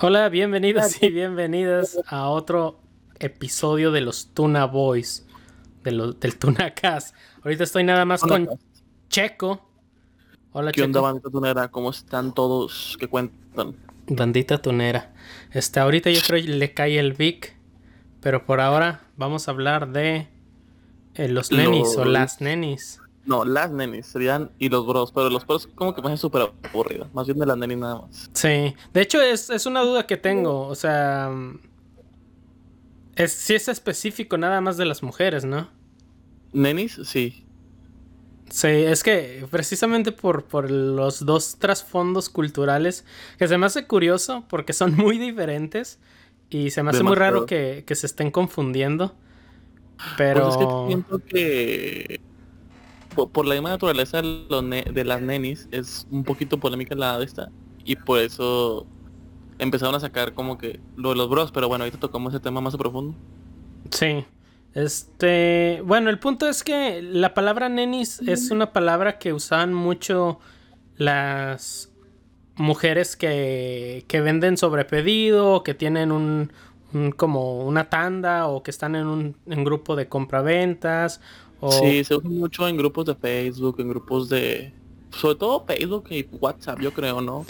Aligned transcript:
Hola, 0.00 0.28
bienvenidos 0.28 1.00
y 1.02 1.08
bienvenidas 1.08 2.00
a 2.08 2.28
otro 2.28 2.80
episodio 3.20 3.92
de 3.92 4.00
los 4.00 4.34
Tuna 4.34 4.66
Boys, 4.66 5.24
de 5.84 6.14
del 6.20 6.36
Tuna 6.36 6.74
Cast. 6.74 7.14
Ahorita 7.44 7.62
estoy 7.62 7.84
nada 7.84 8.04
más 8.04 8.20
con 8.20 8.48
Checo. 9.08 9.64
Hola, 10.50 10.72
¿Qué 10.72 10.82
onda, 10.82 11.00
bandita 11.00 11.30
tunera? 11.30 11.70
¿Cómo 11.70 11.90
están 11.90 12.34
todos? 12.34 12.96
¿Qué 12.98 13.06
cuentan? 13.06 13.76
Bandita 14.08 14.60
tunera. 14.60 15.14
Este, 15.52 15.78
ahorita 15.78 16.10
yo 16.10 16.20
creo 16.26 16.42
que 16.42 16.48
le 16.48 16.74
cae 16.74 16.98
el 16.98 17.12
Vic, 17.12 17.56
pero 18.20 18.44
por 18.46 18.60
ahora 18.60 19.02
vamos 19.16 19.46
a 19.46 19.52
hablar 19.52 19.92
de 19.92 20.26
eh, 21.14 21.28
los 21.28 21.52
nenis 21.52 21.96
o 21.96 22.04
las 22.04 22.40
nenis. 22.40 23.00
No, 23.26 23.44
las 23.44 23.70
nenis 23.70 24.06
serían 24.06 24.50
y 24.58 24.68
los 24.68 24.86
bros, 24.86 25.10
pero 25.12 25.30
los 25.30 25.46
bros 25.46 25.66
como 25.74 25.94
que 25.94 26.02
me 26.02 26.08
hacen 26.08 26.18
súper 26.18 26.52
aburrido. 26.70 27.08
Más 27.14 27.26
bien 27.26 27.38
de 27.38 27.46
las 27.46 27.56
nenis 27.56 27.78
nada 27.78 28.02
más. 28.02 28.30
Sí, 28.34 28.74
de 28.92 29.00
hecho 29.00 29.20
es, 29.20 29.66
una 29.66 29.80
duda 29.80 30.06
que 30.06 30.16
tengo. 30.16 30.66
O 30.66 30.74
sea, 30.74 31.30
es, 33.16 33.32
si 33.32 33.54
es 33.54 33.68
específico 33.68 34.36
nada 34.36 34.60
más 34.60 34.76
de 34.76 34.84
las 34.84 35.02
mujeres, 35.02 35.44
¿no? 35.44 35.68
Nenis, 36.52 37.00
sí. 37.04 37.46
Sí, 38.50 38.68
es 38.68 39.02
que 39.02 39.46
precisamente 39.50 40.12
por, 40.12 40.44
por 40.44 40.70
los 40.70 41.24
dos 41.24 41.56
trasfondos 41.58 42.28
culturales, 42.28 43.06
que 43.38 43.48
se 43.48 43.56
me 43.56 43.66
hace 43.66 43.86
curioso 43.86 44.44
porque 44.48 44.74
son 44.74 44.94
muy 44.96 45.18
diferentes 45.18 45.98
y 46.50 46.70
se 46.70 46.82
me 46.82 46.90
hace 46.90 47.02
muy 47.02 47.16
raro 47.16 47.46
que, 47.46 47.84
se 47.90 48.06
estén 48.06 48.30
confundiendo. 48.30 49.14
Pero... 50.18 50.42
Pues 50.42 50.56
es 50.56 50.58
que 50.58 50.86
siento 50.88 51.18
que 51.26 52.20
por, 53.14 53.46
la 53.46 53.54
misma 53.54 53.70
naturaleza 53.70 54.22
de, 54.22 55.04
las 55.04 55.22
nenis 55.22 55.68
es 55.70 56.06
un 56.10 56.24
poquito 56.24 56.58
polémica 56.58 56.94
la 56.94 57.18
de 57.18 57.24
esta 57.24 57.50
y 57.84 57.96
por 57.96 58.18
eso 58.18 58.86
empezaron 59.58 59.94
a 59.94 60.00
sacar 60.00 60.34
como 60.34 60.58
que 60.58 60.80
lo 60.96 61.10
de 61.10 61.16
los 61.16 61.28
bros, 61.28 61.52
pero 61.52 61.68
bueno, 61.68 61.84
ahorita 61.84 62.00
tocamos 62.00 62.34
ese 62.34 62.42
tema 62.42 62.60
más 62.60 62.74
a 62.74 62.78
profundo. 62.78 63.14
Sí. 63.90 64.24
Este, 64.74 65.82
bueno, 65.84 66.10
el 66.10 66.18
punto 66.18 66.48
es 66.48 66.64
que 66.64 67.00
la 67.00 67.32
palabra 67.32 67.68
nenis 67.68 68.20
es 68.26 68.50
una 68.50 68.72
palabra 68.72 69.18
que 69.18 69.32
usaban 69.32 69.72
mucho 69.72 70.40
las 70.96 71.92
mujeres 72.56 73.14
que, 73.14 74.04
que 74.08 74.20
venden 74.20 74.56
sobre 74.56 74.84
pedido, 74.84 75.62
que 75.62 75.74
tienen 75.74 76.10
un, 76.10 76.50
como 77.16 77.64
una 77.64 77.90
tanda 77.90 78.46
o 78.46 78.62
que 78.62 78.70
están 78.70 78.94
en 78.94 79.06
un 79.06 79.36
en 79.46 79.64
grupo 79.64 79.96
de 79.96 80.08
compraventas 80.08 81.20
Sí, 81.70 82.04
se 82.04 82.16
usa 82.16 82.28
mucho 82.28 82.68
en 82.68 82.76
grupos 82.76 83.06
de 83.06 83.14
Facebook, 83.14 83.76
en 83.78 83.88
grupos 83.88 84.28
de... 84.28 84.72
Sobre 85.10 85.36
todo 85.36 85.64
Facebook 85.64 86.06
y 86.10 86.26
WhatsApp, 86.40 86.80
yo 86.80 86.92
creo, 86.92 87.20
¿no? 87.20 87.46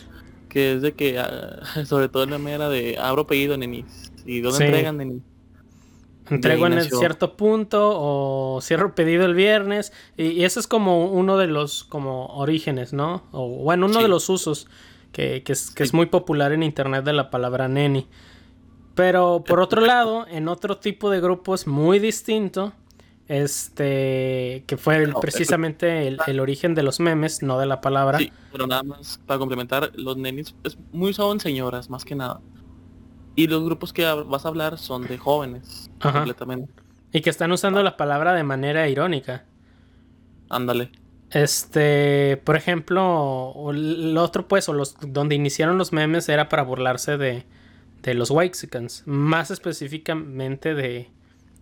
Que 0.49 0.75
es 0.75 0.83
de 0.83 0.93
que, 0.93 1.19
ah, 1.19 1.63
sobre 1.87 2.09
todo 2.09 2.25
en 2.25 2.31
la 2.31 2.39
mera 2.39 2.69
de 2.69 2.99
abro 2.99 3.27
pedido, 3.27 3.57
nenis. 3.57 4.13
¿Y 4.27 4.41
dónde 4.41 4.67
entregan, 4.67 4.97
nenis? 4.99 5.23
Entrego 6.31 6.67
en 6.67 6.83
cierto 6.83 7.37
punto 7.37 7.91
o 7.95 8.61
cierro 8.63 8.95
pedido 8.95 9.25
el 9.25 9.35
viernes. 9.35 9.93
Y, 10.17 10.45
eso 10.45 10.59
es 10.61 10.67
como 10.67 11.07
uno 11.07 11.37
de 11.37 11.47
los 11.47 11.85
como 11.85 12.27
orígenes, 12.27 12.93
¿no? 12.93 13.25
O 13.33 13.49
bueno, 13.49 13.87
uno 13.87 14.01
de 14.01 14.09
los 14.09 14.29
usos 14.31 14.67
que, 15.13 15.43
que, 15.43 15.53
es, 15.53 15.71
que 15.71 15.83
es 15.83 15.93
muy 15.93 16.07
popular 16.07 16.53
en 16.53 16.63
internet 16.63 17.05
de 17.05 17.13
la 17.13 17.31
palabra 17.31 17.69
neni. 17.69 18.09
Pero 18.95 19.45
por 19.47 19.61
otro 19.61 19.81
lado, 19.81 20.27
en 20.29 20.49
otro 20.49 20.79
tipo 20.79 21.11
de 21.11 21.21
grupos 21.21 21.67
muy 21.67 21.99
distinto, 21.99 22.73
este, 23.29 24.65
que 24.67 24.77
fue 24.77 25.13
precisamente 25.21 26.09
el, 26.09 26.41
origen 26.41 26.75
de 26.75 26.83
los 26.83 27.01
memes, 27.01 27.43
no 27.43 27.59
de 27.59 27.67
la 27.67 27.81
palabra. 27.81 28.19
Sí, 28.19 28.33
pero 28.53 28.67
nada 28.67 28.83
más 28.83 29.21
para 29.27 29.39
complementar, 29.39 29.91
los 29.95 30.17
nenis 30.17 30.55
es 30.65 30.77
muy 30.93 31.15
son 31.15 31.41
señoras, 31.41 31.89
más 31.89 32.05
que 32.05 32.15
nada. 32.15 32.41
Y 33.37 33.47
los 33.47 33.65
grupos 33.65 33.93
que 33.93 34.05
vas 34.05 34.45
a 34.45 34.49
hablar 34.49 34.79
son 34.79 35.07
de 35.07 35.19
jóvenes, 35.19 35.91
completamente. 36.01 36.73
Y 37.13 37.21
que 37.21 37.31
están 37.31 37.51
usando 37.53 37.83
la 37.83 37.97
palabra 37.97 38.33
de 38.35 38.45
manera 38.45 38.89
irónica. 38.89 39.45
Ándale. 40.49 40.91
Este, 41.31 42.41
por 42.45 42.55
ejemplo, 42.57 43.55
el 43.71 44.17
otro 44.19 44.47
pues, 44.47 44.69
o 44.69 44.73
los 44.73 44.97
donde 45.01 45.35
iniciaron 45.35 45.79
los 45.79 45.93
memes 45.93 46.29
era 46.29 46.49
para 46.49 46.63
burlarse 46.63 47.17
de, 47.17 47.45
de 48.03 48.15
los 48.15 48.31
Waxicans, 48.31 49.03
más 49.07 49.51
específicamente 49.51 50.75
de, 50.75 51.11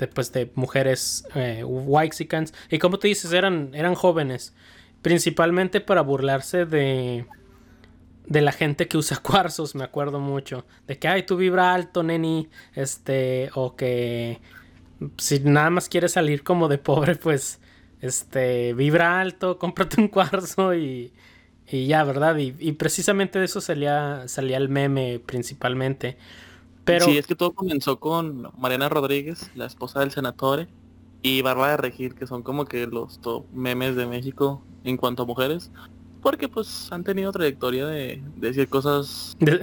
de, 0.02 0.08
pues, 0.08 0.32
de 0.32 0.50
mujeres 0.56 1.24
eh, 1.36 1.64
Y 2.70 2.78
como 2.78 2.98
tú 2.98 3.06
dices, 3.06 3.32
eran, 3.32 3.70
eran 3.72 3.94
jóvenes. 3.94 4.52
Principalmente 5.00 5.80
para 5.80 6.00
burlarse 6.00 6.66
de, 6.66 7.26
de 8.26 8.40
la 8.40 8.50
gente 8.50 8.88
que 8.88 8.96
usa 8.96 9.18
cuarzos, 9.22 9.76
me 9.76 9.84
acuerdo 9.84 10.18
mucho. 10.18 10.66
De 10.88 10.98
que, 10.98 11.06
ay, 11.06 11.22
tú 11.22 11.36
vibra 11.36 11.72
alto, 11.72 12.02
neni. 12.02 12.48
Este, 12.74 13.50
o 13.54 13.76
que 13.76 14.40
si 15.18 15.38
nada 15.40 15.70
más 15.70 15.88
quieres 15.88 16.12
salir 16.12 16.42
como 16.42 16.66
de 16.66 16.78
pobre, 16.78 17.14
pues, 17.14 17.60
este, 18.00 18.74
vibra 18.74 19.20
alto, 19.20 19.58
cómprate 19.60 20.00
un 20.00 20.08
cuarzo 20.08 20.74
y, 20.74 21.12
y 21.68 21.86
ya, 21.86 22.02
¿verdad? 22.02 22.36
Y, 22.38 22.56
y, 22.58 22.72
precisamente 22.72 23.38
de 23.38 23.44
eso 23.44 23.60
salía, 23.60 24.24
salía 24.26 24.56
el 24.56 24.68
meme 24.68 25.20
principalmente. 25.24 26.16
Sí, 26.86 27.16
es 27.16 27.26
que 27.26 27.36
todo 27.36 27.52
comenzó 27.52 28.00
con 28.00 28.50
Mariana 28.58 28.88
Rodríguez, 28.88 29.50
la 29.54 29.66
esposa 29.66 30.00
del 30.00 30.10
senatore, 30.10 30.68
y 31.22 31.40
Bárbara 31.42 31.72
de 31.72 31.76
Regir, 31.76 32.14
que 32.14 32.26
son 32.26 32.42
como 32.42 32.64
que 32.64 32.86
los 32.86 33.20
top 33.20 33.44
memes 33.52 33.94
de 33.94 34.06
México 34.06 34.62
en 34.82 34.96
cuanto 34.96 35.22
a 35.22 35.26
mujeres. 35.26 35.70
Porque 36.20 36.48
pues 36.48 36.90
han 36.92 37.02
tenido 37.02 37.32
trayectoria 37.32 37.86
de, 37.86 38.22
decir 38.36 38.68
cosas 38.68 39.36
de, 39.40 39.60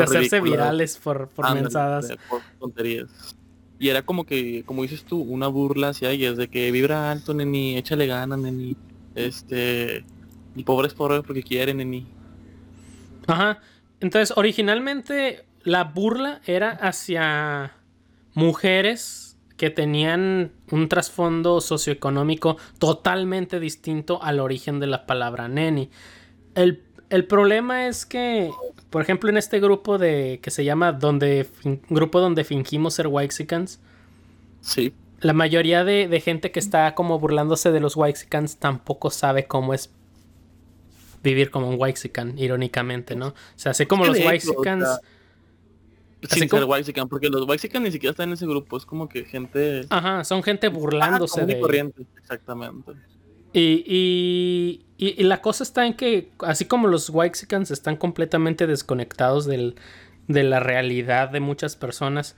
hacerse 0.00 0.40
virales 0.40 0.98
por, 1.02 1.28
por 1.28 1.54
mensadas. 1.54 2.12
por 2.28 2.40
tonterías. 2.58 3.36
Y 3.78 3.88
era 3.88 4.02
como 4.02 4.24
que, 4.24 4.62
como 4.64 4.82
dices 4.82 5.04
tú, 5.04 5.20
una 5.20 5.48
burla 5.48 5.88
hacia 5.88 6.10
ellas, 6.10 6.36
de 6.36 6.48
que 6.48 6.70
vibra 6.70 7.10
alto, 7.10 7.34
neni, 7.34 7.76
échale 7.76 8.06
ganas, 8.06 8.38
neni. 8.38 8.76
Este, 9.14 10.04
y 10.54 10.64
pobres 10.64 10.94
pobres 10.94 11.22
porque 11.24 11.42
quieren, 11.42 11.78
neni. 11.78 12.06
Ajá. 13.26 13.60
Entonces, 14.00 14.36
originalmente 14.36 15.44
la 15.64 15.84
burla 15.84 16.40
era 16.46 16.70
hacia 16.70 17.72
mujeres 18.34 19.36
que 19.56 19.70
tenían 19.70 20.52
un 20.70 20.88
trasfondo 20.88 21.60
socioeconómico 21.60 22.56
totalmente 22.78 23.60
distinto 23.60 24.22
al 24.22 24.40
origen 24.40 24.80
de 24.80 24.86
la 24.86 25.06
palabra 25.06 25.48
neni. 25.48 25.90
El, 26.54 26.82
problema 27.28 27.86
es 27.86 28.04
que, 28.04 28.50
por 28.90 29.02
ejemplo, 29.02 29.30
en 29.30 29.36
este 29.36 29.60
grupo 29.60 29.98
de 29.98 30.40
que 30.42 30.50
se 30.50 30.64
llama 30.64 30.92
donde 30.92 31.48
grupo 31.88 32.20
donde 32.20 32.42
fingimos 32.42 32.94
ser 32.94 33.06
Waxicans, 33.06 33.80
sí. 34.60 34.92
la 35.20 35.32
mayoría 35.32 35.84
de, 35.84 36.20
gente 36.20 36.50
que 36.50 36.58
está 36.58 36.94
como 36.96 37.20
burlándose 37.20 37.70
de 37.70 37.78
los 37.78 37.96
Waxicans 37.96 38.56
tampoco 38.56 39.10
sabe 39.10 39.46
cómo 39.46 39.74
es 39.74 39.92
vivir 41.22 41.50
como 41.50 41.68
un 41.68 41.76
Waxican, 41.78 42.36
irónicamente, 42.36 43.14
¿no? 43.14 43.28
O 43.28 43.34
sea, 43.54 43.70
así 43.70 43.86
como 43.86 44.04
los 44.04 44.18
Waxicans 44.18 45.00
sin 46.28 46.48
ser 46.48 46.64
Waxican, 46.64 47.08
porque 47.08 47.28
los 47.28 47.46
Waxican 47.48 47.82
ni 47.82 47.92
siquiera 47.92 48.12
están 48.12 48.28
en 48.30 48.34
ese 48.34 48.46
grupo, 48.46 48.76
es 48.76 48.86
como 48.86 49.08
que 49.08 49.24
gente... 49.24 49.86
Ajá, 49.90 50.24
son 50.24 50.42
gente 50.42 50.68
burlándose 50.68 51.42
ah, 51.42 51.46
de... 51.46 51.60
corriente, 51.60 52.06
exactamente. 52.18 52.92
Y, 53.52 54.82
y, 54.98 55.22
la 55.22 55.40
cosa 55.40 55.62
está 55.62 55.86
en 55.86 55.94
que, 55.94 56.30
así 56.40 56.64
como 56.64 56.88
los 56.88 57.08
Waxicans 57.10 57.70
están 57.70 57.96
completamente 57.96 58.66
desconectados 58.66 59.46
del, 59.46 59.76
de 60.26 60.42
la 60.42 60.58
realidad 60.58 61.28
de 61.30 61.38
muchas 61.38 61.76
personas, 61.76 62.34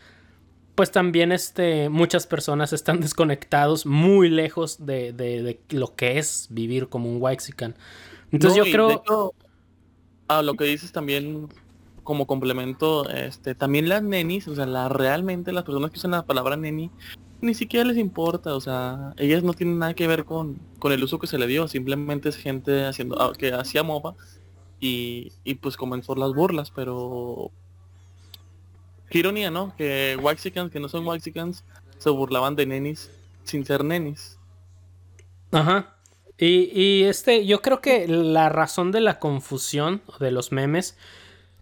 pues 0.74 0.90
también 0.90 1.32
este, 1.32 1.88
muchas 1.88 2.26
personas 2.26 2.74
están 2.74 3.00
desconectados 3.00 3.86
muy 3.86 4.28
lejos 4.28 4.84
de, 4.84 5.12
de, 5.12 5.58
lo 5.70 5.94
que 5.94 6.18
es 6.18 6.48
vivir 6.50 6.88
como 6.88 7.10
un 7.10 7.20
Waxican. 7.22 7.74
Entonces 8.30 8.62
yo 8.62 8.70
creo... 8.70 9.32
a 10.28 10.42
lo 10.42 10.54
que 10.54 10.64
dices 10.64 10.92
también 10.92 11.48
como 12.06 12.26
complemento, 12.26 13.10
este, 13.10 13.54
también 13.54 13.90
las 13.90 14.02
nenis, 14.02 14.48
o 14.48 14.54
sea, 14.54 14.64
la, 14.64 14.88
realmente 14.88 15.52
las 15.52 15.64
personas 15.64 15.90
que 15.90 15.98
usan 15.98 16.12
la 16.12 16.24
palabra 16.24 16.56
neni, 16.56 16.90
ni 17.42 17.52
siquiera 17.52 17.84
les 17.84 17.98
importa, 17.98 18.54
o 18.54 18.60
sea, 18.62 19.12
ellas 19.18 19.42
no 19.42 19.52
tienen 19.52 19.78
nada 19.78 19.92
que 19.92 20.06
ver 20.06 20.24
con, 20.24 20.58
con 20.78 20.92
el 20.92 21.04
uso 21.04 21.18
que 21.18 21.26
se 21.26 21.36
le 21.36 21.46
dio, 21.46 21.68
simplemente 21.68 22.30
es 22.30 22.36
gente 22.36 22.86
haciendo, 22.86 23.20
ah, 23.20 23.32
que 23.36 23.52
hacía 23.52 23.82
mofa 23.82 24.14
y, 24.80 25.32
y 25.44 25.56
pues 25.56 25.76
comenzó 25.76 26.14
las 26.14 26.32
burlas, 26.32 26.70
pero 26.70 27.50
qué 29.10 29.18
ironía, 29.18 29.50
¿no? 29.50 29.74
Que 29.76 30.16
Waxicans, 30.22 30.70
que 30.70 30.80
no 30.80 30.88
son 30.88 31.06
Waxicans, 31.06 31.64
se 31.98 32.08
burlaban 32.08 32.56
de 32.56 32.66
nenis 32.66 33.10
sin 33.44 33.66
ser 33.66 33.84
nenis. 33.84 34.38
Ajá. 35.52 35.96
Y, 36.38 36.70
y 36.72 37.04
este, 37.04 37.46
yo 37.46 37.62
creo 37.62 37.80
que 37.80 38.06
la 38.08 38.48
razón 38.48 38.92
de 38.92 39.00
la 39.00 39.18
confusión 39.18 40.02
de 40.20 40.30
los 40.30 40.52
memes 40.52 40.96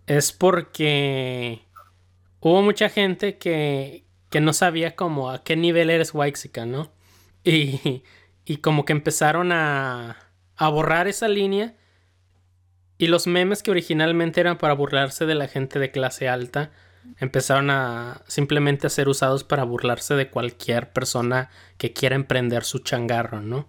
es 0.07 0.33
porque 0.33 1.67
hubo 2.41 2.63
mucha 2.63 2.89
gente 2.89 3.39
que, 3.39 4.05
que 4.31 4.41
no 4.41 4.53
sabía 4.53 4.97
como 4.97 5.31
a 5.31 5.45
qué 5.45 5.57
nivel 5.57 5.91
eres 5.91 6.15
Waxica, 6.15 6.67
¿no? 6.67 6.93
Y, 7.45 8.05
y 8.47 8.59
como 8.59 8.85
que 8.87 8.93
empezaron 8.95 9.53
a, 9.53 10.17
a 10.57 10.69
borrar 10.69 11.09
esa 11.09 11.29
línea 11.29 11.77
Y 12.99 13.09
los 13.09 13.27
memes 13.27 13.63
que 13.63 13.71
originalmente 13.71 14.41
eran 14.41 14.59
para 14.59 14.75
burlarse 14.75 15.27
de 15.27 15.35
la 15.35 15.49
gente 15.49 15.79
de 15.79 15.91
clase 15.91 16.29
alta, 16.29 16.71
empezaron 17.19 17.71
a 17.71 18.23
simplemente 18.29 18.87
a 18.87 18.91
ser 18.91 19.09
usados 19.09 19.43
para 19.45 19.65
burlarse 19.65 20.15
de 20.15 20.31
cualquier 20.31 20.93
persona 20.93 21.51
que 21.77 21.93
quiera 21.93 22.15
emprender 22.15 22.65
su 22.65 22.79
changarro, 22.81 23.41
¿no? 23.43 23.69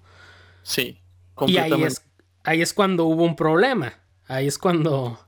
Sí. 0.63 1.01
Y 1.45 1.57
ahí 1.57 1.83
es, 1.83 2.07
ahí 2.43 2.61
es 2.61 2.73
cuando 2.73 3.05
hubo 3.05 3.23
un 3.23 3.35
problema. 3.35 3.99
Ahí 4.27 4.47
es 4.47 4.57
cuando 4.57 5.24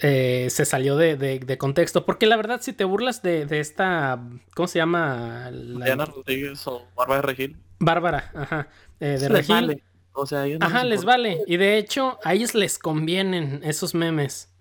eh, 0.00 0.48
se 0.50 0.64
salió 0.64 0.96
de, 0.96 1.56
contexto. 1.58 2.04
Porque 2.04 2.26
la 2.26 2.36
verdad, 2.36 2.60
si 2.60 2.72
te 2.72 2.84
burlas 2.84 3.22
de, 3.22 3.46
esta. 3.58 4.22
¿Cómo 4.54 4.68
se 4.68 4.78
llama? 4.78 5.50
Diana 5.50 6.04
Rodríguez 6.04 6.66
o 6.66 6.86
Bárbara 6.94 7.22
Regil. 7.22 7.56
Bárbara, 7.78 8.30
ajá. 8.34 8.68
Eh, 9.00 9.18
de 9.18 9.28
Regil. 9.28 9.82
O 10.12 10.26
sea, 10.26 10.44
ajá, 10.60 10.84
les 10.84 11.04
vale. 11.04 11.42
Y 11.46 11.56
de 11.58 11.78
hecho, 11.78 12.18
a 12.24 12.34
ellos 12.34 12.54
les 12.54 12.78
convienen 12.78 13.60
esos 13.62 13.94
memes. 13.94 14.52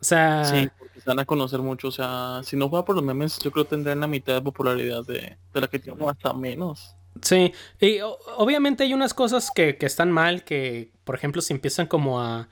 O 0.00 0.04
sea. 0.04 0.44
Sí, 0.44 0.68
porque 0.78 1.00
se 1.00 1.08
van 1.08 1.18
a 1.18 1.24
conocer 1.24 1.60
mucho. 1.60 1.88
O 1.88 1.92
sea, 1.92 2.40
si 2.44 2.56
no 2.56 2.68
fuera 2.68 2.84
por 2.84 2.96
los 2.96 3.04
memes, 3.04 3.38
yo 3.38 3.50
creo 3.50 3.64
que 3.64 3.70
tendrían 3.70 4.00
la 4.00 4.06
mitad 4.06 4.34
de 4.34 4.42
popularidad 4.42 5.04
de, 5.06 5.36
la 5.54 5.68
que 5.68 5.78
tienen 5.78 6.06
hasta 6.08 6.32
menos. 6.34 6.94
Sí, 7.22 7.50
y 7.80 8.00
obviamente 8.36 8.84
hay 8.84 8.92
unas 8.92 9.14
cosas 9.14 9.50
que, 9.50 9.78
que, 9.78 9.86
están 9.86 10.12
mal, 10.12 10.44
que 10.44 10.92
por 11.04 11.14
ejemplo 11.14 11.40
si 11.40 11.54
empiezan 11.54 11.86
como 11.86 12.20
a, 12.20 12.46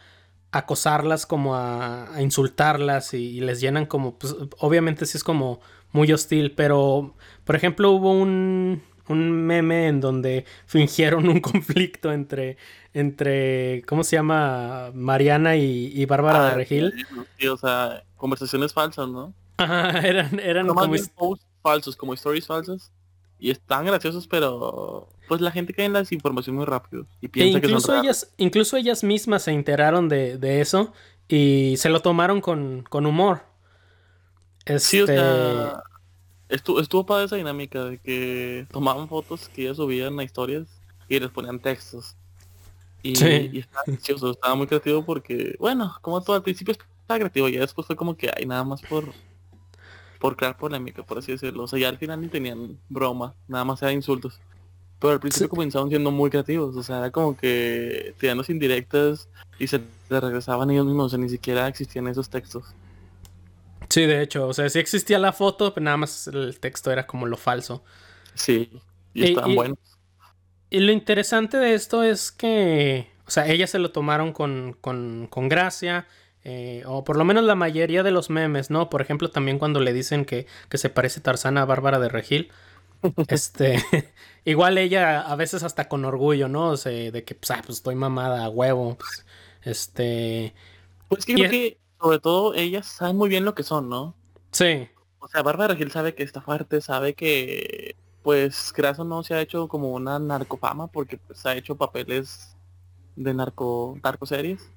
acosarlas, 0.58 1.26
como 1.26 1.56
a, 1.56 2.08
insultarlas 2.20 3.12
y, 3.12 3.40
les 3.40 3.60
llenan 3.60 3.86
como, 3.86 4.18
pues 4.18 4.36
obviamente 4.58 5.04
sí 5.04 5.18
es 5.18 5.24
como 5.24 5.60
muy 5.92 6.12
hostil, 6.12 6.52
pero 6.52 7.14
por 7.44 7.56
ejemplo 7.56 7.90
hubo 7.90 8.12
un, 8.12 8.82
un 9.08 9.32
meme 9.46 9.88
en 9.88 10.00
donde 10.00 10.44
fingieron 10.66 11.28
un 11.28 11.40
conflicto 11.40 12.12
entre, 12.12 12.56
entre 12.92 13.82
¿cómo 13.86 14.04
se 14.04 14.16
llama? 14.16 14.90
Mariana 14.94 15.56
y, 15.56 16.04
Bárbara 16.06 16.46
de 16.46 16.50
ah, 16.50 16.54
Regil. 16.54 17.06
Sí, 17.38 17.48
o 17.48 17.56
sea, 17.56 18.04
conversaciones 18.16 18.72
falsas, 18.72 19.08
¿no? 19.08 19.34
Ajá, 19.56 19.90
eran, 20.06 20.38
eran 20.38 20.68
como... 20.68 20.94
posts 21.16 21.46
falsos, 21.62 21.96
como 21.96 22.14
stories 22.14 22.46
falsas. 22.46 22.92
Y 23.44 23.50
están 23.50 23.84
graciosos, 23.84 24.26
pero 24.26 25.06
pues 25.28 25.42
la 25.42 25.50
gente 25.50 25.74
cae 25.74 25.84
en 25.84 25.92
la 25.92 25.98
desinformación 25.98 26.56
muy 26.56 26.64
rápido 26.64 27.04
y 27.20 27.28
piensa 27.28 27.58
incluso 27.58 27.88
que 27.88 27.92
son 27.92 28.02
ellas 28.02 28.32
Incluso 28.38 28.78
ellas 28.78 29.04
mismas 29.04 29.42
se 29.42 29.50
enteraron 29.50 30.08
de, 30.08 30.60
eso 30.62 30.94
y 31.28 31.74
se 31.76 31.90
lo 31.90 32.00
tomaron 32.00 32.40
con, 32.40 32.86
humor. 32.90 33.42
Sí, 34.78 35.02
o 35.02 35.06
sea, 35.06 35.82
este 36.48 36.54
estuvo, 36.56 36.80
estuvo 36.80 37.04
para 37.04 37.24
esa 37.24 37.36
dinámica 37.36 37.84
de 37.84 37.98
que 37.98 38.66
tomaban 38.72 39.10
fotos 39.10 39.50
que 39.50 39.64
ellas 39.64 39.76
subían 39.76 40.18
a 40.18 40.24
historias 40.24 40.66
y 41.06 41.20
les 41.20 41.28
ponían 41.28 41.60
textos. 41.60 42.16
Y, 43.02 43.10
y 43.22 43.58
estaba 43.58 43.84
gracioso, 43.86 44.30
estaba 44.30 44.54
muy 44.54 44.68
creativo 44.68 45.04
porque, 45.04 45.54
bueno, 45.58 45.94
como 46.00 46.22
todo 46.22 46.36
al 46.36 46.42
principio 46.42 46.72
estaba 46.72 47.18
creativo, 47.18 47.50
y 47.50 47.58
después 47.58 47.86
fue 47.86 47.94
como 47.94 48.16
que 48.16 48.30
hay 48.34 48.46
nada 48.46 48.64
más 48.64 48.80
por 48.80 49.04
por 50.24 50.38
crear 50.38 50.56
polémica, 50.56 51.02
por 51.02 51.18
así 51.18 51.32
decirlo. 51.32 51.64
O 51.64 51.68
sea, 51.68 51.78
ya 51.78 51.90
al 51.90 51.98
final 51.98 52.18
ni 52.18 52.28
tenían 52.28 52.78
broma, 52.88 53.34
nada 53.46 53.62
más 53.66 53.82
era 53.82 53.92
insultos. 53.92 54.40
Pero 54.98 55.12
al 55.12 55.20
principio 55.20 55.50
comenzaron 55.50 55.90
siendo 55.90 56.10
muy 56.10 56.30
creativos, 56.30 56.74
o 56.74 56.82
sea, 56.82 56.96
era 56.96 57.10
como 57.10 57.36
que 57.36 58.14
tirándose 58.18 58.50
indirectas 58.50 59.28
y 59.58 59.66
se 59.66 59.82
le 60.08 60.20
regresaban 60.20 60.70
ellos 60.70 60.86
mismos, 60.86 61.04
o 61.04 61.08
sea, 61.10 61.18
ni 61.18 61.28
siquiera 61.28 61.68
existían 61.68 62.08
esos 62.08 62.30
textos. 62.30 62.64
Sí, 63.90 64.06
de 64.06 64.22
hecho, 64.22 64.48
o 64.48 64.54
sea, 64.54 64.66
sí 64.70 64.78
existía 64.78 65.18
la 65.18 65.34
foto, 65.34 65.74
pero 65.74 65.84
nada 65.84 65.98
más 65.98 66.26
el 66.28 66.58
texto 66.58 66.90
era 66.90 67.06
como 67.06 67.26
lo 67.26 67.36
falso. 67.36 67.84
Sí, 68.32 68.70
y, 69.12 69.24
estaban 69.24 69.54
buenos. 69.54 69.78
Y 70.70 70.80
lo 70.80 70.92
interesante 70.92 71.58
de 71.58 71.74
esto 71.74 72.02
es 72.02 72.32
que, 72.32 73.10
o 73.26 73.30
sea, 73.30 73.46
ellas 73.46 73.68
se 73.68 73.78
lo 73.78 73.92
tomaron 73.92 74.32
con, 74.32 74.74
con, 74.80 75.26
con 75.26 75.50
gracia, 75.50 76.06
eh, 76.44 76.82
o 76.86 77.04
por 77.04 77.16
lo 77.16 77.24
menos 77.24 77.44
la 77.44 77.54
mayoría 77.54 78.02
de 78.02 78.10
los 78.10 78.28
memes, 78.28 78.70
¿no? 78.70 78.90
Por 78.90 79.00
ejemplo, 79.00 79.30
también 79.30 79.58
cuando 79.58 79.80
le 79.80 79.94
dicen 79.94 80.26
que, 80.26 80.46
se 80.70 80.90
parece 80.90 81.20
Tarzana 81.20 81.62
a 81.62 81.64
Bárbara 81.64 81.98
de 81.98 82.10
Regil. 82.10 82.52
este, 83.28 83.82
igual 84.44 84.78
ella 84.78 85.20
a 85.22 85.36
veces 85.36 85.62
hasta 85.62 85.88
con 85.88 86.04
orgullo, 86.04 86.48
¿no? 86.48 86.70
O 86.70 86.76
sea, 86.76 87.10
de 87.10 87.24
que, 87.24 87.34
pues, 87.34 87.50
ah, 87.50 87.62
pues 87.64 87.78
estoy 87.78 87.94
mamada 87.94 88.44
a 88.44 88.50
huevo. 88.50 88.96
Pues, 88.96 89.26
este. 89.62 90.54
Pues 91.08 91.24
creo 91.24 91.50
que, 91.50 91.78
sobre 92.00 92.18
todo, 92.18 92.54
ellas 92.54 92.86
saben 92.86 93.16
muy 93.16 93.30
bien 93.30 93.44
lo 93.44 93.54
que 93.54 93.62
son, 93.62 93.88
¿no? 93.88 94.14
Sí. 94.50 94.88
O 95.20 95.28
sea, 95.28 95.42
Bárbara 95.42 95.74
Regil 95.74 95.90
sabe 95.90 96.14
que 96.14 96.22
está 96.22 96.42
fuerte, 96.42 96.82
sabe 96.82 97.14
que, 97.14 97.96
pues, 98.22 98.70
Graso 98.76 99.04
no 99.04 99.22
se 99.22 99.34
ha 99.34 99.40
hecho 99.40 99.68
como 99.68 99.92
una 99.92 100.18
narcofama 100.18 100.88
porque 100.88 101.16
pues, 101.16 101.46
ha 101.46 101.56
hecho 101.56 101.76
papeles 101.76 102.54
de 103.16 103.32
narco, 103.32 103.98
narcoseries. 104.02 104.70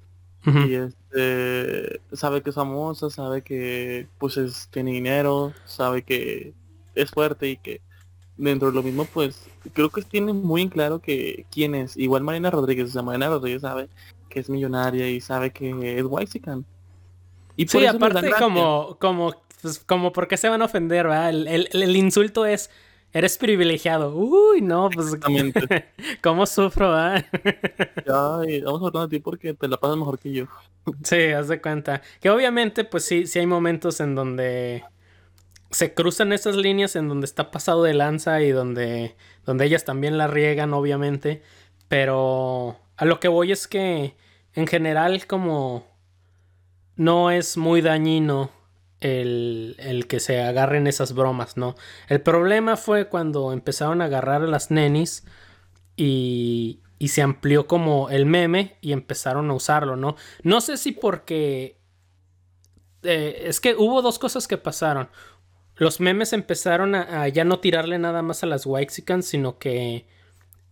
Y 0.66 0.74
este 0.74 2.00
sabe 2.12 2.42
que 2.42 2.50
es 2.50 2.56
famosa, 2.56 3.10
sabe 3.10 3.42
que 3.42 4.06
pues 4.18 4.36
es, 4.36 4.68
tiene 4.70 4.92
dinero, 4.92 5.52
sabe 5.64 6.02
que 6.02 6.54
es 6.94 7.10
fuerte 7.10 7.48
y 7.48 7.56
que 7.56 7.80
dentro 8.36 8.68
de 8.68 8.74
lo 8.74 8.82
mismo 8.82 9.04
pues 9.04 9.48
creo 9.72 9.90
que 9.90 10.02
tiene 10.02 10.32
muy 10.32 10.62
en 10.62 10.68
claro 10.68 11.00
que 11.00 11.46
quién 11.50 11.74
es. 11.74 11.96
Igual 11.96 12.22
Marina 12.22 12.50
Rodríguez, 12.50 12.90
o 12.90 12.92
sea, 12.92 13.02
Marina 13.02 13.28
Rodríguez 13.28 13.62
sabe 13.62 13.88
que 14.28 14.40
es 14.40 14.50
millonaria 14.50 15.08
y 15.08 15.20
sabe 15.20 15.50
que 15.50 15.98
es 15.98 16.04
Waxican. 16.04 16.64
Y 17.56 17.66
por 17.66 17.80
sí, 17.80 17.86
aparte 17.86 18.30
como, 18.38 18.96
como, 19.00 19.34
pues, 19.60 19.80
como 19.80 20.12
porque 20.12 20.36
se 20.36 20.48
van 20.48 20.62
a 20.62 20.66
ofender, 20.66 21.08
¿verdad? 21.08 21.30
el, 21.30 21.68
el 21.72 21.96
insulto 21.96 22.46
es 22.46 22.70
Eres 23.12 23.38
privilegiado. 23.38 24.14
Uy, 24.14 24.60
no, 24.60 24.90
pues. 24.90 25.06
Exactamente. 25.06 25.92
¿Cómo 26.22 26.46
sufro, 26.46 26.92
ah? 26.94 27.24
Ya, 28.06 28.62
vamos 28.64 28.82
a 28.82 28.86
hablar 28.86 29.08
de 29.08 29.16
ti 29.16 29.18
porque 29.20 29.54
te 29.54 29.68
la 29.68 29.78
pasas 29.78 29.96
mejor 29.96 30.18
que 30.18 30.32
yo. 30.32 30.46
sí, 31.02 31.28
haz 31.28 31.48
de 31.48 31.60
cuenta. 31.60 32.02
Que 32.20 32.30
obviamente, 32.30 32.84
pues 32.84 33.04
sí, 33.04 33.26
sí 33.26 33.38
hay 33.38 33.46
momentos 33.46 34.00
en 34.00 34.14
donde 34.14 34.84
se 35.70 35.94
cruzan 35.94 36.32
esas 36.32 36.56
líneas 36.56 36.96
en 36.96 37.08
donde 37.08 37.26
está 37.26 37.50
pasado 37.50 37.82
de 37.82 37.94
lanza 37.94 38.42
y 38.42 38.50
donde, 38.50 39.16
donde 39.44 39.66
ellas 39.66 39.84
también 39.84 40.18
la 40.18 40.26
riegan, 40.26 40.74
obviamente. 40.74 41.42
Pero 41.88 42.78
a 42.96 43.04
lo 43.04 43.20
que 43.20 43.28
voy 43.28 43.52
es 43.52 43.68
que 43.68 44.16
en 44.54 44.66
general 44.66 45.26
como 45.26 45.86
no 46.96 47.30
es 47.30 47.56
muy 47.56 47.80
dañino 47.80 48.50
el, 49.00 50.06
que 50.08 50.20
se 50.20 50.40
agarren 50.40 50.86
esas 50.86 51.12
bromas, 51.12 51.56
¿no? 51.56 51.74
El 52.08 52.20
problema 52.20 52.76
fue 52.76 53.08
cuando 53.08 53.52
empezaron 53.52 54.02
a 54.02 54.06
agarrar 54.06 54.42
a 54.42 54.46
las 54.46 54.70
nenis 54.70 55.24
y, 55.96 56.80
y 56.98 57.08
se 57.08 57.22
amplió 57.22 57.66
como 57.66 58.10
el 58.10 58.26
meme 58.26 58.76
y 58.80 58.92
empezaron 58.92 59.50
a 59.50 59.54
usarlo, 59.54 59.96
¿no? 59.96 60.16
No 60.42 60.60
sé 60.60 60.76
si 60.76 60.92
porque... 60.92 61.78
Eh, 63.04 63.44
es 63.46 63.60
que 63.60 63.76
hubo 63.76 64.02
dos 64.02 64.18
cosas 64.18 64.48
que 64.48 64.58
pasaron. 64.58 65.08
Los 65.76 66.00
memes 66.00 66.32
empezaron 66.32 66.96
a, 66.96 67.28
ya 67.28 67.44
no 67.44 67.60
tirarle 67.60 67.98
nada 67.98 68.22
más 68.22 68.42
a 68.42 68.46
las 68.46 68.66
Waxicans, 68.66 69.26
sino 69.26 69.58
que... 69.58 70.06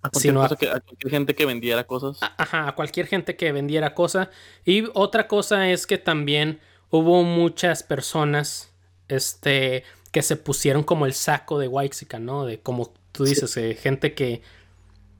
A 0.02 0.10
cualquier, 0.10 0.36
a, 0.36 0.80
cualquier 0.80 1.10
gente 1.10 1.34
que 1.34 1.46
vendiera 1.46 1.84
cosas. 1.84 2.18
Ajá, 2.36 2.68
a 2.68 2.74
cualquier 2.74 3.06
gente 3.06 3.36
que 3.36 3.50
vendiera 3.52 3.94
cosas. 3.94 4.28
Y 4.64 4.84
otra 4.94 5.26
cosa 5.26 5.70
es 5.70 5.86
que 5.86 5.98
también 5.98 6.60
hubo 6.90 7.22
muchas 7.22 7.82
personas 7.82 8.72
este, 9.08 9.84
que 10.12 10.22
se 10.22 10.36
pusieron 10.36 10.82
como 10.82 11.06
el 11.06 11.14
saco 11.14 11.58
de 11.58 11.68
Waxica, 11.68 12.18
¿no? 12.18 12.44
De 12.44 12.60
como 12.60 12.92
tú 13.12 13.24
dices, 13.24 13.56
eh, 13.56 13.74
gente 13.74 14.14
que, 14.14 14.42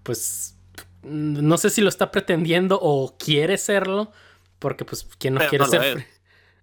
pues, 0.02 0.56
no 1.02 1.58
sé 1.58 1.70
si 1.70 1.80
lo 1.80 1.88
está 1.88 2.11
pretendiendo 2.11 2.78
o 2.80 3.16
quiere 3.18 3.58
serlo, 3.58 4.12
porque 4.58 4.85
pues, 4.85 5.06
¿quién 5.18 5.35
no 5.35 5.40
quiere 5.49 5.66
ser? 5.66 6.06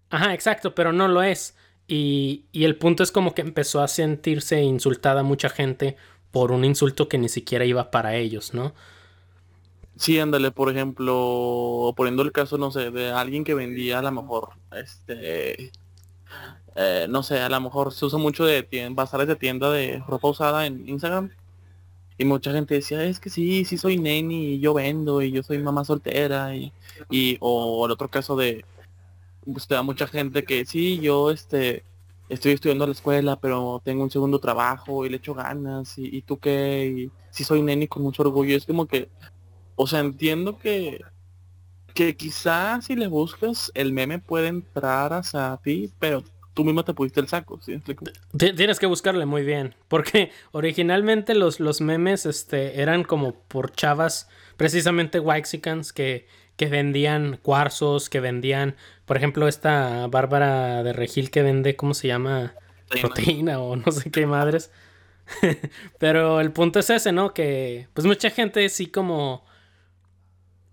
Ajá, 0.10 0.33
exacto, 0.33 0.75
pero 0.75 0.93
no 0.93 1.07
lo 1.07 1.24
es. 1.24 1.55
Y, 1.88 2.45
y 2.51 2.65
el 2.65 2.77
punto 2.77 3.03
es 3.03 3.12
como 3.12 3.33
que 3.33 3.41
empezó 3.41 3.81
a 3.81 3.88
sentirse 3.88 4.62
insultada 4.62 5.24
mucha 5.24 5.50
gente 5.50 5.98
por 6.31 6.51
un 6.51 6.65
insulto 6.65 7.10
que 7.10 7.17
ni 7.17 7.29
siquiera 7.29 7.65
iba 7.65 7.91
para 7.91 8.15
ellos, 8.15 8.53
¿no? 8.53 8.74
Sí, 9.95 10.19
ándale, 10.19 10.51
por 10.51 10.71
ejemplo, 10.71 11.93
poniendo 11.95 12.23
el 12.23 12.31
caso, 12.31 12.57
no 12.57 12.71
sé, 12.71 12.89
de 12.91 13.12
alguien 13.12 13.43
que 13.43 13.53
vendía 13.53 14.00
a 14.00 14.01
lo 14.01 14.12
mejor, 14.12 14.50
este, 14.71 15.71
eh, 16.75 17.07
no 17.09 17.23
sé, 17.23 17.39
a 17.39 17.50
lo 17.50 17.62
mejor 17.62 17.93
se 17.93 18.05
usa 18.05 18.17
mucho 18.17 18.45
de 18.45 18.67
bazares 18.91 19.27
de 19.27 19.35
tienda 19.35 19.71
de 19.71 20.03
ropa 20.07 20.29
usada 20.29 20.65
en 20.65 20.88
Instagram. 20.89 21.29
Y 22.17 22.25
mucha 22.25 22.51
gente 22.51 22.75
decía, 22.75 23.03
es 23.05 23.19
que 23.19 23.29
sí, 23.29 23.65
sí 23.65 23.77
soy 23.77 23.97
neni 23.97 24.55
y 24.55 24.59
yo 24.59 24.73
vendo 24.73 25.21
y 25.21 25.31
yo 25.31 25.43
soy 25.43 25.57
mamá 25.59 25.83
soltera 25.83 26.55
y, 26.55 26.71
y 27.09 27.38
o 27.41 27.85
el 27.85 27.91
otro 27.91 28.07
caso 28.09 28.35
de, 28.35 28.65
pues 29.45 29.67
te 29.67 29.75
da 29.75 29.83
mucha 29.83 30.07
gente 30.07 30.43
que 30.43 30.65
sí, 30.65 31.00
yo 31.00 31.31
este, 31.31 31.83
estoy 32.29 32.53
estudiando 32.53 32.85
a 32.85 32.88
la 32.88 32.93
escuela, 32.93 33.35
pero 33.39 33.81
tengo 33.83 34.03
un 34.03 34.12
segundo 34.12 34.39
trabajo 34.39 35.05
y 35.05 35.09
le 35.09 35.17
echo 35.17 35.33
ganas 35.33 35.97
y, 35.97 36.17
y 36.17 36.21
tú 36.21 36.38
qué, 36.39 36.85
y 36.97 37.12
sí 37.31 37.43
soy 37.43 37.62
neni 37.63 37.88
con 37.88 38.03
mucho 38.03 38.23
orgullo. 38.23 38.55
Es 38.55 38.65
como 38.65 38.85
que 38.88 39.09
o 39.75 39.88
sea, 39.88 40.00
entiendo 40.00 40.58
que, 40.58 41.01
que 41.94 42.15
quizás 42.15 42.86
si 42.86 42.96
le 42.96 43.08
buscas 43.08 43.72
el 43.75 43.92
meme 43.94 44.20
puede 44.20 44.48
entrar 44.48 45.13
hacia 45.13 45.60
ti, 45.63 45.92
pero 46.00 46.24
tú 46.53 46.63
misma 46.63 46.84
te 46.84 46.94
pusiste 46.94 47.20
el 47.20 47.27
saco, 47.27 47.60
¿sí? 47.62 47.82
Tienes 48.38 48.80
que 48.80 48.86
buscarle 48.86 49.25
muy 49.25 49.44
bien, 49.44 49.75
porque 49.88 50.32
originalmente 50.51 51.34
los, 51.36 51.60
los 51.60 51.82
memes 51.82 52.25
este, 52.25 52.82
eran 52.82 53.03
como 53.03 53.34
por 53.34 53.72
chavas, 53.72 54.30
precisamente 54.58 55.20
Waxicans, 55.20 55.94
que, 55.94 56.27
que 56.56 56.68
vendían 56.68 57.39
cuarzos, 57.42 58.10
que 58.10 58.20
vendían, 58.20 58.75
por 59.06 59.18
ejemplo, 59.18 59.48
esta 59.48 60.08
Bárbara 60.08 60.84
de 60.84 60.94
Regil 60.94 61.32
que 61.32 61.42
vende, 61.42 61.75
¿cómo 61.75 61.94
se 61.94 62.08
llama? 62.08 62.53
Proteína, 63.01 63.60
o 63.60 63.75
no 63.75 63.92
sé 63.92 64.12
qué 64.12 64.27
madres. 64.27 64.72
Pero 66.00 66.39
el 66.42 66.51
punto 66.51 66.80
es 66.80 66.89
ese, 66.89 67.12
¿no? 67.12 67.34
Que 67.34 67.88
pues 67.94 68.06
mucha 68.06 68.30
gente 68.30 68.68
sí 68.70 68.88
como... 68.88 69.46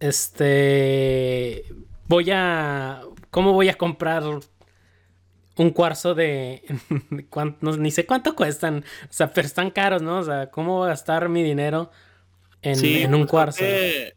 Este... 0.00 1.64
Voy 2.08 2.30
a... 2.32 3.02
¿Cómo 3.30 3.52
voy 3.52 3.68
a 3.68 3.74
comprar 3.74 4.24
un 5.56 5.70
cuarzo 5.70 6.14
de... 6.14 6.62
ni 7.78 7.90
sé 7.90 8.06
cuánto 8.06 8.34
cuestan. 8.34 8.84
O 9.04 9.12
sea, 9.12 9.32
pero 9.32 9.46
están 9.46 9.70
caros, 9.70 10.02
¿no? 10.02 10.18
O 10.18 10.24
sea, 10.24 10.50
¿cómo 10.50 10.78
voy 10.78 10.86
a 10.86 10.90
gastar 10.90 11.28
mi 11.28 11.42
dinero 11.42 11.90
en, 12.62 13.14
un 13.14 13.20
pues, 13.20 13.30
cuarzo? 13.30 13.64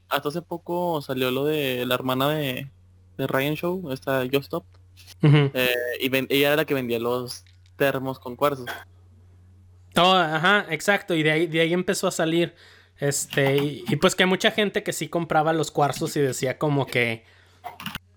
hasta 0.10 0.30
hace 0.30 0.42
poco 0.42 1.02
salió 1.02 1.32
lo 1.32 1.46
de 1.46 1.86
la 1.86 1.96
hermana 1.96 2.30
de, 2.30 2.70
de 3.18 3.28
Ryan 3.28 3.56
Show, 3.56 3.92
esta 3.92 4.24
Just 4.24 4.46
Stop. 4.46 4.66
Eh, 5.22 5.70
y 6.02 6.16
ella 6.16 6.48
era 6.48 6.56
la 6.58 6.66
que 6.66 6.74
vendía 6.74 7.00
los 7.00 7.46
termos 7.76 8.20
con 8.20 8.36
cuarzos. 8.36 8.66
Oh, 9.96 10.14
ajá, 10.14 10.66
exacto. 10.70 11.14
Y 11.14 11.24
de 11.24 11.32
ahí, 11.32 11.48
de 11.48 11.62
ahí 11.62 11.74
empezó 11.74 12.08
a 12.08 12.12
salir. 12.12 12.56
Este, 13.04 13.58
y, 13.58 13.96
pues 13.98 14.16
que 14.16 14.26
mucha 14.26 14.50
gente 14.52 14.82
que 14.82 14.94
sí 14.94 15.10
compraba 15.10 15.52
los 15.52 15.72
cuarzos 15.72 16.16
y 16.16 16.22
decía 16.22 16.58
como 16.58 16.86
que. 16.86 17.26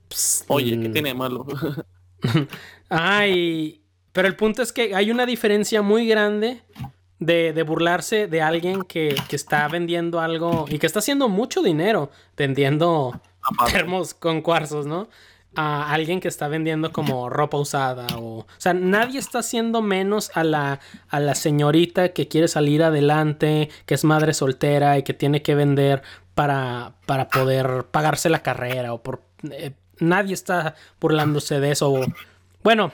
Pues, 0.07 0.45
Oye, 0.47 0.79
¿qué 0.81 0.89
mm, 0.89 0.93
tiene 0.93 1.13
malo? 1.13 1.45
Ay, 2.89 3.83
pero 4.13 4.29
el 4.29 4.37
punto 4.37 4.63
es 4.63 4.73
que 4.73 4.95
hay 4.95 5.11
una 5.11 5.27
diferencia 5.27 5.83
muy 5.83 6.07
grande 6.07 6.63
de, 7.19 7.53
de 7.53 7.63
burlarse 7.65 8.29
de 8.29 8.43
alguien 8.43 8.83
que, 8.83 9.17
que, 9.29 9.35
está 9.35 9.67
vendiendo 9.67 10.21
algo 10.21 10.67
y 10.69 10.79
que 10.79 10.87
está 10.87 11.01
haciendo 11.01 11.29
mucho 11.29 11.63
dinero 11.63 12.13
vendiendo 12.37 13.21
termos 13.73 14.15
con 14.15 14.41
cuarzos, 14.41 14.87
¿no? 14.87 15.09
A 15.57 15.93
alguien 15.93 16.21
que 16.21 16.29
está 16.29 16.49
vendiendo 16.49 16.93
como 16.93 17.29
ropa 17.31 17.57
usada 17.57 18.07
o... 18.17 18.41
O 18.41 18.47
sea, 18.59 18.75
nadie 18.75 19.19
está 19.19 19.41
haciendo 19.41 19.83
menos 19.83 20.31
a 20.35 20.45
la, 20.45 20.81
a 21.09 21.19
la 21.19 21.35
señorita 21.35 22.11
que 22.11 22.29
quiere 22.29 22.47
salir 22.47 22.83
adelante, 22.83 23.71
que 23.87 23.95
es 23.95 24.05
madre 24.05 24.35
soltera 24.35 24.99
y 24.99 25.03
que 25.03 25.15
tiene 25.15 25.43
que 25.43 25.55
vender 25.55 26.03
para, 26.35 26.93
para 27.07 27.29
poder 27.29 27.87
pagarse 27.91 28.29
la 28.29 28.43
carrera 28.43 28.93
o 28.93 29.03
por... 29.03 29.23
Eh, 29.51 29.73
nadie 29.99 30.35
está 30.35 30.75
burlándose 31.01 31.59
de 31.59 31.73
eso. 31.73 32.01
Bueno, 32.63 32.93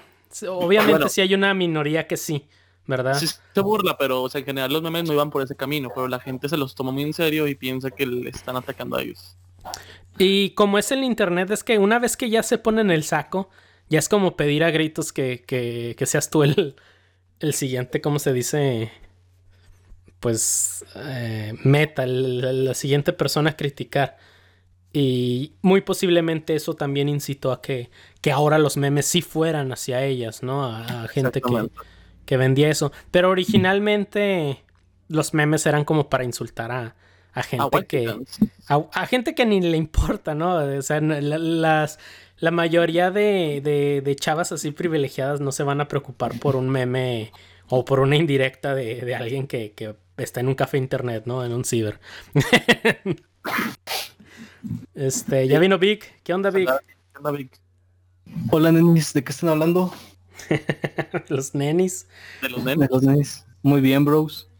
obviamente 0.49 1.09
sí 1.09 1.21
hay 1.21 1.35
una 1.35 1.53
minoría 1.55 2.07
que 2.07 2.17
sí, 2.17 2.47
¿verdad? 2.87 3.15
Sí 3.15 3.27
se 3.27 3.61
burla, 3.61 3.97
pero 3.99 4.23
o 4.23 4.29
sea, 4.29 4.39
en 4.39 4.45
general 4.45 4.73
los 4.73 4.83
memes 4.83 5.05
no 5.05 5.13
iban 5.13 5.31
por 5.31 5.43
ese 5.43 5.57
camino, 5.57 5.91
pero 5.95 6.09
la 6.09 6.21
gente 6.21 6.49
se 6.49 6.57
los 6.57 6.75
toma 6.75 6.93
muy 6.93 7.03
en 7.03 7.13
serio 7.13 7.49
y 7.49 7.55
piensa 7.55 7.91
que 7.91 8.07
le 8.07 8.31
están 8.31 8.57
atacando 8.57 8.97
a 8.97 9.03
ellos. 9.03 9.37
Y 10.19 10.51
como 10.51 10.79
es 10.79 10.93
el 10.93 11.05
internet, 11.05 11.51
es 11.51 11.65
que 11.65 11.79
una 11.79 11.99
vez 11.99 12.17
que 12.17 12.31
ya 12.31 12.43
se 12.43 12.59
pone 12.59 12.81
en 12.81 12.91
el 12.91 13.03
saco, 13.05 13.51
ya 13.89 13.99
es 13.99 14.09
como 14.09 14.37
pedir 14.37 14.65
a 14.65 14.71
gritos 14.71 15.13
que, 15.13 15.43
que, 15.47 15.95
que 15.97 16.07
seas 16.07 16.31
tú 16.31 16.43
el, 16.43 16.77
el 17.41 17.55
siguiente, 17.55 18.01
¿cómo 18.01 18.19
se 18.19 18.33
dice? 18.33 18.91
Pues 20.21 20.85
eh, 20.95 21.55
meta, 21.65 22.07
la 22.07 22.75
siguiente 22.75 23.13
persona 23.13 23.51
a 23.51 23.57
criticar. 23.57 24.17
Y 24.93 25.55
muy 25.63 25.81
posiblemente 25.81 26.55
eso 26.55 26.75
también 26.75 27.09
incitó 27.09 27.51
a 27.51 27.63
que, 27.63 27.91
que 28.21 28.31
ahora 28.31 28.59
los 28.59 28.77
memes 28.77 29.07
sí 29.07 29.23
fueran 29.23 29.73
hacia 29.73 30.05
ellas, 30.05 30.43
¿no? 30.43 30.65
A, 30.67 31.09
gente 31.09 31.41
que, 31.41 31.71
que 32.27 32.37
vendía 32.37 32.69
eso. 32.69 32.93
Pero 33.11 33.31
originalmente 33.31 34.63
los 35.09 35.35
memes 35.35 35.67
eran 35.67 35.85
como 35.85 36.09
para 36.11 36.25
insultar 36.25 36.71
a, 36.71 36.95
a 37.35 37.43
gente 37.43 37.87
que 37.87 38.17
a, 38.69 39.07
gente 39.07 39.35
que 39.35 39.47
ni 39.47 39.61
le 39.61 39.77
importa, 39.77 40.35
¿no? 40.35 40.57
O 40.57 40.83
sea, 40.83 41.01
la, 41.01 41.39
las 41.39 41.99
la 42.43 42.51
mayoría 42.51 43.13
de, 43.13 44.03
de, 44.05 44.17
chavas 44.17 44.51
así 44.51 44.73
privilegiadas 44.73 45.41
no 45.41 45.53
se 45.53 45.63
van 45.63 45.81
a 45.81 45.87
preocupar 45.87 46.41
por 46.41 46.57
un 46.57 46.69
meme 46.69 47.31
o 47.69 47.85
por 47.85 48.01
una 48.01 48.17
indirecta 48.17 48.75
de, 48.75 49.15
alguien 49.15 49.47
que, 49.47 49.73
que, 49.73 49.95
está 50.17 50.41
en 50.41 50.49
un 50.49 50.57
café 50.57 50.77
internet, 50.77 51.23
¿no? 51.25 51.45
En 51.45 51.53
un 51.53 51.65
ciber. 51.65 52.01
este, 54.95 55.47
ya 55.47 55.61
vino 55.61 55.79
Vic. 55.79 56.21
¿Qué 56.25 56.35
onda, 56.35 56.51
Vic? 56.51 56.69
¿Qué 56.69 57.19
onda, 57.19 57.31
Vic? 57.31 57.61
Hola, 58.51 58.73
nenis. 58.73 59.13
¿De 59.13 59.23
qué 59.23 59.31
están 59.31 59.51
hablando? 59.51 59.95
los 61.29 61.55
nenis. 61.55 62.09
De 62.41 62.49
los 62.49 62.65
nenis. 62.65 62.81
De 62.81 62.89
los 62.93 63.03
nenis. 63.05 63.47
Muy 63.63 63.81
bien, 63.81 64.05
bros. 64.05 64.51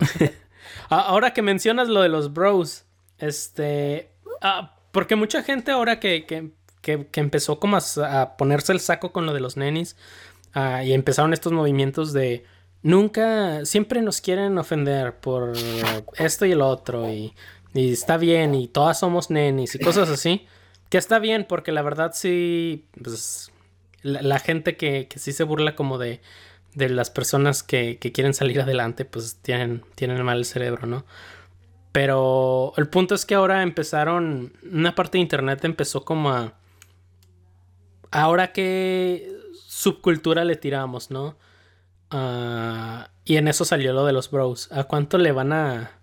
Ahora 0.88 1.32
que 1.32 1.42
mencionas 1.42 1.88
lo 1.88 2.02
de 2.02 2.08
los 2.08 2.32
bros, 2.32 2.84
este, 3.18 4.10
ah, 4.40 4.76
porque 4.90 5.16
mucha 5.16 5.42
gente 5.42 5.70
ahora 5.70 6.00
que, 6.00 6.26
que, 6.26 6.50
que, 6.80 7.20
empezó 7.20 7.58
como 7.58 7.78
a, 7.78 8.36
ponerse 8.36 8.72
el 8.72 8.80
saco 8.80 9.12
con 9.12 9.26
lo 9.26 9.32
de 9.32 9.40
los 9.40 9.56
nenis 9.56 9.96
ah, 10.54 10.84
y 10.84 10.92
empezaron 10.92 11.32
estos 11.32 11.52
movimientos 11.52 12.12
de 12.12 12.44
nunca, 12.82 13.64
siempre 13.64 14.02
nos 14.02 14.20
quieren 14.20 14.58
ofender 14.58 15.16
por 15.16 15.52
esto 16.16 16.46
y 16.46 16.52
el 16.52 16.60
otro 16.60 17.10
y, 17.10 17.34
y 17.74 17.92
está 17.92 18.16
bien 18.16 18.54
y 18.54 18.68
todas 18.68 18.98
somos 18.98 19.30
nenis 19.30 19.74
y 19.74 19.78
cosas 19.78 20.08
así, 20.10 20.46
que 20.90 20.98
está 20.98 21.18
bien 21.18 21.46
porque 21.48 21.72
la 21.72 21.82
verdad 21.82 22.12
sí, 22.14 22.86
pues 23.02 23.52
la, 24.02 24.38
gente 24.38 24.76
que, 24.76 25.06
que 25.08 25.18
sí 25.18 25.32
se 25.32 25.44
burla 25.44 25.74
como 25.74 25.96
de 25.96 26.20
de 26.74 26.88
las 26.88 27.10
personas 27.10 27.62
que, 27.62 27.98
quieren 27.98 28.34
salir 28.34 28.60
adelante, 28.60 29.04
pues 29.04 29.36
tienen, 29.42 29.82
tienen 29.94 30.22
mal 30.22 30.38
el 30.38 30.44
cerebro, 30.44 30.86
¿no? 30.86 31.04
Pero 31.92 32.72
el 32.76 32.88
punto 32.88 33.14
es 33.14 33.26
que 33.26 33.34
ahora 33.34 33.62
empezaron, 33.62 34.54
una 34.70 34.94
parte 34.94 35.18
de 35.18 35.22
internet 35.22 35.64
empezó 35.64 36.04
como 36.04 36.30
a... 36.30 36.54
Ahora 38.10 38.52
qué 38.52 39.30
subcultura 39.66 40.44
le 40.44 40.56
tiramos, 40.56 41.10
¿no? 41.10 41.36
Ah, 42.10 43.10
y 43.24 43.36
en 43.36 43.48
eso 43.48 43.64
salió 43.64 43.92
lo 43.92 44.06
de 44.06 44.12
los 44.12 44.30
bros. 44.30 44.70
¿A 44.72 44.84
cuánto 44.84 45.18
le 45.18 45.32
van 45.32 45.52
a... 45.52 45.98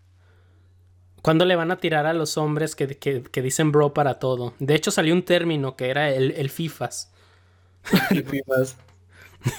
¿Cuándo 1.21 1.45
le 1.45 1.55
van 1.55 1.71
a 1.71 1.77
tirar 1.77 2.05
a 2.05 2.13
los 2.13 2.38
hombres 2.38 2.75
que, 2.75 2.97
que, 2.97 3.41
dicen 3.41 3.71
bro 3.71 3.93
para 3.93 4.19
todo? 4.19 4.53
De 4.59 4.75
hecho 4.75 4.89
salió 4.89 5.13
un 5.13 5.23
término 5.23 5.75
que 5.75 5.89
era 5.89 6.11
el, 6.11 6.31
el 6.31 6.49
FIFAs. 6.49 7.11
El 8.11 8.23
FIFAs. 8.23 8.77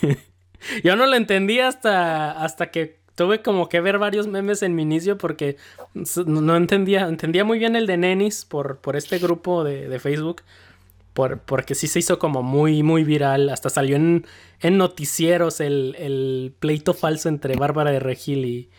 Yo 0.85 0.97
no 0.97 1.07
lo 1.07 1.17
entendí 1.17 1.61
hasta, 1.61 2.33
hasta 2.33 2.71
que 2.71 2.99
tuve 3.15 3.43
como 3.43 3.69
que 3.69 3.81
ver 3.81 3.99
varios 3.99 4.27
memes 4.27 4.63
en 4.63 4.75
mi 4.75 4.83
inicio 4.83 5.19
porque 5.19 5.57
no 6.27 6.57
entendía, 6.57 7.07
entendía 7.07 7.45
muy 7.45 7.59
bien 7.59 7.77
el 7.77 7.87
de 7.87 7.97
Nenis 7.97 8.45
por, 8.45 8.79
por 8.79 8.97
este 8.97 9.19
grupo 9.19 9.65
de, 9.65 9.99
Facebook. 9.99 10.43
Por, 11.13 11.41
porque 11.41 11.75
sí 11.75 11.87
se 11.87 11.99
hizo 11.99 12.19
como 12.19 12.43
muy, 12.43 12.83
muy 12.83 13.05
viral. 13.05 13.49
Hasta 13.51 13.69
salió 13.69 13.97
en, 13.97 14.27
en 14.61 14.79
noticieros 14.79 15.61
el, 15.61 16.55
pleito 16.61 16.95
falso 16.95 17.29
entre 17.29 17.57
Bárbara 17.57 17.91
de 17.91 18.01
Regil 18.01 18.45
y, 18.45 18.71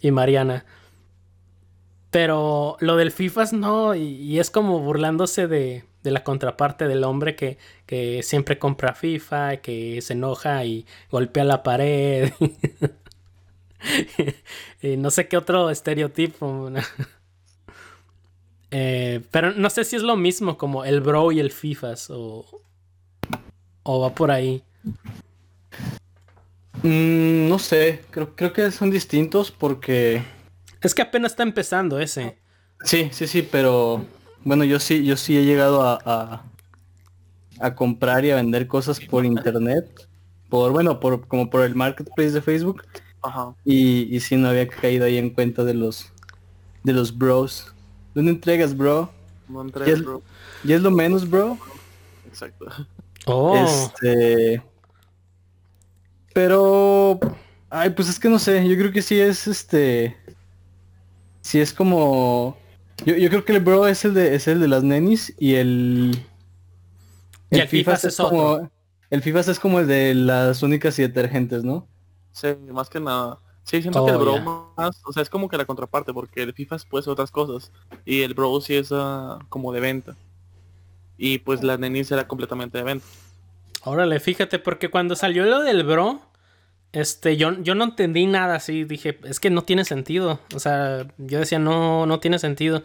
y 0.00 0.10
Mariana. 0.10 0.66
Pero 2.10 2.76
lo 2.80 2.96
del 2.96 3.12
FIFAs 3.12 3.52
no, 3.52 3.94
y 3.94 4.38
es 4.38 4.50
como 4.50 4.80
burlándose 4.80 5.46
de, 5.46 5.84
de 6.06 6.12
la 6.12 6.22
contraparte 6.22 6.86
del 6.86 7.02
hombre 7.02 7.34
que, 7.34 7.58
que 7.84 8.22
siempre 8.22 8.60
compra 8.60 8.94
FIFA, 8.94 9.56
que 9.56 10.00
se 10.00 10.12
enoja 10.12 10.64
y 10.64 10.86
golpea 11.10 11.42
la 11.42 11.64
pared. 11.64 12.32
y 14.82 14.96
no 14.96 15.10
sé 15.10 15.26
qué 15.26 15.36
otro 15.36 15.68
estereotipo. 15.68 16.70
Eh, 18.72 19.22
pero 19.30 19.52
no 19.52 19.70
sé 19.70 19.84
si 19.84 19.94
es 19.94 20.02
lo 20.02 20.16
mismo 20.16 20.58
como 20.58 20.84
el 20.84 21.00
bro 21.00 21.30
y 21.30 21.38
el 21.38 21.52
FIFAs 21.52 22.10
o, 22.10 22.44
o 23.84 24.00
va 24.00 24.12
por 24.12 24.32
ahí. 24.32 24.64
Mm, 26.82 27.48
no 27.48 27.60
sé, 27.60 28.02
creo, 28.10 28.34
creo 28.34 28.52
que 28.52 28.72
son 28.72 28.90
distintos 28.90 29.52
porque... 29.52 30.20
Es 30.82 30.96
que 30.96 31.02
apenas 31.02 31.32
está 31.32 31.44
empezando 31.44 32.00
ese. 32.00 32.38
Sí, 32.82 33.08
sí, 33.12 33.28
sí, 33.28 33.42
pero 33.42 34.04
bueno, 34.46 34.62
yo 34.62 34.78
sí, 34.78 35.04
yo 35.04 35.16
sí 35.16 35.36
he 35.36 35.44
llegado 35.44 35.82
a, 35.82 36.44
a, 37.58 37.74
comprar 37.74 38.24
y 38.24 38.30
a 38.30 38.36
vender 38.36 38.68
cosas 38.68 39.00
por 39.00 39.24
internet. 39.24 40.08
Por, 40.48 40.70
bueno, 40.70 41.00
por 41.00 41.26
como 41.26 41.50
por 41.50 41.62
el 41.62 41.74
marketplace 41.74 42.30
de 42.30 42.40
Facebook. 42.40 42.84
Ajá. 43.22 43.56
Y, 43.64 44.14
y 44.14 44.20
sí 44.20 44.36
no 44.36 44.48
había 44.48 44.68
caído 44.68 45.04
ahí 45.04 45.18
en 45.18 45.30
cuenta 45.30 45.64
de 45.64 45.74
los 45.74 46.12
de 46.84 46.92
los 46.92 47.18
bros. 47.18 47.74
¿Dónde 48.14 48.30
entregas, 48.30 48.76
bro? 48.76 49.10
No 49.48 49.62
entregas, 49.62 50.00
bro. 50.00 50.22
¿Y 50.62 50.72
es 50.74 50.80
lo 50.80 50.92
menos, 50.92 51.28
bro? 51.28 51.58
Exacto. 52.28 52.66
Oh. 53.26 53.56
Este. 53.56 54.62
Pero. 56.32 57.18
Ay, 57.68 57.90
pues 57.90 58.08
es 58.08 58.20
que 58.20 58.28
no 58.28 58.38
sé. 58.38 58.64
Yo 58.68 58.76
creo 58.76 58.92
que 58.92 59.02
sí 59.02 59.18
es 59.18 59.48
este. 59.48 60.16
Sí 61.40 61.58
es 61.58 61.72
como 61.72 62.56
yo, 63.04 63.28
creo 63.28 63.44
que 63.44 63.52
el 63.52 63.60
bro 63.60 63.86
es 63.86 64.04
el 64.04 64.14
de 64.14 64.34
es 64.34 64.48
el 64.48 64.60
de 64.60 64.68
las 64.68 64.82
nenis 64.82 65.34
y 65.38 65.54
el 65.54 66.18
el, 67.50 67.68
FIFA, 67.68 67.94
es, 67.94 68.16
como 68.16 68.70
el 69.10 69.22
FIFAs 69.22 69.48
es 69.48 69.60
como 69.60 69.80
el 69.80 69.86
de 69.86 70.14
las 70.14 70.62
únicas 70.62 70.98
y 70.98 71.02
detergentes, 71.02 71.64
¿no? 71.64 71.86
Sí, 72.32 72.48
más 72.70 72.88
que 72.90 73.00
nada. 73.00 73.38
Sí, 73.62 73.82
siento 73.82 74.04
que 74.04 74.12
el 74.12 74.18
Bro 74.18 74.72
más, 74.76 75.02
o 75.04 75.12
sea, 75.12 75.22
es 75.22 75.30
como 75.30 75.48
que 75.48 75.56
la 75.56 75.64
contraparte, 75.64 76.12
porque 76.12 76.42
el 76.42 76.52
FIFA 76.52 76.76
puede 76.88 77.02
ser 77.02 77.12
otras 77.12 77.30
cosas. 77.30 77.72
Y 78.04 78.22
el 78.22 78.34
Bro 78.34 78.60
sí 78.60 78.74
es 78.74 78.90
uh, 78.92 79.38
como 79.48 79.72
de 79.72 79.80
venta. 79.80 80.16
Y 81.18 81.38
pues 81.38 81.62
la 81.62 81.76
Nenis 81.76 82.10
era 82.12 82.28
completamente 82.28 82.78
de 82.78 82.84
venta. 82.84 83.06
Órale, 83.84 84.20
fíjate, 84.20 84.58
porque 84.58 84.88
cuando 84.88 85.16
salió 85.16 85.44
lo 85.44 85.62
del 85.62 85.84
Bro, 85.84 86.20
este, 86.96 87.36
yo, 87.36 87.62
yo 87.62 87.74
no 87.74 87.84
entendí 87.84 88.24
nada 88.24 88.54
así. 88.54 88.84
Dije, 88.84 89.18
es 89.24 89.38
que 89.38 89.50
no 89.50 89.60
tiene 89.64 89.84
sentido. 89.84 90.40
O 90.54 90.58
sea, 90.58 91.06
yo 91.18 91.40
decía, 91.40 91.58
no, 91.58 92.06
no 92.06 92.20
tiene 92.20 92.38
sentido. 92.38 92.82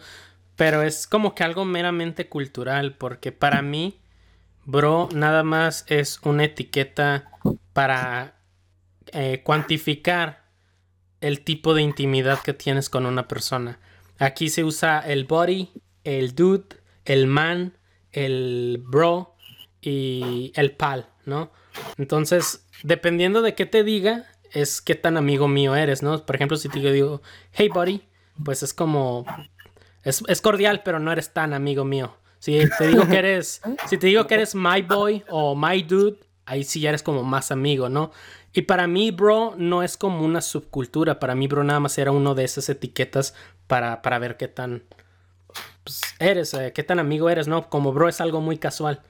Pero 0.54 0.82
es 0.82 1.06
como 1.06 1.34
que 1.34 1.44
algo 1.44 1.64
meramente 1.64 2.28
cultural, 2.28 2.94
porque 2.94 3.32
para 3.32 3.62
mí, 3.62 4.00
Bro 4.66 5.08
nada 5.14 5.42
más 5.42 5.86
es 5.88 6.20
una 6.24 6.44
etiqueta 6.44 7.30
para 7.72 8.36
eh, 9.12 9.40
cuantificar 9.42 10.44
el 11.22 11.40
tipo 11.40 11.72
de 11.72 11.80
intimidad 11.80 12.38
que 12.42 12.52
tienes 12.52 12.90
con 12.90 13.06
una 13.06 13.26
persona. 13.26 13.80
Aquí 14.18 14.50
se 14.50 14.62
usa 14.62 15.00
el 15.00 15.24
body, 15.24 15.70
el 16.04 16.34
dude, 16.34 16.76
el 17.06 17.26
man, 17.26 17.78
el 18.12 18.78
bro 18.78 19.36
y 19.80 20.52
el 20.54 20.72
pal, 20.72 21.08
¿no? 21.24 21.50
Entonces, 21.98 22.66
dependiendo 22.82 23.42
de 23.42 23.54
qué 23.54 23.66
te 23.66 23.84
diga, 23.84 24.26
es 24.50 24.80
qué 24.80 24.94
tan 24.94 25.16
amigo 25.16 25.48
mío 25.48 25.74
eres, 25.74 26.02
¿no? 26.02 26.24
Por 26.24 26.36
ejemplo, 26.36 26.56
si 26.56 26.68
te 26.68 26.92
digo, 26.92 27.22
hey 27.52 27.68
buddy, 27.72 28.02
pues 28.44 28.62
es 28.62 28.74
como, 28.74 29.24
es, 30.04 30.22
es 30.28 30.40
cordial, 30.40 30.82
pero 30.84 30.98
no 30.98 31.12
eres 31.12 31.32
tan 31.32 31.54
amigo 31.54 31.84
mío. 31.84 32.14
Si 32.38 32.58
te 32.78 32.88
digo 32.88 33.06
que 33.06 33.18
eres, 33.18 33.60
si 33.88 33.98
te 33.98 34.08
digo 34.08 34.26
que 34.26 34.34
eres 34.34 34.54
my 34.54 34.82
boy 34.82 35.24
o 35.28 35.54
my 35.54 35.82
dude, 35.82 36.18
ahí 36.44 36.64
sí 36.64 36.80
ya 36.80 36.88
eres 36.88 37.02
como 37.02 37.22
más 37.22 37.50
amigo, 37.50 37.88
¿no? 37.88 38.10
Y 38.52 38.62
para 38.62 38.86
mí, 38.86 39.10
bro, 39.10 39.54
no 39.56 39.82
es 39.82 39.96
como 39.96 40.24
una 40.24 40.42
subcultura. 40.42 41.18
Para 41.18 41.34
mí, 41.34 41.46
bro, 41.46 41.64
nada 41.64 41.80
más 41.80 41.96
era 41.96 42.10
uno 42.10 42.34
de 42.34 42.44
esas 42.44 42.68
etiquetas 42.68 43.34
para, 43.66 44.02
para 44.02 44.18
ver 44.18 44.36
qué 44.36 44.48
tan 44.48 44.82
pues, 45.84 46.00
eres, 46.18 46.54
eh, 46.54 46.72
qué 46.74 46.82
tan 46.82 46.98
amigo 46.98 47.30
eres, 47.30 47.48
¿no? 47.48 47.68
Como 47.68 47.92
bro 47.92 48.08
es 48.08 48.20
algo 48.20 48.40
muy 48.40 48.58
casual. 48.58 49.02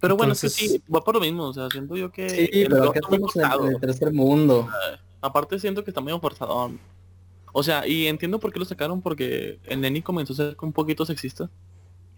Pero 0.00 0.16
bueno, 0.16 0.34
sí, 0.34 0.82
va 0.92 1.00
por 1.00 1.14
lo 1.14 1.20
mismo. 1.20 1.44
O 1.44 1.52
sea, 1.54 1.68
siento 1.70 1.96
yo 1.96 2.10
que. 2.10 2.28
Sí, 2.28 2.66
pero 2.68 2.90
acá 2.90 3.00
estamos 3.02 3.36
en 3.36 3.74
el 3.74 3.80
tercer 3.80 4.12
mundo. 4.12 4.68
Aparte, 5.20 5.58
siento 5.58 5.82
que 5.82 5.90
está 5.90 6.00
medio 6.00 6.20
forzado. 6.20 6.72
O 7.52 7.62
sea, 7.62 7.86
y 7.86 8.06
entiendo 8.06 8.38
por 8.38 8.52
qué 8.52 8.58
lo 8.58 8.64
sacaron, 8.66 9.00
porque 9.00 9.58
el 9.64 9.80
Neni 9.80 10.02
comenzó 10.02 10.34
a 10.34 10.36
ser 10.36 10.56
un 10.60 10.72
poquito 10.72 11.06
sexista. 11.06 11.50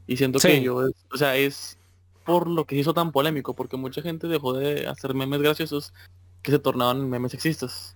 Y 0.07 0.17
siento 0.17 0.39
que 0.41 0.63
yo, 0.63 0.77
o 1.13 1.17
sea, 1.17 1.37
es 1.37 1.79
por 2.25 2.49
lo 2.49 2.65
que 2.65 2.77
hizo 2.77 2.93
tan 2.93 3.13
polémico, 3.13 3.55
porque 3.55 3.77
mucha 3.77 4.03
gente 4.03 4.27
dejó 4.27 4.53
de 4.53 4.87
hacer 4.87 5.15
memes 5.15 5.41
graciosos 5.41 5.93
que 6.43 6.51
se 6.51 6.59
tornaban 6.59 7.09
memes 7.09 7.33
sexistas. 7.33 7.93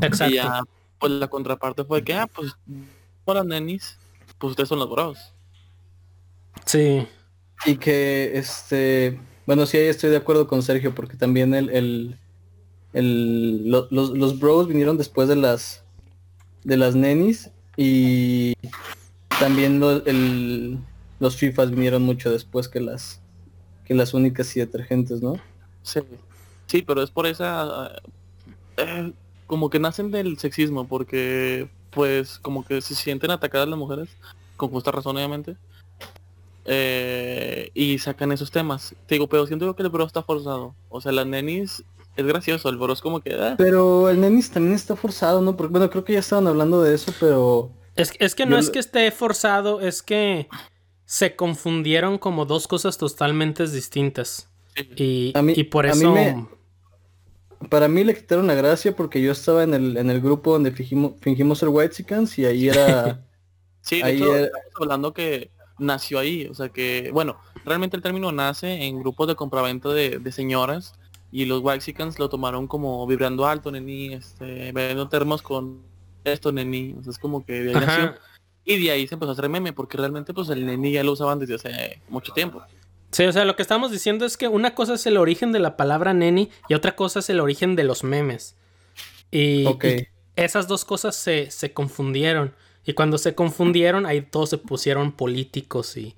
Exacto. 0.00 0.32
Y 0.32 0.36
ya, 0.36 0.62
pues 0.98 1.12
la 1.12 1.28
contraparte 1.28 1.84
fue 1.84 2.04
que, 2.04 2.14
ah, 2.14 2.26
pues, 2.26 2.56
para 3.24 3.42
nenis, 3.42 3.98
pues 4.38 4.52
ustedes 4.52 4.68
son 4.68 4.78
los 4.78 4.88
bros. 4.88 5.34
Sí. 6.64 7.06
Y 7.64 7.76
que, 7.76 8.32
este, 8.34 9.18
bueno, 9.46 9.66
sí, 9.66 9.78
ahí 9.78 9.86
estoy 9.86 10.10
de 10.10 10.16
acuerdo 10.18 10.46
con 10.46 10.62
Sergio, 10.62 10.94
porque 10.94 11.16
también 11.16 11.54
el, 11.54 11.70
el, 11.70 12.18
el 12.92 13.70
los, 13.70 13.90
los 13.90 14.38
bros 14.38 14.68
vinieron 14.68 14.98
después 14.98 15.28
de 15.28 15.36
las, 15.36 15.84
de 16.64 16.76
las 16.76 16.94
nenis 16.94 17.50
y 17.76 18.54
también 19.40 19.82
el, 19.82 20.78
los 21.18 21.36
FIFAs 21.36 21.70
vinieron 21.70 22.02
mucho 22.02 22.30
después 22.30 22.68
que 22.68 22.80
las, 22.80 23.20
que 23.84 23.94
las 23.94 24.14
únicas 24.14 24.56
y 24.56 24.60
detergentes, 24.60 25.22
¿no? 25.22 25.34
Sí. 25.82 26.00
Sí, 26.66 26.82
pero 26.82 27.02
es 27.02 27.10
por 27.10 27.26
esa... 27.26 27.92
Eh, 28.76 29.12
como 29.46 29.70
que 29.70 29.78
nacen 29.78 30.10
del 30.10 30.38
sexismo, 30.38 30.86
porque 30.86 31.68
pues 31.90 32.38
como 32.38 32.64
que 32.64 32.80
se 32.80 32.94
sienten 32.94 33.30
atacadas 33.30 33.68
las 33.68 33.78
mujeres, 33.78 34.08
con 34.56 34.70
justa 34.70 34.90
razón 34.90 35.16
obviamente, 35.16 35.56
eh, 36.66 37.70
y 37.74 37.98
sacan 37.98 38.32
esos 38.32 38.50
temas. 38.50 38.94
Te 39.06 39.14
digo, 39.14 39.28
pero 39.28 39.46
siento 39.46 39.74
que 39.74 39.82
el 39.82 39.88
bro 39.88 40.04
está 40.04 40.22
forzado. 40.22 40.74
O 40.88 41.00
sea, 41.00 41.12
las 41.12 41.26
nenis 41.26 41.84
es 42.16 42.26
gracioso, 42.26 42.68
el 42.68 42.76
bro 42.76 42.92
es 42.92 43.00
como 43.00 43.20
que... 43.20 43.34
Ah. 43.34 43.54
Pero 43.56 44.08
el 44.10 44.20
nenis 44.20 44.50
también 44.50 44.74
está 44.74 44.96
forzado, 44.96 45.40
¿no? 45.42 45.56
Porque 45.56 45.72
bueno, 45.72 45.90
creo 45.90 46.04
que 46.04 46.14
ya 46.14 46.20
estaban 46.20 46.46
hablando 46.46 46.82
de 46.82 46.94
eso, 46.94 47.12
pero... 47.20 47.70
Es, 47.94 48.12
es 48.18 48.34
que 48.34 48.46
no 48.46 48.58
es 48.58 48.70
que 48.70 48.78
esté 48.78 49.10
forzado, 49.10 49.80
es 49.80 50.02
que 50.02 50.48
se 51.04 51.36
confundieron 51.36 52.18
como 52.18 52.44
dos 52.44 52.66
cosas 52.66 52.98
totalmente 52.98 53.66
distintas. 53.66 54.50
Y, 54.96 55.32
y, 55.54 55.64
por 55.64 55.86
eso... 55.86 56.14
Para 57.70 57.88
mí 57.88 58.04
le 58.04 58.14
quitaron 58.14 58.46
la 58.46 58.54
gracia 58.54 58.94
porque 58.94 59.22
yo 59.22 59.32
estaba 59.32 59.62
en 59.62 59.72
el, 59.72 59.96
en 59.96 60.10
el 60.10 60.20
grupo 60.20 60.52
donde 60.52 60.72
fingimos, 60.72 61.12
fingimos 61.20 61.58
ser 61.58 61.70
White 61.70 62.04
y 62.36 62.44
ahí 62.44 62.68
era... 62.68 63.24
sí, 63.80 64.02
de 64.02 64.14
hecho, 64.14 64.36
estamos 64.36 64.80
hablando 64.80 65.14
que 65.14 65.50
nació 65.78 66.18
ahí. 66.18 66.46
O 66.46 66.54
sea 66.54 66.68
que, 66.68 67.10
bueno, 67.12 67.36
realmente 67.64 67.96
el 67.96 68.02
término 68.02 68.32
nace 68.32 68.84
en 68.84 68.98
grupos 69.00 69.28
de 69.28 69.34
compraventa 69.34 69.90
de, 69.90 70.18
de 70.18 70.32
señoras 70.32 70.94
y 71.32 71.44
los 71.44 71.62
Waxicans 71.62 72.18
lo 72.18 72.28
tomaron 72.28 72.66
como 72.66 73.06
vibrando 73.06 73.46
alto, 73.46 73.70
neni, 73.70 74.14
este, 74.14 74.72
vendiendo 74.72 75.08
termos 75.08 75.42
con 75.42 75.82
esto, 76.24 76.52
neni. 76.52 76.94
O 76.98 77.02
sea, 77.02 77.10
es 77.10 77.18
como 77.18 77.44
que 77.44 77.62
de 77.62 77.70
ahí 77.70 77.74
nació. 77.74 78.14
Y 78.64 78.82
de 78.82 78.90
ahí 78.90 79.06
se 79.06 79.14
empezó 79.14 79.30
a 79.30 79.32
hacer 79.34 79.48
meme 79.48 79.72
porque 79.72 79.96
realmente 79.96 80.34
pues 80.34 80.48
el 80.48 80.66
neni 80.66 80.90
ya 80.92 81.04
lo 81.04 81.12
usaban 81.12 81.38
desde 81.38 81.54
hace 81.54 82.00
mucho 82.08 82.32
tiempo. 82.32 82.62
Sí, 83.12 83.24
o 83.24 83.32
sea, 83.32 83.44
lo 83.44 83.54
que 83.54 83.62
estamos 83.62 83.92
diciendo 83.92 84.26
es 84.26 84.36
que 84.36 84.48
una 84.48 84.74
cosa 84.74 84.94
es 84.94 85.06
el 85.06 85.16
origen 85.16 85.52
de 85.52 85.60
la 85.60 85.76
palabra 85.76 86.12
neni 86.14 86.50
y 86.68 86.74
otra 86.74 86.96
cosa 86.96 87.20
es 87.20 87.30
el 87.30 87.40
origen 87.40 87.76
de 87.76 87.84
los 87.84 88.02
memes. 88.02 88.56
Y, 89.30 89.66
esas 90.34 90.68
dos 90.68 90.84
cosas 90.84 91.16
se, 91.16 91.72
confundieron. 91.72 92.54
Y 92.86 92.94
cuando 92.94 93.18
se 93.18 93.34
confundieron, 93.34 94.06
ahí 94.06 94.22
todos 94.22 94.50
se 94.50 94.58
pusieron 94.58 95.12
políticos 95.12 95.96
y, 95.96 96.14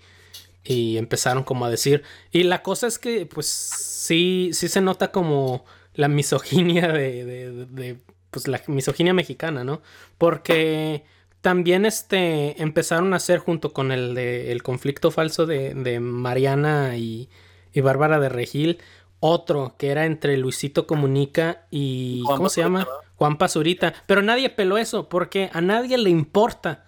y 0.62 0.98
empezaron 0.98 1.42
como 1.42 1.64
a 1.64 1.70
decir. 1.70 2.02
Y 2.30 2.42
la 2.44 2.62
cosa 2.62 2.86
es 2.86 2.98
que, 2.98 3.24
pues, 3.24 3.46
sí, 3.46 4.50
sí 4.52 4.68
se 4.68 4.82
nota 4.82 5.10
como 5.10 5.64
la 5.94 6.08
misoginia 6.08 6.88
de, 6.88 7.24
de, 7.24 7.66
de 7.66 7.98
pues, 8.30 8.46
la 8.46 8.62
misoginia 8.66 9.14
mexicana, 9.14 9.64
¿no? 9.64 9.80
Porque 10.18 11.04
también 11.40 11.86
este, 11.86 12.60
empezaron 12.62 13.14
a 13.14 13.16
hacer 13.16 13.38
junto 13.38 13.72
con 13.72 13.90
el, 13.90 14.14
de, 14.14 14.52
el 14.52 14.62
conflicto 14.62 15.10
falso 15.10 15.46
de, 15.46 15.72
de 15.74 16.00
Mariana 16.00 16.96
y, 16.96 17.30
y, 17.72 17.80
Bárbara 17.80 18.20
de 18.20 18.28
Regil, 18.28 18.78
otro 19.20 19.74
que 19.78 19.88
era 19.88 20.04
entre 20.04 20.36
Luisito 20.36 20.86
Comunica 20.86 21.66
y... 21.70 22.22
¿Cómo 22.26 22.48
se 22.48 22.60
llama? 22.60 22.86
Juan 23.18 23.36
Pazurita. 23.36 23.92
Pero 24.06 24.22
nadie 24.22 24.48
peló 24.48 24.78
eso 24.78 25.08
porque 25.08 25.50
a 25.52 25.60
nadie 25.60 25.98
le 25.98 26.08
importa. 26.08 26.84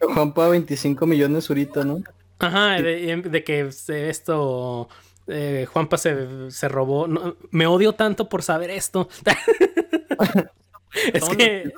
Juanpa 0.00 0.48
25 0.48 1.06
millones 1.06 1.48
ahorita, 1.48 1.84
¿no? 1.84 2.02
Ajá, 2.38 2.80
de, 2.80 3.44
que 3.44 3.68
esto... 4.08 4.88
Eh, 5.26 5.66
Juanpa 5.70 5.96
se, 5.96 6.50
se 6.50 6.68
robó. 6.68 7.06
me 7.50 7.66
odio 7.68 7.92
tanto 7.92 8.28
por 8.28 8.42
saber 8.42 8.70
esto. 8.70 9.08
es 11.12 11.28
que 11.28 11.72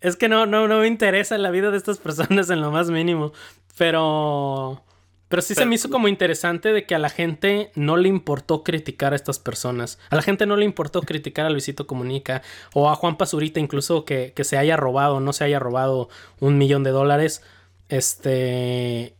es 0.00 0.16
que 0.16 0.28
no, 0.28 0.46
no, 0.46 0.68
no 0.68 0.78
me 0.78 0.86
interesa 0.86 1.36
la 1.38 1.50
vida 1.50 1.70
de 1.70 1.76
estas 1.76 1.98
personas 1.98 2.50
en 2.50 2.60
lo 2.60 2.70
más 2.70 2.90
mínimo. 2.90 3.32
Pero. 3.76 4.84
Pero 5.28 5.42
sí 5.42 5.54
se 5.54 5.66
me 5.66 5.74
hizo 5.74 5.90
como 5.90 6.08
interesante 6.08 6.72
de 6.72 6.86
que 6.86 6.94
a 6.94 6.98
la 6.98 7.10
gente 7.10 7.70
no 7.74 7.96
le 7.96 8.08
importó 8.08 8.64
criticar 8.64 9.12
a 9.12 9.16
estas 9.16 9.38
personas. 9.38 9.98
A 10.10 10.16
la 10.16 10.22
gente 10.22 10.46
no 10.46 10.56
le 10.56 10.64
importó 10.64 11.02
criticar 11.02 11.46
a 11.46 11.50
Luisito 11.50 11.86
Comunica 11.86 12.42
o 12.72 12.88
a 12.88 12.94
Juan 12.94 13.18
Pazurita, 13.18 13.60
incluso 13.60 14.04
que, 14.04 14.32
se 14.40 14.56
haya 14.56 14.76
robado, 14.76 15.20
no 15.20 15.32
se 15.32 15.44
haya 15.44 15.58
robado 15.58 16.08
un 16.40 16.56
millón 16.56 16.82
de 16.82 16.90
dólares. 16.90 17.42
Este. 17.88 19.16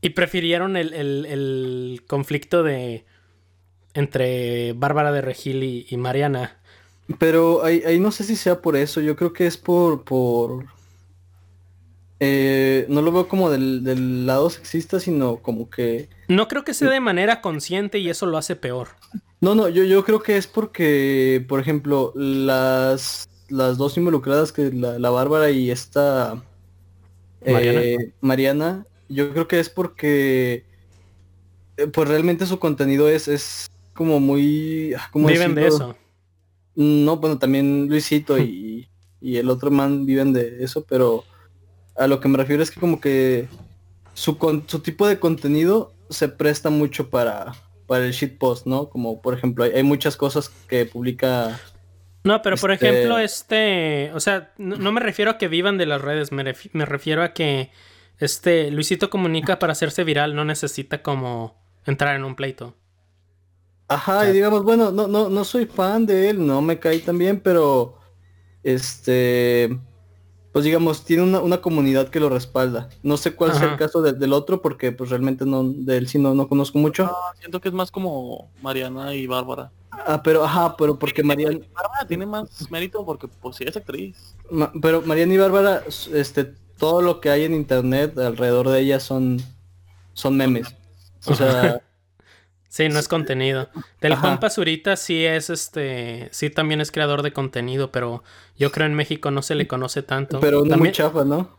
Y 0.00 0.10
prefirieron 0.10 0.76
el, 0.76 0.92
el, 0.92 2.02
conflicto 2.06 2.62
de. 2.62 3.04
entre 3.94 4.72
Bárbara 4.72 5.12
de 5.12 5.20
Regil 5.20 5.86
y 5.88 5.96
Mariana. 5.96 6.58
Pero 7.18 7.64
ahí, 7.64 7.98
no 7.98 8.10
sé 8.10 8.24
si 8.24 8.36
sea 8.36 8.60
por 8.60 8.76
eso, 8.76 9.00
yo 9.00 9.16
creo 9.16 9.32
que 9.32 9.46
es 9.46 9.56
por... 9.56 10.04
por 10.04 10.66
eh, 12.20 12.86
no 12.88 13.02
lo 13.02 13.12
veo 13.12 13.28
como 13.28 13.50
del, 13.50 14.26
lado 14.26 14.50
sexista, 14.50 15.00
sino 15.00 15.36
como 15.36 15.70
que... 15.70 16.08
No 16.28 16.48
creo 16.48 16.64
que 16.64 16.74
sea 16.74 16.90
de 16.90 17.00
manera 17.00 17.40
consciente 17.40 17.98
y 17.98 18.10
eso 18.10 18.26
lo 18.26 18.38
hace 18.38 18.56
peor. 18.56 18.88
No, 19.40 19.54
no, 19.54 19.68
yo, 19.68 19.84
yo 19.84 20.04
creo 20.04 20.22
que 20.22 20.36
es 20.36 20.46
porque, 20.46 21.44
por 21.48 21.60
ejemplo, 21.60 22.12
las, 22.16 23.28
las 23.48 23.78
dos 23.78 23.96
involucradas, 23.96 24.52
que 24.52 24.72
la, 24.72 24.98
la 24.98 25.10
Bárbara 25.10 25.50
y 25.50 25.70
esta 25.70 26.42
eh, 27.42 28.12
Mariana. 28.20 28.86
yo 29.08 29.30
creo 29.32 29.48
que 29.48 29.60
es 29.60 29.70
porque 29.70 30.64
eh, 31.76 31.86
pues 31.86 32.08
realmente 32.08 32.46
su 32.46 32.58
contenido 32.58 33.08
es, 33.08 33.28
es 33.28 33.70
como 33.94 34.20
muy... 34.20 34.94
Ah, 34.94 35.10
Viven 35.14 35.54
de 35.54 35.68
eso. 35.68 35.96
No, 36.74 37.16
bueno, 37.16 37.38
también 37.38 37.88
Luisito 37.88 38.38
y, 38.38 38.88
el 39.20 39.50
otro 39.50 39.70
man 39.70 40.06
viven 40.06 40.32
de 40.32 40.62
eso, 40.62 40.84
pero 40.88 41.24
a 41.98 42.06
lo 42.06 42.20
que 42.20 42.28
me 42.28 42.38
refiero 42.38 42.62
es 42.62 42.70
que 42.70 42.80
como 42.80 43.00
que 43.00 43.48
su, 44.14 44.36
su 44.66 44.80
tipo 44.80 45.06
de 45.06 45.18
contenido 45.18 45.92
se 46.10 46.28
presta 46.28 46.70
mucho 46.70 47.10
para, 47.10 47.54
para 47.86 48.04
el 48.04 48.12
shitpost, 48.12 48.66
¿no? 48.66 48.88
Como 48.88 49.20
por 49.20 49.34
ejemplo, 49.34 49.64
hay, 49.64 49.82
muchas 49.82 50.16
cosas 50.16 50.48
que 50.68 50.86
publica. 50.86 51.60
No, 52.24 52.42
pero 52.42 52.56
por 52.56 52.72
este 52.72 52.88
ejemplo, 52.88 53.18
este, 53.18 54.10
o 54.14 54.20
sea, 54.20 54.52
no, 54.58 54.92
me 54.92 55.00
refiero 55.00 55.30
a 55.30 55.38
que 55.38 55.48
vivan 55.48 55.78
de 55.78 55.86
las 55.86 56.00
redes, 56.00 56.32
me, 56.32 56.44
me 56.72 56.84
refiero 56.84 57.22
a 57.22 57.32
que 57.32 57.70
este 58.18 58.70
Luisito 58.70 59.10
comunica 59.10 59.58
para 59.58 59.72
hacerse 59.72 60.04
viral, 60.04 60.34
no 60.34 60.44
necesita 60.44 61.02
como 61.02 61.56
entrar 61.86 62.16
en 62.16 62.24
un 62.24 62.34
pleito. 62.34 62.74
Ajá, 63.88 64.28
y 64.28 64.32
digamos, 64.34 64.64
bueno, 64.64 64.90
no, 64.90 65.08
no, 65.08 65.30
no 65.30 65.44
soy 65.44 65.64
fan 65.64 66.04
de 66.04 66.30
él, 66.30 66.46
no 66.46 66.60
me 66.60 66.78
cae 66.78 66.98
tan 66.98 67.16
bien, 67.16 67.40
pero 67.40 67.98
este 68.62 69.78
pues 70.58 70.64
digamos, 70.64 71.04
tiene 71.04 71.22
una, 71.22 71.58
comunidad 71.58 72.08
que 72.08 72.18
lo 72.18 72.28
respalda. 72.28 72.88
No 73.04 73.16
sé 73.16 73.36
cuál 73.36 73.52
es 73.52 73.62
el 73.62 73.76
caso 73.76 74.02
del 74.02 74.32
otro, 74.32 74.60
porque 74.60 74.90
pues 74.90 75.08
realmente 75.08 75.46
no, 75.46 75.62
de 75.62 75.96
él 75.96 76.08
sí 76.08 76.18
no, 76.18 76.34
no 76.34 76.48
conozco 76.48 76.78
mucho. 76.78 77.08
siento 77.38 77.60
que 77.60 77.68
es 77.68 77.74
más 77.76 77.92
como 77.92 78.50
Mariana 78.60 79.14
y 79.14 79.28
Bárbara. 79.28 79.70
Ah, 79.92 80.20
pero, 80.20 80.44
ajá, 80.44 80.76
pero 80.76 80.98
porque 80.98 81.22
Mariana... 81.22 81.60
Bárbara 81.72 82.08
tiene 82.08 82.26
más 82.26 82.68
mérito 82.72 83.06
porque 83.06 83.28
pues 83.28 83.54
sí 83.54 83.66
es 83.68 83.76
actriz. 83.76 84.34
pero 84.82 85.00
Mariana 85.02 85.34
y 85.34 85.36
Bárbara, 85.36 85.84
este, 86.12 86.52
todo 86.76 87.02
lo 87.02 87.20
que 87.20 87.30
hay 87.30 87.44
en 87.44 87.54
internet 87.54 88.18
alrededor 88.18 88.68
de 88.68 88.80
ellas 88.80 89.04
son, 89.04 89.40
son 90.12 90.36
memes. 90.36 90.74
O 91.24 91.36
sea... 91.36 91.80
Sí, 92.68 92.88
no 92.88 92.98
es 92.98 93.08
contenido. 93.08 93.70
Del 94.00 94.14
Juan 94.14 94.40
Pazurita 94.40 94.96
sí 94.96 95.24
es 95.24 95.48
este, 95.48 96.28
sí 96.32 96.50
también 96.50 96.80
es 96.80 96.92
creador 96.92 97.22
de 97.22 97.32
contenido, 97.32 97.90
pero 97.90 98.22
yo 98.56 98.70
creo 98.70 98.86
en 98.86 98.94
México 98.94 99.30
no 99.30 99.40
se 99.42 99.54
le 99.54 99.66
conoce 99.66 100.02
tanto. 100.02 100.38
Pero 100.40 100.64
no 100.64 100.76
muy 100.76 100.92
chafa, 100.92 101.24
¿no? 101.24 101.56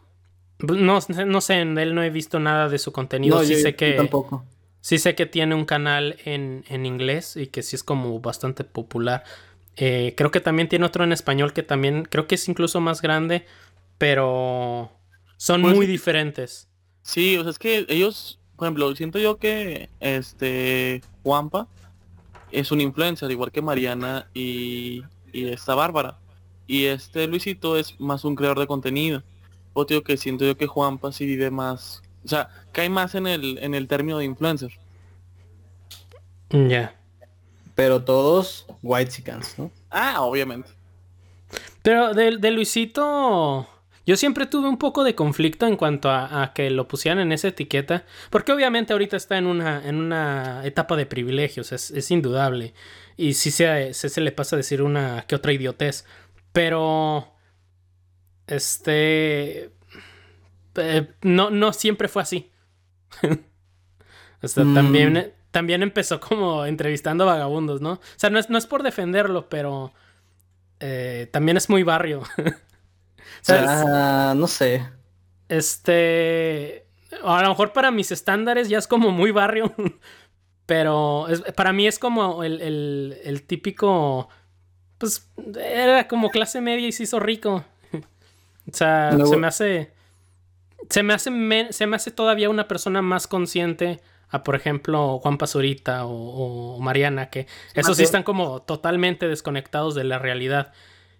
No, 0.59 0.99
no 1.25 1.41
sé, 1.41 1.53
en 1.55 1.77
él 1.77 1.95
no 1.95 2.03
he 2.03 2.09
visto 2.09 2.39
nada 2.39 2.69
de 2.69 2.77
su 2.77 2.91
contenido. 2.91 3.43
sí 3.43 3.55
sé 3.55 3.75
que 3.75 3.93
tampoco. 3.93 4.45
Sí 4.81 4.97
sé 4.97 5.13
que 5.15 5.25
tiene 5.25 5.55
un 5.55 5.65
canal 5.65 6.17
en, 6.23 6.63
en 6.69 6.85
inglés 6.85 7.35
y 7.35 7.47
que 7.47 7.63
sí 7.63 7.75
es 7.75 7.83
como 7.83 8.19
bastante 8.21 8.63
popular. 8.63 9.23
Eh, 9.75 10.13
creo 10.15 10.31
que 10.31 10.39
también 10.39 10.69
tiene 10.69 10.85
otro 10.85 11.03
en 11.03 11.11
español 11.11 11.53
que 11.53 11.63
también 11.63 12.03
creo 12.03 12.27
que 12.27 12.35
es 12.35 12.47
incluso 12.47 12.79
más 12.81 13.01
grande, 13.01 13.45
pero 13.97 14.91
son 15.37 15.61
pues 15.63 15.75
muy 15.75 15.85
diferentes. 15.85 16.69
Sí, 17.01 17.37
o 17.37 17.43
sea, 17.43 17.51
es 17.51 17.59
que 17.59 17.85
ellos 17.89 18.38
por 18.59 18.65
ejemplo, 18.65 18.93
siento 18.93 19.19
yo 19.19 19.37
que 19.37 19.87
este 20.01 21.01
Juanpa 21.23 21.65
es 22.51 22.73
un 22.73 22.81
influencer, 22.81 23.31
igual 23.31 23.53
que 23.53 23.61
Mariana 23.61 24.27
y, 24.33 25.01
y 25.31 25.47
esta 25.47 25.75
Bárbara. 25.75 26.17
Y 26.67 26.83
este 26.83 27.25
Luisito 27.27 27.77
es 27.77 27.97
más 28.01 28.25
un 28.25 28.35
creador 28.35 28.59
de 28.59 28.67
contenido. 28.67 29.23
O 29.71 29.85
digo 29.85 30.03
que 30.03 30.17
siento 30.17 30.43
yo 30.43 30.57
que 30.57 30.67
Juanpa 30.67 31.13
sí 31.13 31.25
vive 31.25 31.49
más, 31.51 32.03
o 32.25 32.27
sea, 32.27 32.49
cae 32.73 32.89
más 32.89 33.15
en 33.15 33.27
el, 33.27 33.59
en 33.59 33.75
el 33.75 33.87
término 33.87 34.17
de 34.17 34.25
influencer. 34.25 34.71
Ya. 36.49 36.93
Pero 37.75 38.03
todos 38.03 38.65
white 38.83 39.09
chickens, 39.09 39.57
¿no? 39.57 39.71
Ah, 39.89 40.19
obviamente. 40.19 40.69
Pero 41.81 42.13
de, 42.13 42.35
de 42.35 42.51
Luisito 42.51 43.69
yo 44.09 44.17
siempre 44.17 44.47
tuve 44.47 44.67
un 44.67 44.79
poco 44.79 45.03
de 45.03 45.13
conflicto 45.13 45.67
en 45.67 45.75
cuanto 45.75 46.09
a, 46.09 46.51
que 46.55 46.71
lo 46.71 46.87
pusieran 46.87 47.19
en 47.19 47.31
esa 47.31 47.49
etiqueta, 47.49 48.05
porque 48.31 48.51
obviamente 48.51 48.91
ahorita 48.91 49.15
está 49.15 49.37
en 49.37 49.45
una, 49.45 49.87
en 49.87 49.97
una 49.97 50.65
etapa 50.65 50.95
de 50.95 51.05
privilegios, 51.05 51.71
es, 51.71 52.09
indudable, 52.09 52.73
y 53.17 53.35
sí 53.35 53.51
se, 53.51 53.93
se, 53.93 54.21
le 54.21 54.31
pasa 54.31 54.55
a 54.55 54.57
decir 54.57 54.81
una 54.81 55.25
que 55.27 55.35
otra 55.35 55.53
idiotez, 55.53 56.05
pero... 56.51 57.35
Este... 58.47 59.69
Eh, 60.73 61.07
no, 61.21 61.51
no 61.51 61.71
siempre 61.71 62.07
fue 62.07 62.23
así. 62.23 62.51
o 64.41 64.47
sea, 64.47 64.63
también, 64.73 65.13
mm. 65.13 65.23
también 65.51 65.83
empezó 65.83 66.19
como 66.19 66.65
entrevistando 66.65 67.27
vagabundos, 67.27 67.79
¿no? 67.79 67.91
O 67.91 68.01
sea, 68.15 68.31
no 68.31 68.39
es, 68.39 68.49
no 68.49 68.57
es 68.57 68.65
por 68.65 68.81
defenderlo, 68.81 69.49
pero... 69.49 69.93
Eh, 70.79 71.29
también 71.31 71.57
es 71.57 71.69
muy 71.69 71.83
barrio. 71.83 72.23
Ah, 73.47 74.33
no 74.35 74.47
sé. 74.47 74.85
Este. 75.47 76.85
A 77.23 77.41
lo 77.41 77.49
mejor 77.49 77.73
para 77.73 77.91
mis 77.91 78.11
estándares 78.11 78.69
ya 78.69 78.77
es 78.77 78.87
como 78.87 79.11
muy 79.11 79.31
barrio. 79.31 79.73
Pero 80.65 81.25
para 81.55 81.73
mí 81.73 81.87
es 81.87 81.97
como 81.97 82.43
el, 82.43 83.43
típico. 83.47 84.29
Pues 84.97 85.29
era 85.57 86.07
como 86.07 86.29
clase 86.29 86.61
media 86.61 86.87
y 86.87 86.91
se 86.91 87.03
hizo 87.03 87.19
rico. 87.19 87.63
O 88.71 88.75
sea, 88.75 89.17
se 89.25 89.35
me 89.35 89.47
hace. 89.47 89.93
Se 90.91 91.01
me 91.01 91.15
hace, 91.15 91.31
se 91.71 91.87
me 91.87 91.95
hace 91.95 92.11
todavía 92.11 92.51
una 92.51 92.67
persona 92.67 93.01
más 93.01 93.25
consciente 93.25 93.99
a, 94.29 94.43
por 94.43 94.55
ejemplo, 94.55 95.19
Juan 95.19 95.37
Pazurita 95.37 96.05
o, 96.05 96.79
Mariana, 96.79 97.29
que 97.29 97.47
esos 97.73 97.97
sí 97.97 98.03
están 98.03 98.23
como 98.23 98.61
totalmente 98.61 99.27
desconectados 99.27 99.95
de 99.95 100.03
la 100.03 100.19
realidad. 100.19 100.71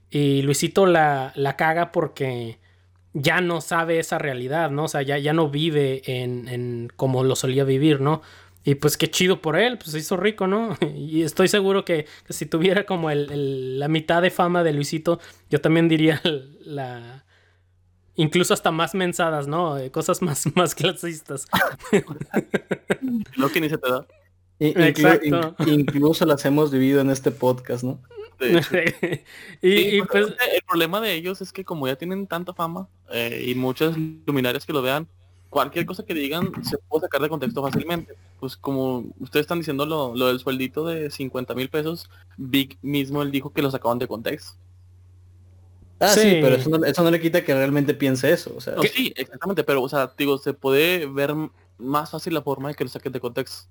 Y 0.10 0.42
Luisito 0.42 0.86
la, 0.86 1.32
la 1.36 1.56
caga 1.56 1.92
porque 1.92 2.60
ya 3.14 3.42
no 3.42 3.62
sabe 3.62 4.00
esa 4.00 4.18
realidad, 4.18 4.72
¿no? 4.72 4.86
O 4.86 4.88
sea, 4.88 5.02
ya, 5.02 5.18
ya 5.18 5.34
no 5.34 5.50
vive 5.50 6.02
en, 6.06 6.48
en 6.48 6.92
como 6.96 7.24
lo 7.24 7.36
solía 7.36 7.64
vivir, 7.64 8.02
¿no? 8.02 8.22
Y 8.64 8.76
pues 8.76 8.98
qué 8.98 9.10
chido 9.10 9.42
por 9.42 9.58
él, 9.58 9.78
pues 9.78 9.92
se 9.92 10.00
hizo 10.00 10.18
rico, 10.18 10.48
¿no? 10.48 10.78
Y 10.96 11.24
estoy 11.24 11.48
seguro 11.48 11.86
que, 11.86 12.06
si 12.30 12.46
tuviera 12.46 12.86
como 12.86 13.10
el, 13.10 13.80
la 13.80 13.88
mitad 13.88 14.22
de 14.22 14.30
fama 14.30 14.64
de 14.64 14.74
Luisito, 14.74 15.20
yo 15.50 15.62
también 15.62 15.88
diría 15.88 16.22
la... 16.62 17.26
Incluso 18.16 18.54
hasta 18.54 18.72
más 18.72 18.96
mensadas, 18.96 19.48
¿no? 19.48 19.78
Cosas 19.92 20.22
más, 20.22 20.46
más 20.56 20.76
clasistas. 20.76 21.48
Lo 23.38 23.50
que 23.50 23.62
ni 23.62 23.70
se 23.70 23.78
te 23.78 23.90
da. 23.90 24.06
Exacto. 24.60 25.56
incluso 25.66 26.26
las 26.26 26.44
hemos 26.44 26.70
vivido 26.70 27.00
en 27.00 27.12
este 27.12 27.32
podcast, 27.32 27.86
¿no? 27.86 28.02
y, 29.62 30.02
pues, 30.04 30.28
el 30.28 30.62
problema 30.68 31.02
de 31.02 31.14
ellos 31.14 31.42
es 31.42 31.52
que 31.52 31.66
como 31.66 31.88
ya 31.88 31.96
tienen 31.96 32.28
tanta 32.28 32.54
fama 32.54 32.88
eh, 33.12 33.46
y 33.48 33.56
muchos 33.56 33.96
luminarios 34.26 34.66
que 34.66 34.74
lo 34.74 34.82
vean, 34.82 35.08
cualquier 35.50 35.86
cosa 35.86 36.06
que 36.06 36.14
digan 36.14 36.52
se 36.64 36.78
puede 36.78 37.02
sacar 37.02 37.22
de 37.22 37.30
contexto 37.30 37.62
fácilmente. 37.62 38.16
Pues 38.40 38.56
como 38.56 39.06
ustedes 39.20 39.44
están 39.44 39.60
diciendo 39.60 39.86
lo, 39.86 40.28
del 40.28 40.40
sueldito 40.40 40.86
de 40.86 41.12
50 41.12 41.54
mil 41.56 41.70
pesos, 41.70 42.10
Vic 42.38 42.78
mismo 42.82 43.22
él 43.22 43.32
dijo 43.32 43.52
que 43.52 43.62
lo 43.62 43.72
sacaban 43.72 44.00
de 44.00 44.08
contexto. 44.08 44.58
Ah, 46.00 46.08
sí, 46.08 46.40
pero 46.42 46.56
eso 46.56 47.04
no, 47.04 47.12
le 47.12 47.20
quita 47.20 47.44
que 47.44 47.54
realmente 47.54 47.94
piense 47.94 48.32
eso. 48.32 48.54
O 48.56 48.62
sea, 48.62 48.76
sí, 48.94 49.12
exactamente, 49.18 49.66
pero 49.66 49.82
o 49.84 49.90
sea, 49.90 50.14
digo, 50.18 50.38
se 50.38 50.54
puede 50.54 51.06
ver 51.06 51.36
más 51.78 52.12
fácil 52.12 52.34
la 52.34 52.42
forma 52.42 52.70
de 52.70 52.76
que 52.76 52.86
lo 52.86 52.90
saquen 52.90 53.12
de 53.12 53.20
contexto. 53.20 53.68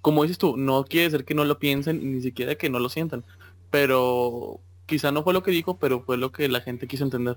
Como 0.00 0.22
dices 0.22 0.38
tú, 0.38 0.56
no 0.56 0.84
quiere 0.84 1.10
decir 1.10 1.24
que 1.24 1.34
no 1.34 1.44
lo 1.44 1.58
piensen 1.58 2.12
ni 2.12 2.22
siquiera 2.22 2.54
que 2.54 2.70
no 2.70 2.78
lo 2.78 2.88
sientan 2.88 3.24
pero 3.70 4.60
quizá 4.86 5.12
no 5.12 5.22
fue 5.22 5.32
lo 5.32 5.42
que 5.42 5.50
dijo, 5.50 5.78
pero 5.78 6.00
fue 6.00 6.16
lo 6.16 6.32
que 6.32 6.48
la 6.48 6.60
gente 6.60 6.86
quiso 6.86 7.04
entender. 7.04 7.36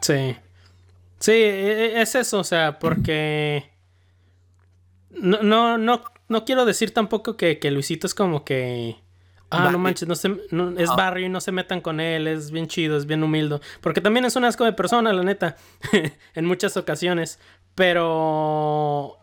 Sí. 0.00 0.36
Sí, 1.18 1.32
e, 1.32 1.96
e, 1.96 2.02
es 2.02 2.14
eso, 2.14 2.38
o 2.38 2.44
sea, 2.44 2.78
porque 2.78 3.70
no, 5.10 5.42
no, 5.42 5.78
no, 5.78 6.02
no 6.28 6.44
quiero 6.44 6.64
decir 6.64 6.94
tampoco 6.94 7.36
que, 7.36 7.58
que 7.58 7.70
Luisito 7.70 8.06
es 8.06 8.14
como 8.14 8.44
que 8.44 8.96
Ah, 9.50 9.70
no 9.70 9.78
manches, 9.78 10.06
no 10.06 10.14
se, 10.14 10.30
es 10.76 10.90
barrio 10.90 11.26
y 11.26 11.28
no 11.30 11.40
se 11.40 11.52
metan 11.52 11.80
con 11.80 12.00
él, 12.00 12.26
es 12.26 12.50
bien 12.50 12.66
chido, 12.66 12.98
es 12.98 13.06
bien 13.06 13.22
humilde. 13.22 13.60
Porque 13.80 14.02
también 14.02 14.26
es 14.26 14.36
un 14.36 14.44
asco 14.44 14.64
de 14.64 14.74
persona, 14.74 15.12
la 15.12 15.22
neta, 15.22 15.56
en 16.34 16.44
muchas 16.44 16.76
ocasiones. 16.76 17.38
Pero 17.74 19.16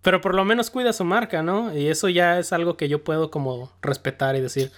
pero 0.00 0.20
por 0.20 0.34
lo 0.34 0.44
menos 0.44 0.70
cuida 0.70 0.92
su 0.92 1.04
marca, 1.04 1.42
¿no? 1.42 1.76
Y 1.76 1.88
eso 1.88 2.08
ya 2.08 2.38
es 2.38 2.52
algo 2.52 2.76
que 2.76 2.88
yo 2.88 3.04
puedo 3.04 3.30
como 3.30 3.72
respetar 3.82 4.36
y 4.36 4.40
decir, 4.40 4.70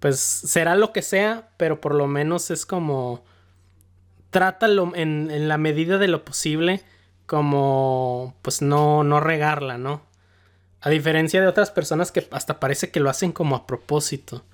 pues 0.00 0.18
será 0.18 0.74
lo 0.74 0.92
que 0.92 1.02
sea, 1.02 1.50
pero 1.56 1.80
por 1.80 1.94
lo 1.94 2.06
menos 2.06 2.50
es 2.50 2.66
como 2.66 3.24
trátalo 4.30 4.92
en, 4.94 5.30
en 5.30 5.48
la 5.48 5.58
medida 5.58 5.98
de 5.98 6.08
lo 6.08 6.24
posible 6.24 6.82
como 7.26 8.34
pues 8.42 8.60
no, 8.60 9.04
no 9.04 9.20
regarla, 9.20 9.78
¿no? 9.78 10.02
A 10.80 10.90
diferencia 10.90 11.40
de 11.40 11.46
otras 11.46 11.70
personas 11.70 12.10
que 12.10 12.26
hasta 12.32 12.58
parece 12.58 12.90
que 12.90 12.98
lo 12.98 13.08
hacen 13.08 13.30
como 13.30 13.54
a 13.54 13.68
propósito. 13.68 14.44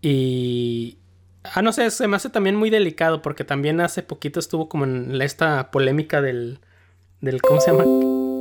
Y... 0.00 0.98
Ah, 1.42 1.62
no 1.62 1.72
sé, 1.72 1.90
se 1.90 2.06
me 2.06 2.16
hace 2.16 2.28
también 2.28 2.54
muy 2.54 2.70
delicado 2.70 3.22
porque 3.22 3.42
también 3.42 3.80
hace 3.80 4.02
poquito 4.02 4.38
estuvo 4.38 4.68
como 4.68 4.84
en 4.84 5.20
esta 5.22 5.72
polémica 5.72 6.20
del... 6.20 6.60
del 7.20 7.42
¿Cómo 7.42 7.60
se 7.60 7.72
llama? 7.72 7.84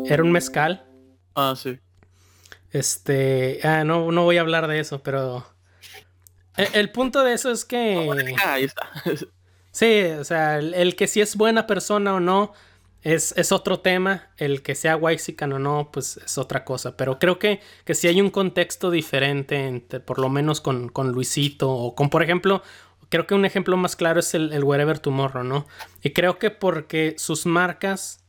Era 0.07 0.21
un 0.21 0.31
mezcal. 0.31 0.85
Ah, 1.33 1.55
sí. 1.57 1.79
Este... 2.71 3.59
Ah, 3.63 3.85
no, 3.85 4.11
no 4.11 4.23
voy 4.23 4.37
a 4.37 4.41
hablar 4.41 4.67
de 4.67 4.79
eso, 4.79 5.01
pero 5.01 5.47
el, 6.57 6.91
punto 6.91 7.23
de 7.23 7.33
eso 7.33 7.51
es 7.51 7.65
que. 7.65 8.35
Ahí 8.45 8.63
está. 8.63 8.89
sí, 9.71 10.01
o 10.19 10.23
sea, 10.23 10.59
el, 10.59 10.95
que 10.95 11.07
si 11.07 11.21
es 11.21 11.35
buena 11.35 11.67
persona 11.67 12.15
o 12.15 12.19
no 12.19 12.53
es, 13.01 13.33
es 13.37 13.51
otro 13.51 13.79
tema. 13.79 14.31
El 14.37 14.61
que 14.61 14.75
sea 14.75 14.97
Waxican 14.97 15.53
o 15.53 15.59
no, 15.59 15.89
pues 15.91 16.17
es 16.17 16.37
otra 16.37 16.65
cosa. 16.65 16.97
Pero 16.97 17.19
creo 17.19 17.39
que, 17.39 17.61
que 17.85 17.95
si 17.95 18.07
hay 18.07 18.21
un 18.21 18.29
contexto 18.29 18.91
diferente, 18.91 19.81
por 20.05 20.19
lo 20.19 20.29
menos 20.29 20.61
con, 20.61 20.89
con, 20.89 21.11
Luisito 21.11 21.71
o 21.71 21.95
con, 21.95 22.09
por 22.09 22.23
ejemplo, 22.23 22.63
creo 23.09 23.27
que 23.27 23.35
un 23.35 23.45
ejemplo 23.45 23.77
más 23.77 23.95
claro 23.95 24.19
es 24.19 24.33
el, 24.33 24.51
el 24.53 24.63
Wherever 24.63 24.99
Tomorrow, 24.99 25.43
¿no? 25.43 25.67
Y 26.03 26.11
creo 26.11 26.39
que 26.39 26.51
porque 26.51 27.15
sus 27.17 27.45
marcas 27.45 28.23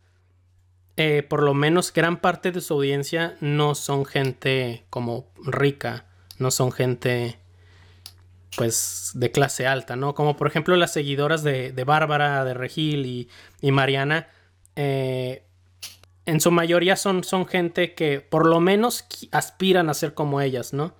eh, 1.00 1.22
por 1.22 1.44
lo 1.44 1.54
menos 1.54 1.92
gran 1.92 2.20
parte 2.20 2.50
de 2.50 2.60
su 2.60 2.74
audiencia 2.74 3.36
no 3.40 3.76
son 3.76 4.04
gente 4.04 4.84
como 4.90 5.30
rica, 5.36 6.06
no 6.38 6.50
son 6.50 6.72
gente 6.72 7.38
pues 8.56 9.12
de 9.14 9.30
clase 9.30 9.66
alta, 9.66 9.96
¿no? 9.96 10.14
Como 10.14 10.36
por 10.36 10.46
ejemplo 10.46 10.76
las 10.76 10.92
seguidoras 10.92 11.42
de, 11.42 11.72
de 11.72 11.84
Bárbara, 11.84 12.44
de 12.44 12.54
Regil 12.54 13.06
y, 13.06 13.28
y 13.60 13.72
Mariana, 13.72 14.28
eh, 14.76 15.44
en 16.26 16.40
su 16.40 16.50
mayoría 16.50 16.96
son, 16.96 17.24
son 17.24 17.46
gente 17.46 17.94
que 17.94 18.20
por 18.20 18.46
lo 18.46 18.60
menos 18.60 19.06
aspiran 19.32 19.88
a 19.88 19.94
ser 19.94 20.14
como 20.14 20.40
ellas, 20.40 20.72
¿no? 20.72 20.94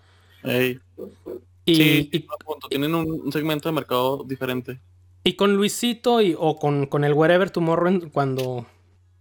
Y, 1.64 1.74
sí, 1.74 2.26
tienen 2.70 2.94
un, 2.94 3.30
segmento 3.30 3.68
de 3.68 3.74
mercado 3.74 4.24
diferente. 4.24 4.80
Y 5.24 5.34
con 5.34 5.54
Luisito 5.54 6.22
y, 6.22 6.34
o 6.38 6.56
con, 6.58 6.86
con 6.86 7.04
el 7.04 7.12
Wherever 7.12 7.50
Tomorrow 7.50 8.10
cuando... 8.10 8.66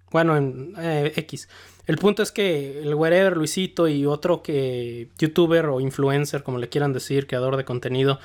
Bueno, 0.09 0.37
en 0.37 0.73
eh, 0.79 1.11
X. 1.17 1.49
El 1.87 1.97
punto 1.97 2.21
es 2.21 2.33
que 2.33 2.81
el 2.81 2.93
Wherever 2.93 3.37
Luisito 3.37 3.87
y 3.87 4.05
otro 4.05 4.43
que 4.43 5.09
youtuber 5.17 5.67
o 5.67 5.79
influencer, 5.79 6.43
como 6.43 6.57
le 6.57 6.67
quieran 6.67 6.91
decir, 6.91 7.27
creador 7.27 7.55
de 7.55 7.63
contenido, 7.63 8.19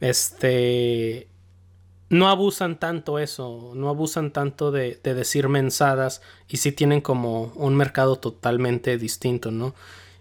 este 0.00 1.28
no 2.08 2.28
abusan 2.28 2.78
tanto 2.78 3.18
eso, 3.18 3.72
no 3.74 3.88
abusan 3.88 4.32
tanto 4.32 4.70
de, 4.70 5.00
decir 5.02 5.48
mensadas 5.48 6.22
y 6.46 6.58
sí 6.58 6.70
tienen 6.72 7.00
como 7.00 7.52
un 7.56 7.74
mercado 7.74 8.16
totalmente 8.16 8.96
distinto, 8.98 9.50
¿no? 9.50 9.74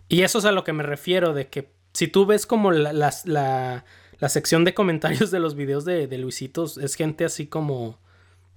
Y 0.07 0.21
eso 0.21 0.39
es 0.39 0.45
a 0.45 0.51
lo 0.51 0.63
que 0.63 0.73
me 0.73 0.83
refiero, 0.83 1.33
de 1.33 1.47
que 1.47 1.69
si 1.93 2.07
tú 2.07 2.25
ves 2.25 2.45
como 2.45 2.71
la, 2.71 2.93
la, 2.93 3.13
la, 3.25 4.29
sección 4.29 4.63
de 4.63 4.73
comentarios 4.73 5.31
de 5.31 5.39
los 5.39 5.55
videos 5.55 5.85
de, 5.85 6.07
de 6.07 6.17
Luisito, 6.17 6.63
es 6.63 6.95
gente 6.95 7.25
así 7.25 7.45
como 7.45 7.99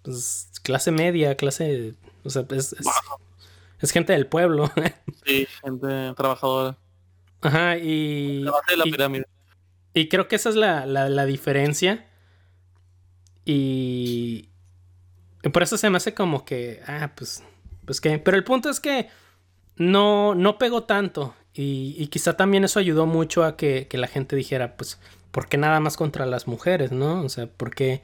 pues, 0.03 0.48
clase 0.62 0.92
media, 0.92 1.37
clase... 1.37 1.94
O 2.24 2.31
sea, 2.31 2.46
es, 2.51 2.74
gente 3.92 4.12
del 4.12 4.26
pueblo. 4.26 4.70
sí, 5.24 5.46
gente 5.62 6.12
trabajadora. 6.16 6.76
Ajá, 7.40 7.78
y... 7.78 8.44
y, 8.84 9.22
y 9.94 10.08
creo 10.08 10.28
que 10.28 10.36
esa 10.36 10.48
es 10.48 10.56
la, 10.56 10.86
la 10.86 11.24
diferencia 11.24 12.08
y, 13.50 14.50
por 15.54 15.62
eso 15.62 15.78
se 15.78 15.88
me 15.88 15.96
hace 15.96 16.12
como 16.12 16.44
que, 16.44 16.82
ah, 16.86 17.12
pues, 17.16 17.42
pues 17.86 17.98
que, 18.02 18.18
pero 18.18 18.36
el 18.36 18.44
punto 18.44 18.68
es 18.68 18.78
que 18.78 19.08
no, 19.76 20.34
no 20.34 20.58
pegó 20.58 20.84
tanto 20.84 21.34
y, 21.54 22.06
quizá 22.08 22.36
también 22.36 22.64
eso 22.64 22.78
ayudó 22.78 23.06
mucho 23.06 23.44
a 23.44 23.56
que, 23.56 23.88
la 23.92 24.06
gente 24.06 24.36
dijera, 24.36 24.76
pues, 24.76 25.00
¿por 25.30 25.48
qué 25.48 25.56
nada 25.56 25.80
más 25.80 25.96
contra 25.96 26.26
las 26.26 26.46
mujeres, 26.46 26.92
no? 26.92 27.22
O 27.22 27.30
sea, 27.30 27.46
porque, 27.46 28.02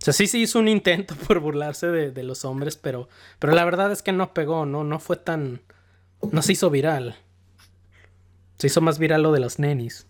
o 0.00 0.04
sea, 0.04 0.12
sí 0.12 0.26
se 0.26 0.38
hizo 0.38 0.58
un 0.58 0.68
intento 0.68 1.14
por 1.26 1.40
burlarse 1.40 1.88
de, 1.88 2.22
los 2.22 2.44
hombres, 2.44 2.76
pero, 2.76 3.08
pero 3.38 3.54
la 3.54 3.64
verdad 3.64 3.90
es 3.92 4.02
que 4.02 4.12
no 4.12 4.32
pegó, 4.34 4.66
¿no? 4.66 4.84
No 4.84 4.98
fue 4.98 5.16
tan, 5.16 5.62
no 6.30 6.42
se 6.42 6.52
hizo 6.52 6.70
viral. 6.70 7.16
Se 8.58 8.68
hizo 8.68 8.80
más 8.80 8.98
viral 8.98 9.22
lo 9.22 9.32
de 9.32 9.40
los 9.40 9.58
nenis. 9.58 10.06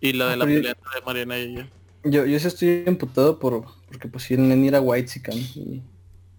Y 0.00 0.12
la 0.12 0.28
de 0.28 0.36
la 0.36 0.44
pelea 0.44 0.74
de 0.74 1.00
Mariana 1.04 1.38
y 1.38 1.42
ella. 1.42 1.68
Yo, 2.04 2.24
yo 2.24 2.38
sí 2.38 2.46
estoy 2.46 2.84
emputado 2.86 3.38
por, 3.38 3.64
porque 3.88 4.08
pues 4.08 4.24
si 4.24 4.34
el 4.34 4.50
era 4.64 4.80
White 4.80 5.20
y 5.34 5.82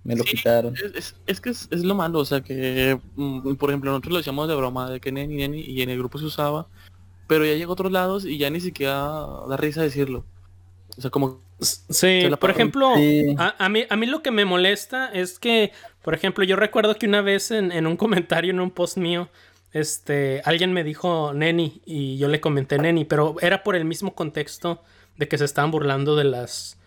me 0.04 0.16
lo 0.16 0.24
quitaron. 0.24 0.74
Es, 0.96 1.16
es, 1.28 1.42
que 1.42 1.52
es, 1.52 1.70
lo 1.72 1.94
malo, 1.94 2.20
o 2.20 2.26
sea 2.26 2.42
que, 2.42 3.00
mm, 3.16 3.54
por 3.56 3.70
ejemplo, 3.70 3.92
nosotros 3.92 4.14
lo 4.14 4.18
decíamos 4.18 4.48
de 4.48 4.56
broma, 4.56 4.90
de 4.90 5.00
que 5.00 5.12
Neni, 5.12 5.36
Neni, 5.36 5.62
y 5.62 5.82
en 5.84 5.90
el 5.90 6.00
grupo 6.00 6.18
se 6.18 6.26
usaba, 6.26 6.68
pero 7.28 7.46
ya 7.46 7.54
llega 7.54 7.68
a 7.68 7.74
otros 7.74 7.92
lados 7.92 8.26
y 8.26 8.40
ya 8.40 8.50
ni 8.50 8.60
siquiera 8.60 8.94
da 9.48 9.58
risa 9.58 9.84
decirlo. 9.84 10.26
O 11.02 11.04
sea, 11.04 11.12
como... 11.12 11.42
Sí, 11.60 12.24
por 12.40 12.52
ejemplo, 12.52 12.94
A, 13.38 13.70
mí, 13.70 13.84
a 13.90 13.96
mí 13.96 14.06
lo 14.06 14.22
que 14.22 14.32
me 14.32 14.46
molesta 14.46 15.12
es 15.12 15.40
que, 15.40 15.72
por 16.02 16.14
ejemplo, 16.14 16.44
yo 16.44 16.56
recuerdo 16.56 16.96
que 16.96 17.08
una 17.08 17.22
vez 17.22 17.52
en, 17.52 17.72
en 17.72 17.88
un 17.88 17.98
comentario, 17.98 18.52
en 18.52 18.60
un 18.60 18.72
post 18.72 18.98
mío, 18.98 19.30
este, 19.74 20.42
alguien 20.46 20.74
me 20.74 20.84
dijo 20.84 21.34
Neni 21.34 21.82
y 21.86 22.18
yo 22.18 22.28
le 22.28 22.42
comenté 22.42 22.78
Neni, 22.78 23.06
pero 23.06 23.36
era 23.42 23.64
por 23.64 23.76
el 23.76 23.86
mismo 23.86 24.14
contexto 24.14 24.84
de 25.18 25.28
que 25.28 25.38
se 25.38 25.46
estaban 25.46 25.72
burlando 25.72 26.16
de 26.16 26.26
las. 26.26 26.78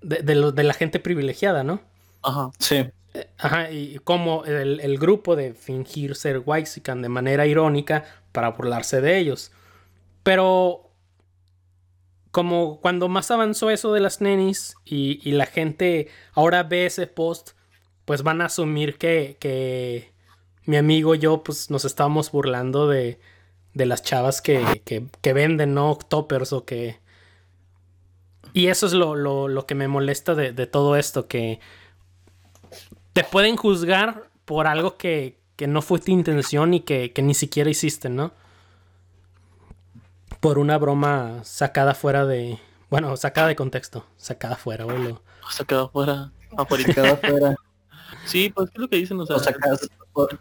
de, 0.00 0.22
de, 0.22 0.62
la 0.64 0.74
gente 0.74 1.00
privilegiada, 1.00 1.64
¿no? 1.64 1.80
Ajá, 2.22 2.50
sí. 2.58 2.86
Eh, 3.14 3.28
ajá, 3.38 3.70
y 3.70 3.98
como 4.04 4.44
el, 4.44 4.98
grupo 4.98 5.36
de 5.36 5.54
fingir 5.54 6.14
ser 6.14 6.38
Waxican 6.44 7.02
de 7.02 7.08
manera 7.08 7.46
irónica 7.46 8.04
para 8.32 8.50
burlarse 8.50 9.00
de 9.00 9.18
ellos. 9.18 9.52
Pero. 10.22 10.89
Como 12.30 12.80
cuando 12.80 13.08
más 13.08 13.30
avanzó 13.30 13.70
eso 13.70 13.92
de 13.92 14.00
las 14.00 14.20
nenis 14.20 14.76
y, 14.84 15.32
la 15.32 15.46
gente 15.46 16.08
ahora 16.32 16.62
ve 16.62 16.86
ese 16.86 17.06
post, 17.06 17.50
pues 18.04 18.22
van 18.22 18.40
a 18.40 18.46
asumir 18.46 18.98
que, 18.98 19.36
que 19.40 20.12
mi 20.64 20.76
amigo 20.76 21.14
y 21.14 21.18
yo 21.18 21.42
pues 21.42 21.70
nos 21.70 21.84
estábamos 21.84 22.30
burlando 22.30 22.88
de, 22.88 23.18
de 23.74 23.86
las 23.86 24.02
chavas 24.02 24.40
que, 24.40 24.82
que, 24.84 25.06
que 25.20 25.32
venden, 25.32 25.74
¿no? 25.74 25.98
Toppers 26.08 26.52
o 26.52 26.64
que, 26.64 27.00
y 28.52 28.66
eso 28.66 28.86
es 28.86 28.92
lo, 28.92 29.66
que 29.66 29.74
me 29.74 29.88
molesta 29.88 30.34
de, 30.34 30.66
todo 30.66 30.96
esto, 30.96 31.28
que 31.28 31.60
te 33.12 33.24
pueden 33.24 33.56
juzgar 33.56 34.30
por 34.44 34.66
algo 34.66 34.96
que, 34.96 35.38
no 35.66 35.82
fue 35.82 35.98
tu 35.98 36.10
intención 36.10 36.72
y 36.74 36.80
que, 36.80 37.12
ni 37.22 37.34
siquiera 37.34 37.70
hiciste, 37.70 38.08
¿no? 38.08 38.32
Por 40.40 40.58
una 40.58 40.78
broma 40.78 41.40
sacada 41.44 41.94
fuera 41.94 42.26
de... 42.26 42.58
Bueno, 42.90 43.16
sacada 43.16 43.48
de 43.48 43.56
contexto, 43.56 44.04
sacada 44.16 44.56
fuera, 44.56 44.84
boludo. 44.84 45.22
Sacada 45.50 45.88
fuera, 45.88 46.32
sacada 46.56 47.16
fuera. 47.16 47.54
Sí, 48.24 48.50
pues 48.50 48.70
es 48.72 48.78
lo 48.78 48.88
que 48.88 48.96
dicen, 48.96 49.20
o 49.20 49.26
sea... 49.26 49.36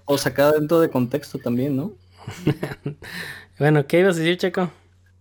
O 0.06 0.18
sacada, 0.18 0.52
dentro 0.54 0.80
de 0.80 0.90
contexto 0.90 1.38
también, 1.38 1.78
¿no? 1.78 1.92
bueno, 3.60 3.86
¿qué 3.86 4.00
ibas 4.00 4.16
a 4.16 4.20
decir, 4.20 4.38
Checo? 4.38 4.72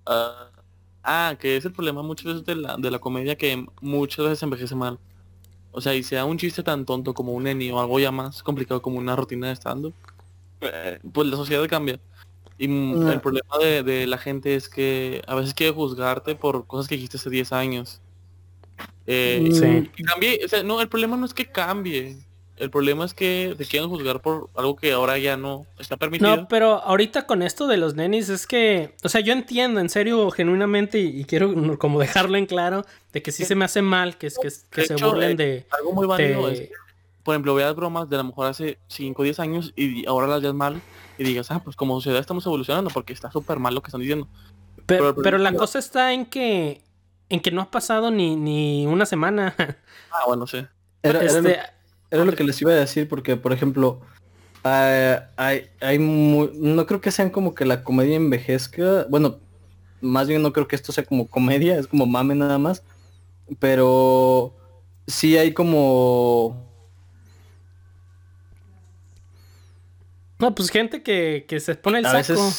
Ah, 0.07 0.49
Ah, 1.11 1.37
que 1.41 1.57
es 1.57 1.65
el 1.65 1.73
problema 1.73 2.03
muchas 2.03 2.27
veces 2.27 2.45
de 2.45 2.55
la, 2.55 2.77
de 2.77 2.91
la 2.91 2.99
comedia 2.99 3.35
que 3.35 3.65
muchas 3.81 4.27
veces 4.27 4.43
envejece 4.43 4.75
mal. 4.75 4.99
O 5.73 5.81
sea, 5.81 5.95
y 5.95 6.03
sea 6.03 6.27
un 6.27 6.37
chiste 6.37 6.63
tan 6.63 6.85
tonto 6.85 7.15
como 7.15 7.33
un 7.33 7.47
Eni 7.47 7.71
o 7.71 7.81
algo 7.81 7.99
ya 7.99 8.11
más 8.13 8.43
complicado 8.43 8.83
como 8.83 8.99
una 8.99 9.17
rutina 9.17 9.49
de 9.49 9.55
stand 9.57 9.95
eh, 10.61 10.99
pues 11.11 11.29
la 11.29 11.37
sociedad 11.37 11.67
cambia. 11.67 11.99
Y 12.59 12.65
el 12.67 13.21
problema 13.21 13.57
de, 13.59 14.07
la 14.07 14.19
gente 14.19 14.57
es 14.57 14.69
que 14.69 15.23
a 15.27 15.37
veces 15.37 15.55
quiere 15.55 15.73
juzgarte 15.73 16.35
por 16.35 16.67
cosas 16.67 16.89
que 16.89 16.97
dijiste 16.97 17.17
hace 17.17 17.31
10 17.31 17.53
años. 17.53 18.01
Eh, 19.07 19.49
sí. 19.53 20.05
Cambie, 20.05 20.41
o 20.45 20.49
sea, 20.49 20.63
no, 20.65 20.81
el 20.81 20.89
problema 20.89 21.17
no 21.17 21.25
es 21.25 21.35
que 21.35 21.47
cambie. 21.47 22.17
El 22.57 22.71
problema 22.71 23.05
es 23.05 23.15
que 23.15 23.55
te 23.57 23.65
quieren 23.65 23.89
juzgar 23.89 24.21
por 24.21 24.51
algo 24.57 24.75
que 24.75 24.91
ahora 24.91 25.17
ya 25.19 25.37
no 25.37 25.67
está 25.79 25.97
permitido. 25.97 26.37
No, 26.37 26.49
pero 26.49 26.83
ahorita 26.83 27.27
con 27.27 27.43
esto 27.43 27.69
de 27.69 27.77
los 27.77 27.95
nenis 27.95 28.29
es 28.29 28.49
que, 28.49 28.95
o 29.05 29.09
sea, 29.09 29.21
yo 29.21 29.33
entiendo 29.33 29.79
en 29.79 29.89
serio, 29.89 30.29
genuinamente, 30.33 30.99
y, 30.99 31.25
quiero 31.25 31.79
como 31.79 32.01
dejarlo 32.01 32.37
en 32.37 32.47
claro, 32.47 32.85
de 33.13 33.23
que 33.23 33.31
sí, 33.31 33.45
se 33.45 33.55
me 33.55 33.65
hace 33.65 33.81
mal 33.81 34.19
que, 34.19 34.29
que, 34.29 34.49
que 34.71 34.87
se 34.87 34.97
burlen 34.97 35.37
de... 35.37 35.59
Eh, 35.59 35.67
algo 35.71 35.93
muy 35.93 36.09
válido 36.09 36.49
es, 36.49 36.69
por 37.29 37.35
ejemplo, 37.35 37.55
veas 37.55 37.77
bromas 37.77 38.09
de 38.09 38.17
a 38.17 38.21
lo 38.21 38.25
mejor 38.25 38.47
hace 38.47 38.79
5 38.87 39.21
o 39.21 39.23
10 39.23 39.39
años 39.41 39.75
y 39.77 40.07
ahora 40.07 40.27
las 40.27 40.41
veas 40.41 40.55
mal 40.55 40.81
y 41.19 41.25
digas, 41.25 41.51
ah, 41.51 41.61
pues 41.63 41.77
como 41.77 41.97
sociedad 41.97 42.21
estamos 42.21 42.47
evolucionando 42.47 42.89
porque 42.89 43.13
está 43.13 43.31
súper 43.31 43.59
mal 43.59 43.75
lo 43.75 43.83
que 43.83 43.89
están 43.89 44.01
diciendo. 44.01 44.27
Pero, 44.87 45.15
pero, 45.15 45.37
la 45.37 45.53
cosa 45.53 45.79
está 45.79 46.15
en 46.15 46.25
que 46.25 46.81
en 47.29 47.41
que 47.41 47.51
no 47.51 47.61
ha 47.61 47.71
pasado 47.71 48.11
ni, 48.11 48.35
ni 48.35 48.87
una 48.87 49.05
semana. 49.05 49.55
Ah, 50.11 50.23
bueno, 50.27 50.47
sí. 50.47 50.67
Este, 51.03 51.59
era 52.11 52.25
lo 52.25 52.33
que 52.33 52.45
les 52.45 52.63
iba 52.63 52.73
a 52.73 52.77
decir 52.77 53.07
porque, 53.11 53.37
por 53.37 53.53
ejemplo, 53.53 54.01
hay, 54.63 55.69
hay 55.83 55.99
no 55.99 56.87
creo 56.87 57.03
que 57.03 57.11
sean 57.11 57.29
como 57.29 57.55
que 57.55 57.67
la 57.67 57.85
comedia 57.85 58.17
envejezca. 58.17 59.05
Bueno, 59.11 59.37
más 60.01 60.29
bien 60.29 60.41
no 60.41 60.55
creo 60.55 60.67
que 60.67 60.77
esto 60.77 60.93
sea 60.93 61.05
como 61.05 61.29
comedia, 61.29 61.79
es 61.79 61.89
como 61.89 62.07
mame 62.07 62.35
nada 62.35 62.57
más. 62.57 62.83
Pero 63.59 64.55
sí 65.07 65.37
hay 65.37 65.53
como... 65.53 66.68
No, 70.39 70.55
pues 70.55 70.71
gente 70.71 71.03
que, 71.03 71.45
se 71.61 71.75
pone 71.75 71.99
el 71.99 72.05
saco. 72.05 72.51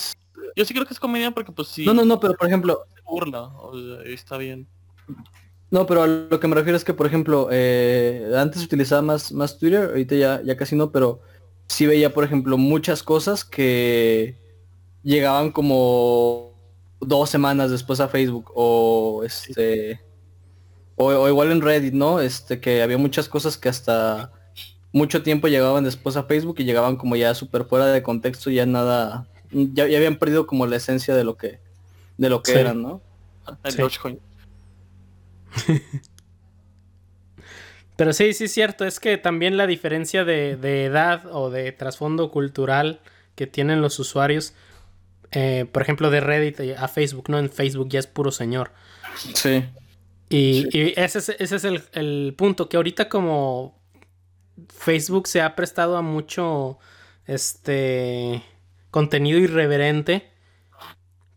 Yo 0.56 0.66
sí 0.66 0.74
creo 0.74 0.86
que 0.86 0.94
es 0.94 1.00
comedia 1.00 1.32
porque 1.32 1.52
pues 1.52 1.70
sí. 1.70 1.86
No, 1.86 1.94
no, 1.94 2.04
no, 2.04 2.20
pero 2.20 2.34
por 2.34 2.48
ejemplo... 2.48 2.84
burla, 3.06 3.52
está 4.06 4.38
bien. 4.38 4.68
No, 5.72 5.86
pero 5.86 6.04
a 6.04 6.08
lo 6.08 6.40
que 6.40 6.48
me 6.48 6.56
refiero 6.56 6.76
es 6.76 6.84
que, 6.84 6.94
por 6.94 7.06
ejemplo, 7.06 7.48
eh, 7.52 8.32
antes 8.36 8.64
utilizaba 8.64 9.02
más, 9.02 9.32
más 9.32 9.58
Twitter, 9.60 9.90
ahorita 9.90 10.16
ya, 10.16 10.42
ya 10.44 10.58
casi 10.58 10.76
no, 10.76 10.92
pero 10.92 11.22
sí 11.68 11.86
veía, 11.86 12.14
por 12.14 12.24
ejemplo, 12.24 12.58
muchas 12.58 13.04
cosas 13.04 13.46
que 13.46 14.36
llegaban 15.04 15.52
como 15.52 16.50
dos 17.00 17.30
semanas 17.30 17.72
después 17.72 18.00
a 18.00 18.08
Facebook 18.08 18.52
o 18.54 19.24
este 19.24 20.02
o, 20.96 21.30
igual 21.30 21.52
en 21.52 21.62
Reddit, 21.62 21.94
¿no? 21.94 22.20
Este 22.20 22.60
que 22.60 22.82
había 22.82 22.98
muchas 22.98 23.30
cosas 23.30 23.58
que 23.58 23.70
hasta 23.70 24.34
mucho 24.92 25.24
tiempo 25.24 25.48
llegaban 25.48 25.84
después 25.84 26.18
a 26.18 26.24
Facebook 26.24 26.56
y 26.60 26.64
llegaban 26.64 26.96
como 26.96 27.16
ya 27.16 27.34
súper 27.36 27.66
fuera 27.66 27.88
de 27.88 28.04
contexto, 28.04 28.50
ya 28.50 28.66
nada, 28.66 29.28
ya, 29.52 29.84
habían 29.84 30.18
perdido 30.18 30.48
como 30.48 30.66
la 30.66 30.78
esencia 30.78 31.16
de 31.16 31.24
lo 31.24 31.38
que 31.38 31.60
de 32.18 32.30
lo 32.30 32.44
que 32.44 32.60
eran, 32.60 32.82
¿no? 32.82 33.02
Pero 37.96 38.14
sí, 38.14 38.34
sí 38.34 38.46
es 38.46 38.54
cierto, 38.54 38.86
es 38.86 39.00
que 39.00 39.18
también 39.18 39.58
la 39.58 39.68
diferencia 39.68 40.24
de, 40.24 40.86
edad 40.86 41.24
o 41.32 41.50
de 41.50 41.72
trasfondo 41.72 42.32
cultural 42.32 43.02
que 43.36 43.48
tienen 43.48 43.82
los 43.82 44.00
usuarios, 44.00 44.54
eh, 45.32 45.66
por 45.72 45.82
ejemplo, 45.82 46.10
de 46.10 46.22
Reddit 46.22 46.78
a 46.78 46.88
Facebook, 46.88 47.30
¿no? 47.30 47.40
En 47.40 47.50
Facebook 47.50 47.90
ya 47.90 48.00
es 48.00 48.08
puro 48.08 48.32
señor. 48.32 48.72
Sí. 49.34 49.66
Y, 50.30 50.94
ese 51.00 51.20
es, 51.20 51.30
ese 51.30 51.56
es 51.56 51.64
el, 51.64 51.84
el, 51.94 52.34
punto, 52.38 52.70
que 52.70 52.78
ahorita 52.78 53.10
como 53.10 53.79
Facebook 54.68 55.28
se 55.28 55.42
ha 55.42 55.56
prestado 55.56 55.98
a 55.98 56.02
mucho 56.02 56.80
este 57.26 58.44
contenido 58.92 59.40
irreverente, 59.40 60.32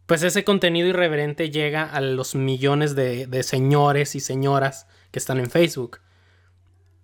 pues 0.07 0.23
ese 0.23 0.45
contenido 0.45 0.89
irreverente 0.89 1.51
llega 1.51 1.85
a 1.85 2.01
los 2.01 2.35
millones 2.35 2.95
de, 2.95 3.27
de 3.27 3.43
señores 3.43 4.15
y 4.15 4.21
señoras 4.21 4.87
que 5.11 5.19
están 5.19 5.39
en 5.39 5.51
Facebook. 5.51 6.01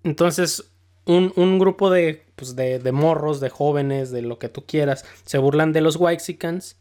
Entonces, 0.05 0.73
un, 1.09 1.59
grupo 1.59 1.91
pues, 2.37 2.55
de, 2.55 2.79
de, 2.79 2.93
morros, 2.93 3.41
de 3.41 3.49
jóvenes, 3.49 4.11
de 4.11 4.23
lo 4.23 4.39
que 4.39 4.49
tú 4.49 4.67
quieras, 4.67 5.05
se 5.25 5.39
burlan 5.39 5.73
de 5.73 5.81
los 5.81 5.97
Waxicans 5.97 6.77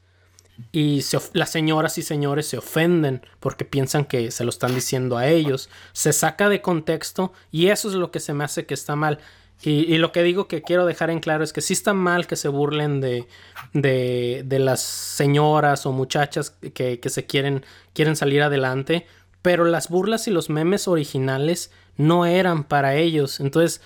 y 0.71 1.03
las 1.33 1.51
señoras 1.51 1.97
y 1.97 2.01
señores 2.01 2.47
se 2.47 2.57
ofenden 2.57 3.21
porque 3.39 3.65
piensan 3.65 4.05
que 4.05 4.31
se 4.31 4.43
lo 4.43 4.49
están 4.49 4.73
diciendo 4.73 5.17
a 5.17 5.27
ellos. 5.27 5.69
Se 5.93 6.13
saca 6.13 6.49
de 6.49 6.61
contexto 6.61 7.31
y 7.51 7.67
eso 7.67 7.89
es 7.89 7.95
lo 7.95 8.11
que 8.11 8.19
se 8.19 8.33
me 8.33 8.43
hace 8.43 8.65
que 8.65 8.73
está 8.73 8.95
mal. 8.95 9.19
Y, 9.63 9.97
lo 9.97 10.11
que 10.11 10.21
digo 10.21 10.47
que 10.47 10.61
quiero 10.61 10.85
dejar 10.85 11.09
en 11.09 11.19
claro 11.19 11.43
es 11.43 11.51
que 11.51 11.61
sí 11.61 11.73
está 11.73 11.95
mal 11.95 12.27
que 12.27 12.35
se 12.35 12.47
burlen 12.47 13.01
de, 13.01 13.27
de, 13.73 14.43
de 14.45 14.59
las 14.59 14.81
señoras 14.81 15.87
o 15.87 15.91
muchachas 15.91 16.51
que, 16.75 16.99
que 16.99 17.09
se 17.09 17.25
quieren, 17.25 17.65
quieren 17.93 18.15
salir 18.15 18.43
adelante, 18.43 19.07
pero 19.41 19.65
las 19.65 19.89
burlas 19.89 20.27
y 20.27 20.31
los 20.31 20.51
memes 20.51 20.87
originales 20.87 21.71
no 21.97 22.27
eran 22.27 22.65
para 22.65 22.95
ellos. 22.97 23.39
Entonces, 23.39 23.81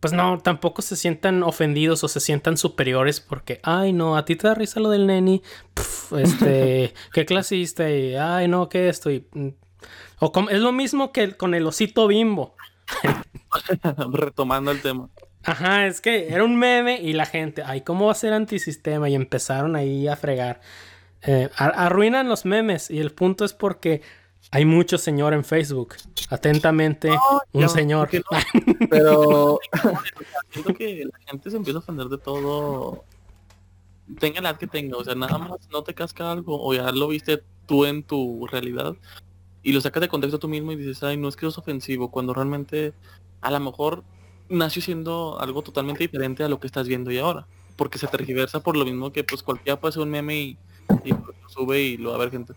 pues 0.00 0.12
no, 0.12 0.38
tampoco 0.38 0.82
se 0.82 0.96
sientan 0.96 1.42
ofendidos 1.42 2.04
o 2.04 2.08
se 2.08 2.20
sientan 2.20 2.56
superiores 2.56 3.20
porque, 3.20 3.60
ay, 3.62 3.92
no, 3.92 4.16
a 4.16 4.24
ti 4.24 4.36
te 4.36 4.48
da 4.48 4.54
risa 4.54 4.80
lo 4.80 4.90
del 4.90 5.06
neni, 5.06 5.42
este, 6.16 6.92
qué 7.12 7.26
clasista, 7.26 7.90
y, 7.90 8.14
ay, 8.14 8.48
no, 8.48 8.68
qué 8.68 8.88
esto, 8.88 9.10
mm, 9.10 9.48
o 10.20 10.32
es 10.50 10.60
lo 10.60 10.72
mismo 10.72 11.12
que 11.12 11.36
con 11.36 11.54
el 11.54 11.66
osito 11.66 12.06
bimbo. 12.06 12.54
Retomando 14.12 14.70
el 14.70 14.80
tema. 14.80 15.08
Ajá, 15.44 15.86
es 15.86 16.00
que 16.00 16.28
era 16.28 16.42
un 16.42 16.56
meme 16.56 17.00
y 17.00 17.12
la 17.12 17.24
gente, 17.24 17.62
ay, 17.64 17.82
¿cómo 17.82 18.06
va 18.06 18.12
a 18.12 18.16
ser 18.16 18.32
antisistema? 18.32 19.08
Y 19.08 19.14
empezaron 19.14 19.76
ahí 19.76 20.08
a 20.08 20.16
fregar. 20.16 20.60
Eh, 21.22 21.48
arruinan 21.56 22.28
los 22.28 22.44
memes 22.44 22.90
y 22.90 22.98
el 22.98 23.12
punto 23.12 23.44
es 23.44 23.52
porque 23.52 24.02
hay 24.50 24.64
mucho 24.64 24.98
señor 24.98 25.34
en 25.34 25.44
Facebook. 25.44 25.94
Atentamente, 26.30 27.10
un 27.52 27.68
señor. 27.68 28.08
Pero 28.90 29.58
siento 30.50 30.74
que 30.74 31.04
la 31.04 31.18
gente 31.26 31.50
se 31.50 31.56
empieza 31.56 31.78
a 31.78 31.82
ofender 31.82 32.06
de 32.06 32.18
todo. 32.18 33.04
Tenga 34.20 34.40
la 34.40 34.50
edad 34.50 34.58
que 34.58 34.68
tenga, 34.68 34.96
o 34.96 35.04
sea, 35.04 35.16
nada 35.16 35.36
más 35.38 35.68
no 35.70 35.82
te 35.82 35.92
casca 35.92 36.30
algo 36.30 36.64
o 36.64 36.72
ya 36.72 36.92
lo 36.92 37.08
viste 37.08 37.42
tú 37.66 37.84
en 37.84 38.04
tu 38.04 38.46
realidad 38.46 38.94
y 39.64 39.72
lo 39.72 39.80
sacas 39.80 40.00
de 40.00 40.08
contexto 40.08 40.38
tú 40.38 40.46
mismo 40.46 40.70
y 40.70 40.76
dices, 40.76 41.02
ay, 41.02 41.16
no 41.16 41.26
es 41.26 41.34
que 41.34 41.44
es 41.44 41.58
ofensivo, 41.58 42.12
cuando 42.12 42.32
realmente 42.32 42.94
a 43.40 43.50
lo 43.50 43.58
mejor 43.58 44.04
nació 44.48 44.80
siendo 44.80 45.40
algo 45.40 45.62
totalmente 45.62 46.04
diferente 46.04 46.44
a 46.44 46.48
lo 46.48 46.60
que 46.60 46.68
estás 46.68 46.86
viendo 46.86 47.10
y 47.10 47.18
ahora. 47.18 47.48
Porque 47.74 47.98
se 47.98 48.06
tergiversa 48.06 48.60
por 48.60 48.76
lo 48.76 48.84
mismo 48.84 49.10
que 49.10 49.24
pues 49.24 49.42
cualquiera 49.42 49.80
puede 49.80 49.90
hacer 49.90 50.04
un 50.04 50.10
meme 50.10 50.36
y, 50.36 50.58
lo 51.04 51.34
sube 51.48 51.80
y 51.82 51.96
lo 51.96 52.10
va 52.10 52.16
a 52.16 52.20
ver 52.20 52.30
gente 52.30 52.54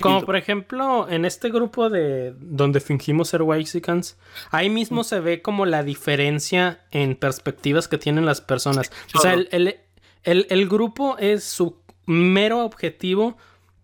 como 0.00 0.24
por 0.24 0.36
ejemplo 0.36 1.08
en 1.08 1.24
este 1.24 1.50
grupo 1.50 1.90
de 1.90 2.34
donde 2.38 2.80
fingimos 2.80 3.28
ser 3.28 3.42
Waxicans, 3.42 4.16
ahí 4.50 4.70
mismo 4.70 5.02
se 5.04 5.20
ve 5.20 5.42
como 5.42 5.66
la 5.66 5.82
diferencia 5.82 6.84
en 6.90 7.16
perspectivas 7.16 7.88
que 7.88 7.98
tienen 7.98 8.26
las 8.26 8.40
personas. 8.40 8.92
O 9.14 9.18
sea, 9.18 9.34
el, 9.34 10.68
grupo 10.68 11.18
es 11.18 11.44
su 11.44 11.78
mero 12.06 12.64
objetivo 12.64 13.36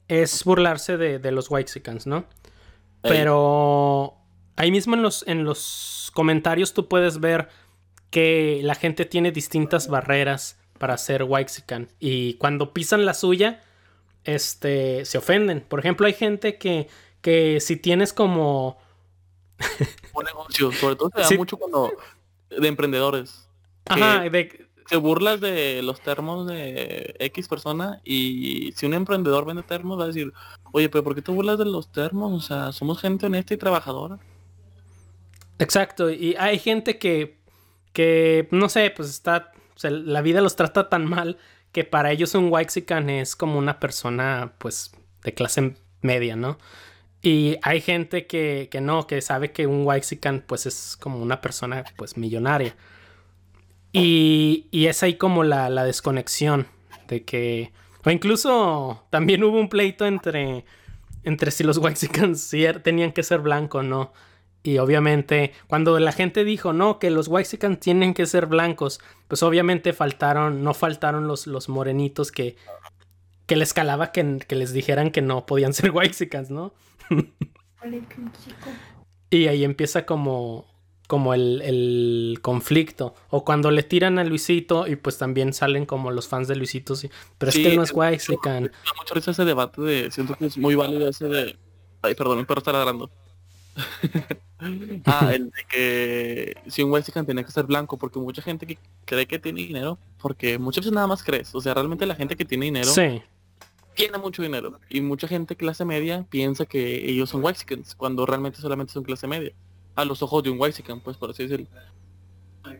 es 0.09 0.45
burlarse 0.45 0.97
de, 0.97 1.31
los 1.33 1.51
Waxicans, 1.51 2.07
¿no? 2.07 2.25
Pero 3.03 4.17
ahí 4.57 4.71
mismo 4.71 4.95
en 4.95 5.03
los, 5.03 5.25
en 5.27 5.45
los 5.45 6.11
comentarios 6.15 6.75
tú 6.75 6.89
puedes 6.89 7.21
ver 7.21 7.49
que 8.11 8.61
la 8.63 8.75
gente 8.75 9.05
tiene 9.05 9.33
distintas 9.33 9.89
barreras 9.89 10.59
para 10.79 10.99
ser 10.99 11.23
Waxican. 11.23 11.89
Y 11.99 12.35
cuando 12.35 12.73
pisan 12.73 13.05
la 13.07 13.15
suya, 13.15 13.61
este, 14.25 15.05
se 15.05 15.19
ofenden. 15.19 15.61
Por 15.61 15.81
ejemplo, 15.81 16.07
hay 16.07 16.15
gente 16.15 16.59
que, 16.59 16.89
que 17.21 17.61
si 17.61 17.77
tienes 17.77 18.13
como... 18.13 18.79
Un 20.15 20.25
negocio, 20.25 20.73
sobre 20.73 20.97
todo 20.97 21.11
se 21.15 21.35
da 21.35 21.39
mucho 21.39 21.57
cuando... 21.57 21.93
De 22.49 22.67
emprendedores. 22.67 23.49
Ajá, 23.87 24.21
de... 24.21 24.67
Se 24.87 24.97
burlas 24.97 25.41
de 25.41 25.83
los 25.83 26.01
termos 26.01 26.49
de 26.49 27.15
X 27.21 27.47
persona 27.47 28.01
y 28.03 28.73
si 28.75 28.87
un 28.87 28.95
emprendedor 28.95 29.47
vende 29.47 29.63
termos 29.63 30.01
va 30.01 30.05
a 30.05 30.07
decir, 30.09 30.33
oye, 30.73 30.89
pero 30.89 31.05
¿por 31.05 31.15
qué 31.15 31.23
te 31.23 31.31
burlas 31.31 31.59
de 31.59 31.65
los 31.65 31.93
termos? 31.93 32.33
O 32.33 32.45
sea, 32.45 32.73
somos 32.73 33.01
gente 33.01 33.27
honesta 33.27 33.55
y 33.55 33.57
trabajadora. 33.57 34.19
Exacto, 35.61 36.11
y 36.11 36.35
hay 36.37 36.59
gente 36.59 36.99
que, 36.99 37.39
que 37.93 38.49
no 38.51 38.69
sé, 38.69 38.93
pues 38.97 39.11
está, 39.11 39.53
la 39.83 40.23
vida 40.23 40.41
los 40.41 40.57
trata 40.57 40.89
tan 40.89 41.05
mal 41.05 41.39
que 41.73 41.85
para 41.85 42.11
ellos 42.11 42.35
un 42.35 42.51
Waxican 42.51 43.11
es 43.11 43.37
como 43.37 43.59
una 43.59 43.79
persona, 43.81 44.53
pues, 44.59 44.93
de 45.23 45.35
clase 45.35 45.75
media, 46.03 46.37
¿no? 46.37 46.59
Y 47.23 47.59
hay 47.63 47.81
gente 47.81 48.27
que, 48.27 48.69
que 48.71 48.81
no, 48.81 49.07
que 49.07 49.21
sabe 49.21 49.53
que 49.53 49.67
un 49.67 49.85
Waxican, 49.87 50.43
pues, 50.47 50.67
es 50.67 50.97
como 50.99 51.19
una 51.21 51.41
persona, 51.41 51.85
pues, 51.97 52.17
millonaria. 52.17 52.75
Y, 53.93 54.67
y 54.71 54.87
es 54.87 55.03
ahí 55.03 55.15
como 55.15 55.45
la, 55.45 55.69
la 55.71 55.85
desconexión 55.85 56.67
de 57.09 57.25
que... 57.25 57.73
O 58.05 58.11
incluso 58.11 59.05
también 59.11 59.45
hubo 59.45 59.59
un 59.59 59.69
pleito 59.69 60.07
entre, 60.07 60.65
entre 61.25 61.51
si 61.51 61.65
los 61.65 61.77
Waxicans 61.79 62.53
er, 62.55 62.83
tenían 62.83 63.13
que 63.13 63.23
ser 63.23 63.41
blancos 63.41 63.81
o 63.81 63.83
no. 63.83 64.13
Y 64.63 64.79
obviamente, 64.79 65.53
cuando 65.69 65.99
la 65.99 66.13
gente 66.13 66.45
dijo, 66.45 66.73
no, 66.73 66.99
que 66.99 67.11
los 67.11 67.29
Waxicans 67.29 67.81
tienen 67.81 68.13
que 68.13 68.27
ser 68.27 68.47
blancos, 68.47 69.01
pues 69.27 69.43
obviamente 69.43 69.93
faltaron, 69.93 70.63
no 70.63 70.75
faltaron 70.75 71.27
los, 71.27 71.47
los 71.47 71.69
morenitos 71.71 72.31
que, 72.31 72.57
que 73.47 73.57
les 73.57 73.73
calaba 73.73 74.13
que, 74.13 74.39
que 74.47 74.57
les 74.57 74.73
dijeran 74.73 75.11
que 75.11 75.23
no 75.23 75.47
podían 75.47 75.73
ser 75.75 75.91
Waxicans, 75.93 76.51
¿no? 76.51 76.75
y 79.31 79.47
ahí 79.47 79.65
empieza 79.65 80.05
como, 80.05 80.67
como 81.07 81.33
el, 81.33 81.63
el, 81.63 82.39
conflicto. 82.43 83.15
O 83.31 83.45
cuando 83.45 83.71
le 83.71 83.83
tiran 83.83 84.19
a 84.19 84.25
Luisito 84.25 84.87
y 84.87 84.97
pues 84.97 85.17
también 85.17 85.55
salen 85.55 85.87
como 85.87 86.11
los 86.11 86.29
fans 86.29 86.49
de 86.49 86.57
Luisito, 86.57 86.95
sí. 86.95 87.09
Pero 87.39 87.49
es 87.49 87.57
que 87.57 87.75
no 87.75 87.83
es 87.83 87.93
Waxican. 87.93 88.71
Mucho 88.99 89.31
ese 89.31 89.45
debate 89.47 89.81
de, 89.81 90.11
siento 90.11 90.35
que 90.35 90.47
es 90.47 90.59
muy 90.59 90.75
válido 90.75 91.09
ese 91.09 91.29
de... 91.29 91.57
Ay, 92.03 92.15
perdón, 92.15 92.41
el 92.41 92.47
perro 92.47 92.59
está 92.59 92.73
ladrando. 92.73 93.11
ah, 95.07 95.33
el 95.35 95.51
de 95.51 95.65
que 95.69 96.57
si 96.69 96.83
un 96.83 96.91
Wexican 96.91 97.25
tiene 97.25 97.45
que 97.45 97.51
ser 97.51 97.65
blanco, 97.65 97.97
porque 97.97 98.19
mucha 98.19 98.43
gente 98.43 98.67
que 98.67 98.79
cree 99.05 99.27
que 99.27 99.39
tiene 99.39 99.63
dinero, 99.63 99.99
porque 100.21 100.59
muchas 100.59 100.85
veces 100.85 100.95
nada 100.95 101.07
más 101.07 101.23
crees, 101.23 101.55
o 101.55 101.61
sea, 101.61 101.75
realmente 101.75 102.07
la 102.07 102.15
gente 102.15 102.37
que 102.37 102.45
tiene 102.45 102.67
dinero 102.67 102.91
tiene 103.95 104.19
mucho 104.19 104.43
dinero, 104.43 104.79
y 104.89 105.01
mucha 105.01 105.29
gente 105.29 105.57
clase 105.57 105.85
media 105.85 106.25
piensa 106.31 106.65
que 106.65 107.11
ellos 107.11 107.29
son 107.31 107.45
Wexicans, 107.45 107.95
cuando 107.95 108.25
realmente 108.25 108.61
solamente 108.61 108.93
son 108.93 109.05
clase 109.05 109.27
media, 109.27 109.53
a 109.95 110.05
los 110.05 110.23
ojos 110.23 110.43
de 110.43 110.51
un 110.51 110.61
Wexican, 110.61 111.01
pues 111.01 111.17
por 111.17 111.31
así 111.31 111.43
decirlo. 111.43 111.67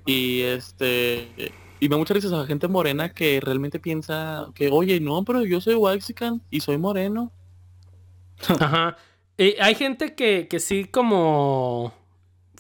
Y 0.07 0.41
este 0.43 1.53
y 1.81 1.89
me 1.89 1.97
muchas 1.97 2.15
veces 2.15 2.33
a 2.33 2.37
la 2.37 2.47
gente 2.47 2.69
morena 2.69 3.13
que 3.13 3.41
realmente 3.41 3.81
piensa 3.81 4.49
que, 4.55 4.69
oye, 4.71 5.01
no, 5.01 5.25
pero 5.25 5.43
yo 5.45 5.61
soy 5.61 5.75
Wexican 5.75 6.43
y 6.51 6.61
soy 6.61 6.79
moreno. 6.79 7.33
Ajá 8.49 8.97
hay 9.61 9.75
gente 9.75 10.15
que, 10.15 10.49
que 10.49 10.61
sí 10.61 10.85
como 10.85 11.95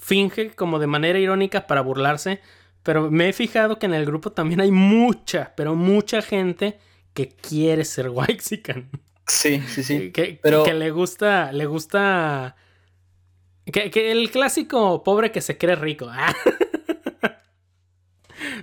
finge 0.01 0.51
como 0.51 0.79
de 0.79 0.87
manera 0.87 1.19
irónica 1.19 1.67
para 1.67 1.83
burlarse, 1.83 2.41
pero 2.83 3.11
me 3.11 3.29
he 3.29 3.33
fijado 3.33 3.79
que 3.79 3.87
en 3.87 3.95
el 3.95 4.07
grupo 4.07 4.33
también 4.33 4.61
hay 4.61 4.71
mucha, 4.71 5.53
pero 5.57 5.75
mucha 5.75 6.23
gente 6.23 6.79
que 7.13 7.29
quiere 7.29 7.85
ser 7.85 8.09
Waxican. 8.09 8.89
Sí, 9.27 9.63
sí, 9.69 9.85
sí. 9.85 10.11
Que, 10.11 10.41
pero... 10.43 10.65
que 10.65 10.75
le 10.75 10.91
gusta, 10.91 11.53
le 11.53 11.67
gusta... 11.67 12.57
Que, 13.67 13.91
que, 13.91 14.11
el 14.11 14.31
clásico 14.31 15.05
pobre 15.05 15.31
que 15.31 15.41
se 15.41 15.57
cree 15.59 15.77
rico. 15.77 16.11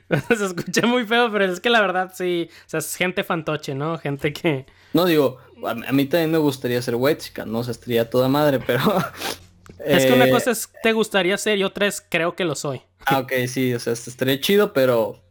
se 0.28 0.46
escucha 0.46 0.86
muy 0.86 1.06
feo, 1.06 1.32
pero 1.32 1.46
es 1.46 1.60
que 1.60 1.70
la 1.70 1.80
verdad 1.80 2.12
sí, 2.14 2.50
o 2.66 2.70
sea, 2.70 2.80
es 2.80 2.96
gente 2.96 3.24
fantoche, 3.24 3.76
¿no? 3.76 3.98
Gente 4.00 4.34
que... 4.34 4.66
No, 4.94 5.06
digo, 5.06 5.38
a, 5.66 5.92
mí 5.92 6.06
también 6.06 6.32
me 6.32 6.38
gustaría 6.38 6.82
ser 6.82 6.96
chica, 7.18 7.46
¿no? 7.46 7.60
O 7.60 7.64
sea, 7.64 7.72
estaría 7.72 8.10
toda 8.10 8.28
madre, 8.28 8.60
pero... 8.60 8.82
es 9.86 10.06
que 10.06 10.14
una 10.14 10.28
eh, 10.28 10.32
cosa 10.32 10.52
es 10.52 10.70
te 10.84 10.94
gustaría 10.94 11.38
ser 11.38 11.58
y 11.58 11.64
otra 11.64 11.88
es 11.88 12.04
creo 12.08 12.36
que 12.36 12.46
lo 12.46 12.56
soy. 12.56 12.82
Ah, 13.06 13.20
ok, 13.20 13.34
sí, 13.48 13.74
o 13.74 13.80
sea, 13.80 13.94
estaría 13.94 14.40
chido, 14.40 14.74
pero... 14.74 15.22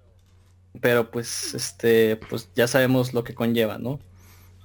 Pero 0.81 1.11
pues, 1.11 1.55
este, 1.55 2.17
pues 2.17 2.51
ya 2.55 2.69
sabemos 2.69 3.15
lo 3.15 3.25
que 3.25 3.35
conlleva, 3.35 3.79
¿no? 3.79 3.99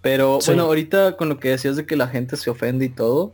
Pero 0.01 0.39
bueno, 0.45 0.64
ahorita 0.64 1.16
con 1.16 1.30
lo 1.30 1.39
que 1.39 1.49
decías 1.49 1.76
de 1.76 1.86
que 1.86 1.95
la 1.95 2.07
gente 2.07 2.36
se 2.36 2.49
ofende 2.49 2.86
y 2.86 2.89
todo, 2.89 3.34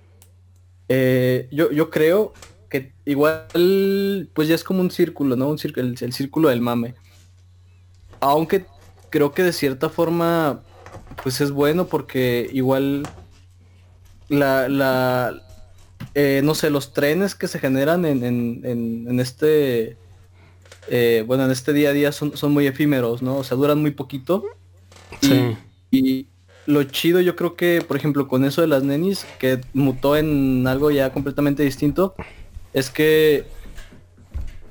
eh, 0.89 1.47
yo, 1.51 1.71
yo 1.71 1.89
creo 1.89 2.33
que 2.69 2.93
igual 3.05 4.29
pues 4.33 4.47
ya 4.47 4.55
es 4.55 4.63
como 4.63 4.81
un 4.81 4.91
círculo, 4.91 5.35
¿no? 5.35 5.47
Un 5.49 5.57
círculo, 5.57 5.87
el, 5.87 6.13
círculo 6.13 6.49
del 6.49 6.61
mame. 6.61 6.95
Aunque 8.19 8.65
creo 9.09 9.31
que 9.31 9.43
de 9.43 9.53
cierta 9.53 9.89
forma 9.89 10.63
pues 11.23 11.41
es 11.41 11.51
bueno 11.51 11.87
porque 11.87 12.49
igual 12.53 13.03
la, 14.29 14.69
la 14.69 15.41
eh, 16.13 16.41
no 16.43 16.55
sé, 16.55 16.69
los 16.69 16.93
trenes 16.93 17.35
que 17.35 17.47
se 17.47 17.59
generan 17.59 18.05
en, 18.05 18.23
en, 18.23 19.19
este 19.19 19.97
eh, 20.89 21.23
bueno, 21.27 21.45
en 21.45 21.51
este 21.51 21.73
día 21.73 21.89
a 21.89 21.93
día 21.93 22.11
son, 22.11 22.35
son, 22.37 22.53
muy 22.53 22.65
efímeros, 22.65 23.21
¿no? 23.21 23.37
O 23.37 23.43
sea, 23.43 23.57
duran 23.57 23.81
muy 23.81 23.91
poquito. 23.91 24.43
Sí. 25.21 25.57
y 25.91 26.27
lo 26.65 26.83
chido 26.83 27.21
yo 27.21 27.35
creo 27.35 27.55
que, 27.55 27.81
por 27.87 27.97
ejemplo, 27.97 28.27
con 28.27 28.45
eso 28.45 28.61
de 28.61 28.67
las 28.67 28.83
nenis, 28.83 29.25
que 29.39 29.61
mutó 29.73 30.17
en 30.17 30.67
algo 30.67 30.91
ya 30.91 31.11
completamente 31.13 31.63
distinto, 31.63 32.13
es 32.73 32.89
que 32.89 33.45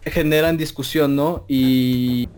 generan 0.04 0.56
discusión, 0.56 1.16
¿no? 1.16 1.44
Y... 1.48 2.28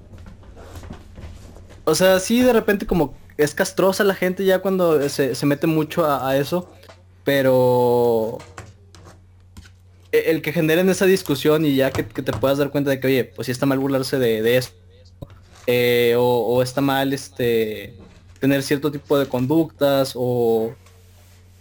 O 1.84 1.94
sea, 1.94 2.20
sí, 2.20 2.42
de 2.42 2.52
repente 2.52 2.86
como 2.86 3.14
es 3.38 3.54
castrosa 3.54 4.04
la 4.04 4.14
gente 4.14 4.44
ya 4.44 4.58
cuando 4.58 5.08
se, 5.08 5.34
mete 5.46 5.66
mucho 5.66 6.04
a, 6.04 6.36
eso, 6.36 6.70
pero 7.24 8.38
e, 10.12 10.30
el 10.30 10.42
que 10.42 10.52
generen 10.52 10.90
esa 10.90 11.06
discusión 11.06 11.64
y 11.64 11.76
ya 11.76 11.90
que, 11.90 12.02
te 12.02 12.32
puedas 12.32 12.58
dar 12.58 12.70
cuenta 12.70 12.90
de 12.90 13.00
que, 13.00 13.06
oye, 13.06 13.24
pues 13.24 13.46
sí 13.46 13.52
está 13.52 13.64
mal 13.64 13.78
burlarse 13.78 14.18
de, 14.18 14.56
eso, 14.56 14.70
eh, 15.66 16.14
o, 16.18 16.22
o, 16.22 16.62
está 16.62 16.80
mal, 16.80 17.12
este, 17.12 17.94
tener 18.40 18.62
cierto 18.62 18.90
tipo 18.90 19.18
de 19.18 19.26
conductas 19.26 20.12
o 20.14 20.74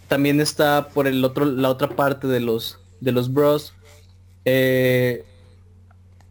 también 0.07 0.39
está 0.39 0.89
por 0.89 1.07
el 1.07 1.23
otro 1.23 1.45
la 1.45 1.69
otra 1.69 1.89
parte 1.89 2.27
de 2.27 2.39
los 2.39 2.79
de 3.01 3.11
los 3.11 3.31
bros 3.33 3.73
eh, 4.45 5.25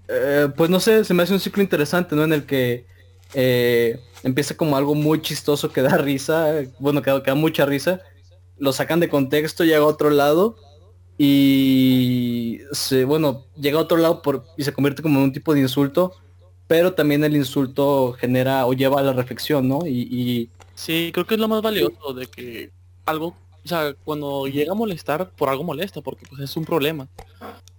eh, 0.08 0.48
pues 0.56 0.70
no 0.70 0.80
sé 0.80 1.04
se 1.04 1.14
me 1.14 1.22
hace 1.22 1.34
un 1.34 1.40
ciclo 1.40 1.62
interesante 1.62 2.16
no 2.16 2.24
en 2.24 2.32
el 2.32 2.46
que 2.46 2.86
eh, 3.34 4.00
empieza 4.22 4.56
como 4.56 4.76
algo 4.76 4.94
muy 4.94 5.20
chistoso 5.20 5.72
que 5.72 5.82
da 5.82 5.96
risa 5.96 6.62
bueno 6.78 7.02
que, 7.02 7.10
da 7.10 7.34
mucha 7.34 7.66
risa 7.66 8.00
lo 8.58 8.72
sacan 8.72 9.00
de 9.00 9.08
contexto 9.08 9.64
llega 9.64 9.78
a 9.78 9.86
otro 9.86 10.10
lado 10.10 10.56
y 11.18 12.60
se 12.72 13.04
bueno 13.04 13.46
llega 13.56 13.78
a 13.78 13.82
otro 13.82 13.96
lado 13.96 14.22
por 14.22 14.44
y 14.56 14.64
se 14.64 14.72
convierte 14.72 15.02
como 15.02 15.18
en 15.18 15.24
un 15.24 15.32
tipo 15.32 15.54
de 15.54 15.60
insulto 15.60 16.14
pero 16.66 16.94
también 16.94 17.22
el 17.24 17.36
insulto 17.36 18.14
genera 18.18 18.66
o 18.66 18.72
lleva 18.72 19.00
a 19.00 19.02
la 19.02 19.12
reflexión, 19.12 19.68
¿no? 19.68 19.86
Y, 19.86 20.50
Sí, 20.74 21.10
creo 21.14 21.26
que 21.26 21.36
es 21.36 21.40
lo 21.40 21.48
más 21.48 21.62
valioso 21.62 22.12
de 22.12 22.26
que 22.26 22.70
algo, 23.06 23.28
o 23.28 23.68
sea, 23.68 23.94
cuando 24.04 24.46
llega 24.46 24.72
a 24.72 24.74
molestar, 24.74 25.30
por 25.30 25.48
algo 25.48 25.64
molesta, 25.64 26.02
porque 26.02 26.26
pues 26.28 26.42
es 26.42 26.54
un 26.54 26.66
problema. 26.66 27.08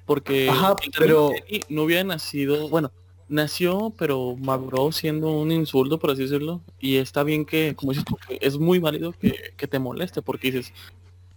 Porque 0.08 0.52
pero 0.98 1.32
no 1.70 1.84
hubiera 1.84 2.04
nacido, 2.04 2.70
bueno, 2.70 2.92
nació, 3.30 3.94
pero 3.98 4.36
maduró 4.38 4.92
siendo 4.92 5.32
un 5.32 5.52
insulto, 5.52 6.00
por 6.00 6.12
así 6.12 6.24
decirlo. 6.24 6.62
Y 6.80 6.98
está 6.98 7.24
bien 7.24 7.46
que, 7.46 7.76
como 7.76 7.92
dices 7.92 8.06
tú, 8.06 8.18
es 8.42 8.58
muy 8.58 8.80
válido 8.80 9.14
que, 9.14 9.54
que 9.58 9.68
te 9.68 9.80
moleste, 9.80 10.22
porque 10.22 10.52
dices, 10.52 10.74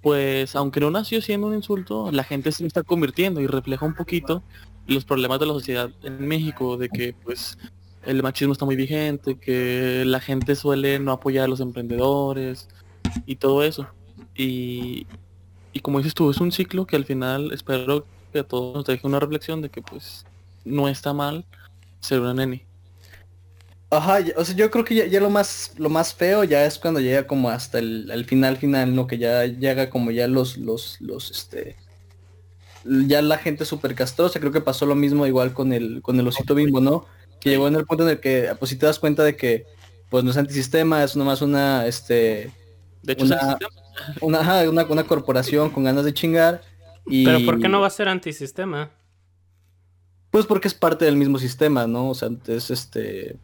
pues 0.03 0.57
aunque 0.57 0.81
no 0.81 0.91
nació 0.91 1.21
siendo 1.21 1.49
un 1.49 1.55
insulto, 1.55 2.11
la 2.13 2.25
gente 2.25 2.53
se 2.53 2.67
está 2.67 2.83
convirtiendo 2.83 3.41
y 3.41 3.47
refleja 3.47 3.85
un 3.87 3.95
poquito 3.95 4.43
los 4.87 5.05
problemas 5.05 5.41
de 5.41 5.47
la 5.47 5.53
sociedad 5.53 5.91
en 6.03 6.27
México, 6.27 6.77
de 6.77 6.89
que 6.89 7.15
pues 7.15 7.59
el 8.05 8.23
machismo 8.23 8.53
está 8.53 8.65
muy 8.65 8.77
vigente, 8.77 9.39
que 9.39 10.05
la 10.07 10.21
gente 10.21 10.55
suele 10.57 10.99
no 10.99 11.13
apoyar 11.13 11.45
a 11.45 11.49
los 11.49 11.61
emprendedores 11.61 12.69
y 13.27 13.37
todo 13.37 13.63
eso. 13.63 13.89
Y, 14.35 15.07
y 15.73 15.81
como 15.81 15.99
dices 15.99 16.15
tú, 16.15 16.31
es 16.31 16.39
un 16.41 16.53
ciclo 16.53 16.87
que 16.87 16.97
al 16.97 17.05
final 17.05 17.53
espero 17.53 18.07
que 18.33 18.41
a 18.41 18.45
todos 18.45 18.75
nos 18.75 18.85
deje 18.87 19.07
una 19.07 19.21
reflexión 19.21 19.61
de 19.61 19.69
que 19.69 19.83
pues 19.83 20.25
no 20.65 20.89
está 20.89 21.13
mal 21.13 21.45
ser 22.01 22.21
una 22.21 22.35
neni. 22.35 22.65
Ajá, 23.91 24.21
o 24.37 24.45
sea, 24.45 24.55
yo 24.55 24.71
creo 24.71 24.85
que 24.85 25.09
ya, 25.11 25.21
lo 25.21 25.31
más 25.31 25.75
lo 25.77 25.89
más 25.89 26.15
feo 26.15 26.45
ya 26.45 26.65
es 26.65 26.79
cuando 26.79 27.01
llega 27.01 27.27
como 27.27 27.51
hasta 27.51 27.81
el, 27.81 28.25
final 28.25 28.57
final, 28.57 28.95
¿no? 28.95 29.07
Que 29.07 29.19
ya 29.19 29.45
llega 29.47 29.91
como 29.91 30.13
ya 30.13 30.29
los 30.29 30.57
los 30.59 31.01
los 31.01 31.31
este 31.33 31.77
ya 32.85 33.21
la 33.23 33.39
gente 33.39 33.65
súper 33.65 33.95
castrosa, 33.95 34.41
creo 34.41 34.53
que 34.53 34.61
pasó 34.61 34.87
lo 34.87 34.95
mismo 34.95 35.27
igual 35.27 35.53
con 35.53 35.73
el, 35.73 36.01
con 36.03 36.19
el 36.19 36.27
osito 36.27 36.55
bimbo, 36.55 36.81
¿no? 36.81 37.07
Que 37.41 37.51
llegó 37.51 37.69
en 37.69 37.77
el 37.77 37.85
punto 37.85 38.05
en 38.05 38.11
el 38.11 38.21
que, 38.21 38.55
pues 38.59 38.71
si 38.71 38.77
te 38.77 38.87
das 38.87 38.99
cuenta 38.99 39.23
de 39.23 39.37
que, 39.37 39.67
pues 40.09 40.25
no 40.25 40.31
es 40.31 40.37
antisistema, 40.37 41.05
es 41.05 41.17
nomás 41.17 41.43
una, 41.43 41.87
este... 41.87 42.51
De 43.03 43.15
hecho, 43.15 43.25
una, 44.21 44.69
una, 44.69 44.87
una, 44.89 45.05
corporación 45.05 45.71
con 45.71 45.85
ganas 45.85 46.05
de 46.05 46.13
chingar. 46.13 46.63
Y... 47.07 47.25
Pero 47.25 47.45
¿por 47.45 47.61
qué 47.61 47.69
no 47.69 47.81
va 47.81 47.87
a 47.87 47.91
ser 47.91 48.09
antisistema? 48.09 48.91
Pues 50.31 50.47
porque 50.47 50.69
es 50.69 50.75
parte 50.75 51.05
del 51.05 51.17
mismo 51.17 51.39
sistema, 51.39 51.87
¿no? 51.87 52.11
O 52.11 52.15
sea, 52.15 52.29
es 52.47 52.71
este... 52.71 53.37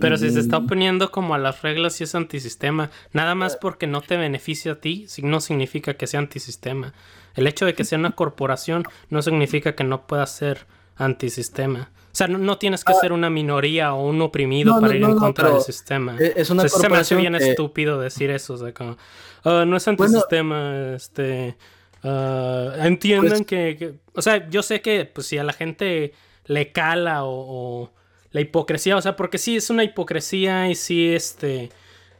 Pero 0.00 0.16
si 0.16 0.30
se 0.30 0.40
está 0.40 0.58
mm. 0.58 0.64
oponiendo 0.64 1.10
como 1.12 1.34
a 1.34 1.38
las 1.38 1.62
reglas 1.62 2.00
y 2.00 2.04
es 2.04 2.14
antisistema, 2.16 2.90
nada 3.12 3.36
más 3.36 3.56
porque 3.56 3.86
no 3.86 4.00
te 4.00 4.16
beneficia 4.16 4.72
a 4.72 4.74
ti, 4.76 5.06
no 5.22 5.40
significa 5.40 5.94
que 5.94 6.08
sea 6.08 6.18
antisistema. 6.18 6.92
El 7.34 7.46
hecho 7.46 7.66
de 7.66 7.74
que 7.74 7.84
sea 7.84 7.98
una 7.98 8.12
corporación 8.12 8.84
no 9.10 9.22
significa 9.22 9.76
que 9.76 9.84
no 9.84 10.06
pueda 10.08 10.26
ser 10.26 10.66
antisistema. 10.96 11.90
O 12.12 12.16
sea, 12.16 12.26
no, 12.28 12.58
tienes 12.58 12.82
que 12.82 12.92
ah. 12.92 12.98
ser 13.00 13.12
una 13.12 13.28
minoría 13.28 13.92
o 13.92 14.08
un 14.08 14.20
oprimido 14.22 14.80
para 14.80 14.96
ir 14.96 15.02
en 15.02 15.16
contra 15.16 15.50
del 15.50 15.60
sistema. 15.60 16.16
E-, 16.18 16.32
es 16.34 16.48
una 16.50 16.62
o 16.62 16.68
se 16.68 16.88
me 16.88 16.96
hace 16.96 17.14
bien 17.14 17.34
estúpido 17.34 18.00
decir 18.00 18.30
eso. 18.30 18.54
O 18.54 18.56
sea, 18.56 18.72
como, 18.72 18.96
ah, 19.44 19.64
no 19.66 19.76
es 19.76 19.86
antisistema, 19.86 20.94
este... 20.96 21.56
Uh, 22.02 22.72
entiendan 22.82 23.44
pues 23.44 23.46
que, 23.46 23.94
O 24.12 24.22
sea, 24.22 24.48
yo 24.48 24.62
sé 24.62 24.80
que 24.80 25.04
pues 25.06 25.26
si 25.26 25.38
a 25.38 25.44
la 25.44 25.52
gente 25.52 26.12
le 26.44 26.70
cala 26.72 27.24
o, 27.24 27.90
la 28.30 28.40
hipocresía, 28.40 28.96
o 28.96 29.02
sea, 29.02 29.16
porque 29.16 29.38
sí 29.38 29.56
es 29.56 29.70
una 29.70 29.84
hipocresía 29.84 30.68
y 30.68 30.74
sí, 30.74 31.14
este... 31.14 31.70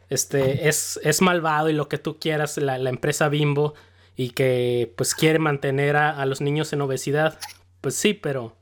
Este, 0.09 0.69
es, 0.69 0.97
es 1.03 1.21
malvado 1.21 1.69
y 1.69 1.73
lo 1.73 1.89
que 1.89 1.97
tú 1.97 2.17
quieras, 2.17 2.55
la, 2.55 2.77
la 2.77 2.89
empresa 2.89 3.27
Bimbo, 3.27 3.73
y 4.17 4.31
que 4.31 4.91
pues 4.97 5.13
quiere 5.13 5.37
mantener 5.37 5.95
a, 5.95 6.25
los 6.25 6.41
niños 6.41 6.73
en 6.73 6.81
obesidad. 6.81 7.39
Pues 7.79 7.95
sí, 7.95 8.13
pero... 8.13 8.57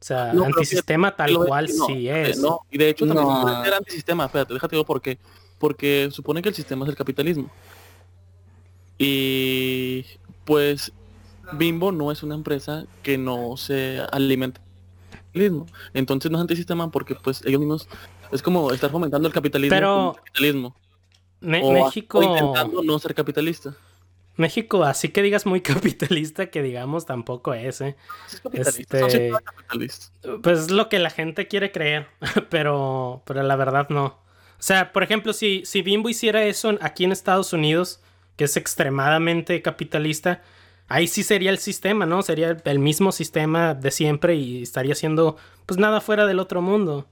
O 0.00 0.04
sea, 0.04 0.30
antisistema 0.30 1.16
tal 1.16 1.34
cual 1.36 1.68
sí 1.68 2.08
es. 2.08 2.38
No, 2.38 2.60
y 2.70 2.78
de 2.78 2.90
hecho 2.90 3.04
también 3.06 3.42
puede 3.42 3.64
ser 3.64 3.74
antisistema, 3.74 4.26
espérate, 4.26 4.54
déjate 4.54 4.76
digo 4.76 4.84
por 4.84 5.02
qué. 5.02 5.18
Porque 5.58 6.08
supone 6.12 6.40
que 6.40 6.48
el 6.50 6.54
sistema 6.54 6.84
es 6.84 6.90
el 6.90 6.96
capitalismo. 6.96 7.50
Y 8.96 10.04
pues 10.48 10.92
Bimbo 11.52 11.92
no 11.92 12.10
es 12.10 12.22
una 12.22 12.34
empresa 12.34 12.86
que 13.02 13.18
no 13.18 13.58
se 13.58 14.00
alimenta 14.10 14.62
capitalismo. 15.10 15.66
Entonces 15.92 16.30
no 16.30 16.38
es 16.38 16.40
antisistema 16.40 16.90
porque 16.90 17.14
pues 17.14 17.44
ellos 17.44 17.60
mismos 17.60 17.86
es 18.32 18.40
como 18.40 18.72
estar 18.72 18.90
fomentando 18.90 19.28
el 19.28 19.34
capitalismo 19.34 19.76
Pero 19.76 20.16
capitalismo. 20.16 20.74
México 21.42 22.22
intentando 22.22 22.82
no 22.82 22.98
ser 22.98 23.14
capitalista. 23.14 23.74
México, 24.36 24.84
así 24.84 25.10
que 25.10 25.20
digas 25.20 25.44
muy 25.44 25.60
capitalista, 25.62 26.46
que 26.46 26.62
digamos 26.62 27.04
tampoco 27.04 27.52
es, 27.52 27.82
¿eh? 27.82 27.96
este, 28.54 29.32
Pues 30.42 30.60
es 30.60 30.70
lo 30.70 30.88
que 30.88 30.98
la 30.98 31.10
gente 31.10 31.46
quiere 31.46 31.72
creer, 31.72 32.06
pero, 32.48 33.22
pero 33.26 33.42
la 33.42 33.56
verdad 33.56 33.90
no. 33.90 34.04
O 34.06 34.62
sea, 34.62 34.94
por 34.94 35.02
ejemplo, 35.02 35.34
si, 35.34 35.62
si 35.66 35.82
Bimbo 35.82 36.08
hiciera 36.08 36.42
eso 36.44 36.78
aquí 36.80 37.04
en 37.04 37.12
Estados 37.12 37.52
Unidos, 37.52 38.00
que 38.38 38.44
es 38.44 38.56
extremadamente 38.56 39.60
capitalista, 39.60 40.40
ahí 40.88 41.06
sí 41.06 41.22
sería 41.22 41.50
el 41.50 41.58
sistema, 41.58 42.06
¿no? 42.06 42.22
Sería 42.22 42.56
el 42.64 42.78
mismo 42.78 43.12
sistema 43.12 43.74
de 43.74 43.90
siempre 43.90 44.36
y 44.36 44.62
estaría 44.62 44.94
siendo, 44.94 45.36
pues 45.66 45.78
nada 45.78 46.00
fuera 46.00 46.24
del 46.24 46.38
otro 46.38 46.62
mundo. 46.62 47.08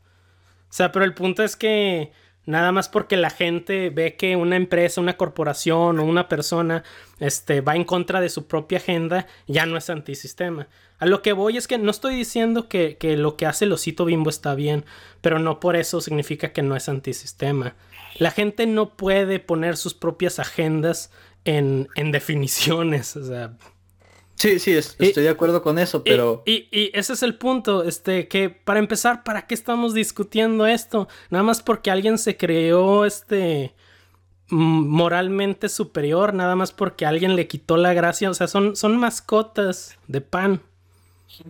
O 0.70 0.72
sea, 0.72 0.90
pero 0.92 1.04
el 1.04 1.12
punto 1.12 1.42
es 1.42 1.56
que 1.56 2.12
Nada 2.46 2.70
más 2.70 2.88
porque 2.88 3.16
la 3.16 3.30
gente 3.30 3.90
ve 3.90 4.14
que 4.14 4.36
una 4.36 4.54
empresa, 4.54 5.00
una 5.00 5.16
corporación 5.16 5.98
o 5.98 6.04
una 6.04 6.28
persona 6.28 6.84
este, 7.18 7.60
va 7.60 7.74
en 7.74 7.82
contra 7.82 8.20
de 8.20 8.28
su 8.28 8.46
propia 8.46 8.78
agenda, 8.78 9.26
ya 9.48 9.66
no 9.66 9.76
es 9.76 9.90
antisistema. 9.90 10.68
A 11.00 11.06
lo 11.06 11.22
que 11.22 11.32
voy 11.32 11.56
es 11.56 11.66
que 11.66 11.76
no 11.76 11.90
estoy 11.90 12.14
diciendo 12.14 12.68
que, 12.68 12.96
lo 13.18 13.36
que 13.36 13.46
hace 13.46 13.64
el 13.64 13.72
osito 13.72 14.04
bimbo 14.04 14.30
está 14.30 14.54
bien, 14.54 14.84
pero 15.20 15.40
no 15.40 15.58
por 15.58 15.74
eso 15.74 16.00
significa 16.00 16.52
que 16.52 16.62
no 16.62 16.76
es 16.76 16.88
antisistema. 16.88 17.74
La 18.18 18.30
gente 18.30 18.66
no 18.66 18.96
puede 18.96 19.38
poner 19.40 19.76
sus 19.76 19.94
propias 19.94 20.38
agendas 20.38 21.10
en, 21.44 21.88
en 21.94 22.12
definiciones. 22.12 23.16
O 23.16 23.24
sea, 23.24 23.56
Sí, 24.36 24.58
sí, 24.58 24.72
estoy 24.72 25.22
de 25.22 25.30
acuerdo 25.30 25.62
con 25.62 25.78
eso, 25.78 26.04
pero... 26.04 26.42
Y, 26.44 26.68
ese 26.92 27.14
es 27.14 27.22
el 27.22 27.36
punto, 27.36 27.84
este, 27.84 28.28
que 28.28 28.50
para 28.50 28.78
empezar, 28.78 29.24
¿para 29.24 29.46
qué 29.46 29.54
estamos 29.54 29.94
discutiendo 29.94 30.66
esto? 30.66 31.08
Nada 31.30 31.42
más 31.42 31.62
porque 31.62 31.90
alguien 31.90 32.18
se 32.18 32.36
creó, 32.36 33.06
este, 33.06 33.74
moralmente 34.48 35.70
superior, 35.70 36.34
nada 36.34 36.54
más 36.54 36.72
porque 36.72 37.06
alguien 37.06 37.34
le 37.34 37.48
quitó 37.48 37.78
la 37.78 37.94
gracia, 37.94 38.28
o 38.28 38.34
sea, 38.34 38.46
son, 38.46 38.76
son 38.76 38.98
mascotas 38.98 39.96
de 40.06 40.20
pan. 40.20 40.60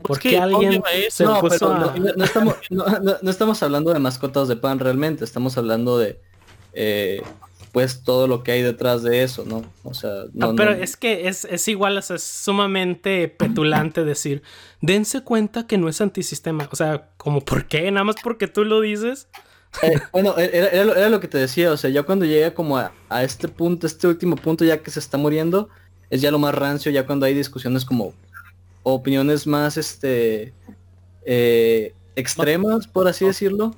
Porque 0.02 0.38
alguien 0.38 0.82
se 1.10 1.24
no, 1.24 1.40
puso 1.40 1.76
no, 1.76 2.24
estamos, 2.24 2.56
no, 2.70 3.30
estamos, 3.30 3.62
hablando 3.62 3.92
de 3.92 3.98
mascotas 3.98 4.46
de 4.46 4.56
pan 4.56 4.78
realmente, 4.78 5.24
estamos 5.24 5.58
hablando 5.58 5.98
de... 5.98 6.20
Eh, 6.76 7.22
pues 7.76 8.04
todo 8.04 8.26
lo 8.26 8.42
que 8.42 8.52
hay 8.52 8.62
detrás 8.62 9.02
de 9.02 9.22
eso, 9.22 9.44
¿no? 9.44 9.62
O 9.82 9.92
sea, 9.92 10.24
no, 10.32 10.56
pero 10.56 10.72
es 10.72 10.96
que 10.96 11.28
es, 11.28 11.44
es 11.44 11.68
igual, 11.68 11.98
o 11.98 12.00
sea, 12.00 12.16
es 12.16 12.22
sumamente 12.22 13.28
petulante 13.28 14.02
decir, 14.02 14.42
dense 14.80 15.20
cuenta 15.20 15.66
que 15.66 15.76
no 15.76 15.90
es 15.90 16.00
antisistema. 16.00 16.70
O 16.72 16.76
sea, 16.76 17.10
como 17.18 17.42
por 17.42 17.68
qué, 17.68 17.90
nada 17.90 18.04
más 18.04 18.16
porque 18.22 18.48
tú 18.48 18.64
lo 18.64 18.80
dices. 18.80 19.28
Eh, 19.82 19.98
bueno, 20.10 20.34
era, 20.38 21.10
lo 21.10 21.20
que 21.20 21.28
te 21.28 21.36
decía, 21.36 21.70
o 21.70 21.76
sea, 21.76 21.90
ya 21.90 22.02
cuando 22.04 22.24
llega 22.24 22.54
como 22.54 22.78
a, 22.78 22.92
este 23.22 23.46
punto, 23.46 23.86
este 23.86 24.06
último 24.06 24.36
punto 24.36 24.64
ya 24.64 24.78
que 24.78 24.90
se 24.90 24.98
está 24.98 25.18
muriendo, 25.18 25.68
es 26.08 26.22
ya 26.22 26.30
lo 26.30 26.38
más 26.38 26.54
rancio, 26.54 26.90
ya 26.90 27.04
cuando 27.04 27.26
hay 27.26 27.34
discusiones 27.34 27.84
como 27.84 28.14
opiniones 28.84 29.46
más 29.46 29.76
este 29.76 30.54
eh, 31.26 31.92
extremas, 32.14 32.86
por 32.86 33.06
así 33.06 33.26
decirlo. 33.26 33.74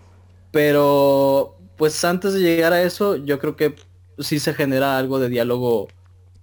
Pero 0.52 1.57
pues 1.78 2.04
antes 2.04 2.34
de 2.34 2.40
llegar 2.40 2.72
a 2.74 2.82
eso, 2.82 3.16
yo 3.16 3.38
creo 3.38 3.56
que 3.56 3.74
sí 4.18 4.40
se 4.40 4.52
genera 4.52 4.98
algo 4.98 5.18
de 5.18 5.28
diálogo 5.28 5.88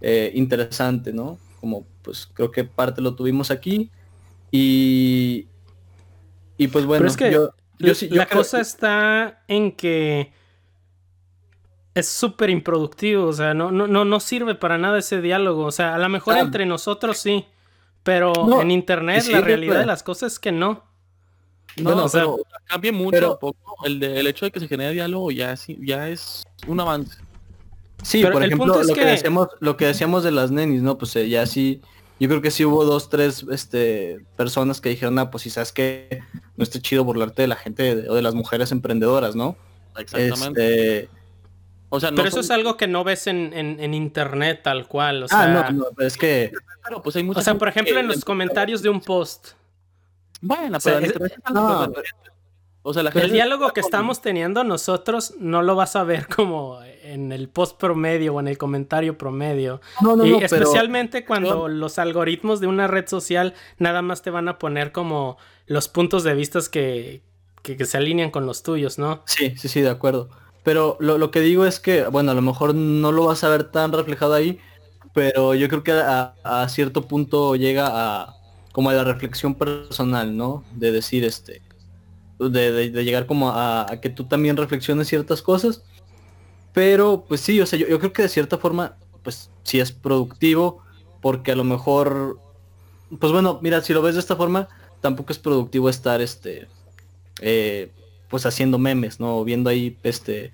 eh, 0.02 0.32
interesante, 0.34 1.14
¿no? 1.14 1.38
Como 1.60 1.86
pues 2.02 2.28
creo 2.34 2.52
que 2.52 2.64
parte 2.64 3.02
lo 3.02 3.16
tuvimos 3.16 3.52
aquí. 3.52 3.92
Y, 4.50 5.48
y 6.58 6.68
pues 6.70 6.86
bueno, 6.86 7.06
es 7.06 7.18
que 7.18 7.32
yo, 7.32 7.52
la 8.12 8.28
cosa 8.28 8.62
está 8.62 9.44
en 9.48 9.74
que 9.74 10.32
es 11.94 12.08
súper 12.08 12.50
improductivo, 12.50 13.28
o 13.28 13.34
sea, 13.34 13.54
no, 13.54 13.72
no, 13.72 13.88
no, 13.88 14.06
no 14.06 14.20
sirve 14.20 14.56
para 14.56 14.78
nada 14.78 15.00
ese 15.00 15.22
diálogo. 15.22 15.66
O 15.66 15.72
sea, 15.72 15.96
a 15.96 16.00
lo 16.00 16.08
mejor 16.08 16.38
entre 16.38 16.66
nosotros 16.66 17.18
sí, 17.18 17.46
pero 18.04 18.62
en 18.62 18.72
internet 18.72 19.26
la 19.28 19.42
realidad 19.42 19.80
de 19.80 19.86
las 19.86 20.04
cosas 20.04 20.34
es 20.34 20.40
que 20.40 20.54
no. 20.54 20.84
No, 21.78 22.06
o 22.06 22.10
sea, 22.10 22.26
cambia 22.66 22.92
mucho 22.92 23.38
poco. 23.40 23.76
El, 23.86 24.00
de, 24.00 24.20
el 24.20 24.28
hecho 24.28 24.46
de 24.46 24.52
que 24.52 24.60
se 24.60 24.68
genere 24.68 24.94
diálogo 24.94 25.32
ya 25.32 25.52
es, 25.54 25.66
ya 25.80 26.10
es 26.10 26.44
un 26.68 26.80
avance. 26.80 27.18
Sí, 28.04 28.24
por 28.24 28.44
ejemplo, 28.44 28.84
lo 28.84 28.94
que... 28.94 29.06
decíamos, 29.06 29.48
lo 29.60 29.78
que 29.78 29.86
decíamos 29.88 30.24
de 30.24 30.32
las 30.32 30.52
nenis, 30.52 30.82
¿no? 30.82 30.98
Pues 30.98 31.16
eh, 31.16 31.28
ya 31.28 31.46
sí, 31.46 31.82
yo 32.20 32.30
creo 32.30 32.42
que 32.42 32.52
sí 32.52 32.64
hubo 32.64 32.86
dos, 32.86 33.10
tres 33.10 33.46
este, 33.52 34.20
personas 34.38 34.80
que 34.80 34.90
dijeron, 34.90 35.18
ah, 35.20 35.32
pues 35.32 35.44
si 35.44 35.50
sabes 35.50 35.72
que 35.72 36.22
no 36.56 36.64
está 36.64 36.80
chido 36.80 37.04
burlarte 37.04 37.42
de 37.42 37.48
la 37.48 37.56
gente 37.56 38.10
o 38.10 38.16
de 38.16 38.22
las 38.22 38.36
mujeres 38.36 38.72
emprendedoras, 38.72 39.36
¿no? 39.36 39.58
Exactamente. 39.98 41.00
Este, 41.00 41.10
o 41.90 42.00
sea, 42.00 42.12
pero 42.12 42.28
eso 42.28 42.42
es 42.42 42.52
algo 42.52 42.78
que 42.78 42.88
no 42.88 43.04
ves 43.04 43.28
en, 43.28 43.54
en, 43.54 43.94
internet 43.94 44.62
tal 44.64 44.88
cual. 44.88 45.24
O 45.24 45.26
ah, 45.26 45.28
sea... 45.30 45.72
no, 45.72 45.88
es 46.00 46.18
que... 46.18 46.52
pues 47.04 47.16
hay 47.16 47.30
o 47.34 47.42
sea, 47.42 47.56
por 47.56 47.70
ejemplo, 47.70 48.00
en 48.00 48.08
los 48.08 48.26
comentarios 48.26 48.82
de 48.82 48.90
un 48.90 49.02
post. 49.02 49.52
Bueno, 50.46 50.78
pero, 50.84 51.00
no, 51.52 51.92
o 52.88 52.94
sea, 52.94 53.02
el 53.02 53.32
diálogo 53.32 53.74
que 53.74 53.80
estamos 53.80 54.22
teniendo 54.22 54.64
nosotros 54.64 55.34
no 55.40 55.64
lo 55.64 55.76
vas 55.76 55.96
a 55.96 56.04
ver 56.04 56.28
como 56.36 56.80
en 56.84 57.32
el 57.32 57.50
post 57.50 57.80
promedio 57.80 58.36
o 58.36 58.40
en 58.40 58.48
el 58.48 58.60
comentario 58.60 59.18
promedio. 59.18 59.82
No, 60.02 60.16
no, 60.16 60.24
y 60.24 60.36
especialmente 60.36 61.26
cuando 61.26 61.68
los 61.68 61.98
algoritmos 61.98 62.60
de 62.60 62.68
una 62.68 62.86
red 62.86 63.08
social 63.08 63.56
nada 63.80 64.04
más 64.04 64.22
te 64.22 64.30
van 64.30 64.48
a 64.50 64.60
poner 64.60 64.92
como 64.92 65.38
los 65.66 65.88
puntos 65.88 66.24
de 66.24 66.36
vista 66.36 66.60
que, 66.72 67.24
que, 67.64 67.84
se 67.86 67.98
alinean 67.98 68.30
con 68.30 68.46
los 68.46 68.62
tuyos, 68.62 69.00
¿no? 69.00 69.24
Sí, 69.26 69.56
sí, 69.58 69.68
sí, 69.68 69.82
de 69.82 69.90
acuerdo. 69.90 70.30
Pero 70.64 70.96
lo, 71.00 71.32
que 71.32 71.40
digo 71.40 71.66
es 71.66 71.80
que, 71.80 72.06
bueno, 72.06 72.34
a 72.34 72.36
lo 72.36 72.44
mejor 72.44 72.76
no 72.76 73.12
lo 73.12 73.26
vas 73.26 73.44
a 73.44 73.50
ver 73.50 73.64
tan 73.72 73.94
reflejado 73.94 74.36
ahí, 74.36 74.60
pero 75.12 75.56
yo 75.56 75.68
creo 75.70 75.84
que 75.84 75.92
a, 75.92 76.36
a 76.44 76.70
cierto 76.70 77.08
punto 77.08 77.56
llega 77.56 77.88
a 77.88 78.36
como 78.76 78.90
a 78.90 78.94
la 78.94 79.06
reflexión 79.06 79.56
personal, 79.56 80.36
¿no? 80.36 80.66
De 80.74 80.92
decir, 80.92 81.24
este, 81.24 81.62
de, 82.40 82.92
llegar 83.06 83.26
como 83.26 83.52
a, 83.52 83.88
que 84.02 84.10
tú 84.10 84.26
también 84.26 84.58
reflexiones 84.58 85.08
ciertas 85.08 85.42
cosas. 85.42 85.82
Pero 86.74 87.24
pues 87.26 87.40
sí, 87.40 87.62
o 87.62 87.66
sea, 87.66 87.80
yo, 87.80 87.98
creo 88.00 88.12
que 88.12 88.24
de 88.24 88.28
cierta 88.28 88.58
forma, 88.58 88.98
pues 89.24 89.50
sí 89.64 89.80
es 89.80 89.94
productivo, 89.94 90.84
porque 91.22 91.54
a 91.54 91.56
lo 91.56 91.64
mejor, 91.64 92.38
pues 93.18 93.32
bueno, 93.32 93.60
mira, 93.62 93.82
si 93.82 93.94
lo 93.94 94.02
ves 94.02 94.16
de 94.16 94.20
esta 94.20 94.36
forma, 94.36 94.68
tampoco 95.00 95.32
es 95.32 95.40
productivo 95.40 95.88
estar 95.88 96.20
este, 96.20 96.68
eh, 97.40 97.94
pues 98.28 98.46
haciendo 98.46 98.78
memes, 98.78 99.22
¿no? 99.22 99.46
Viendo 99.46 99.70
ahí 99.70 99.98
este, 100.04 100.52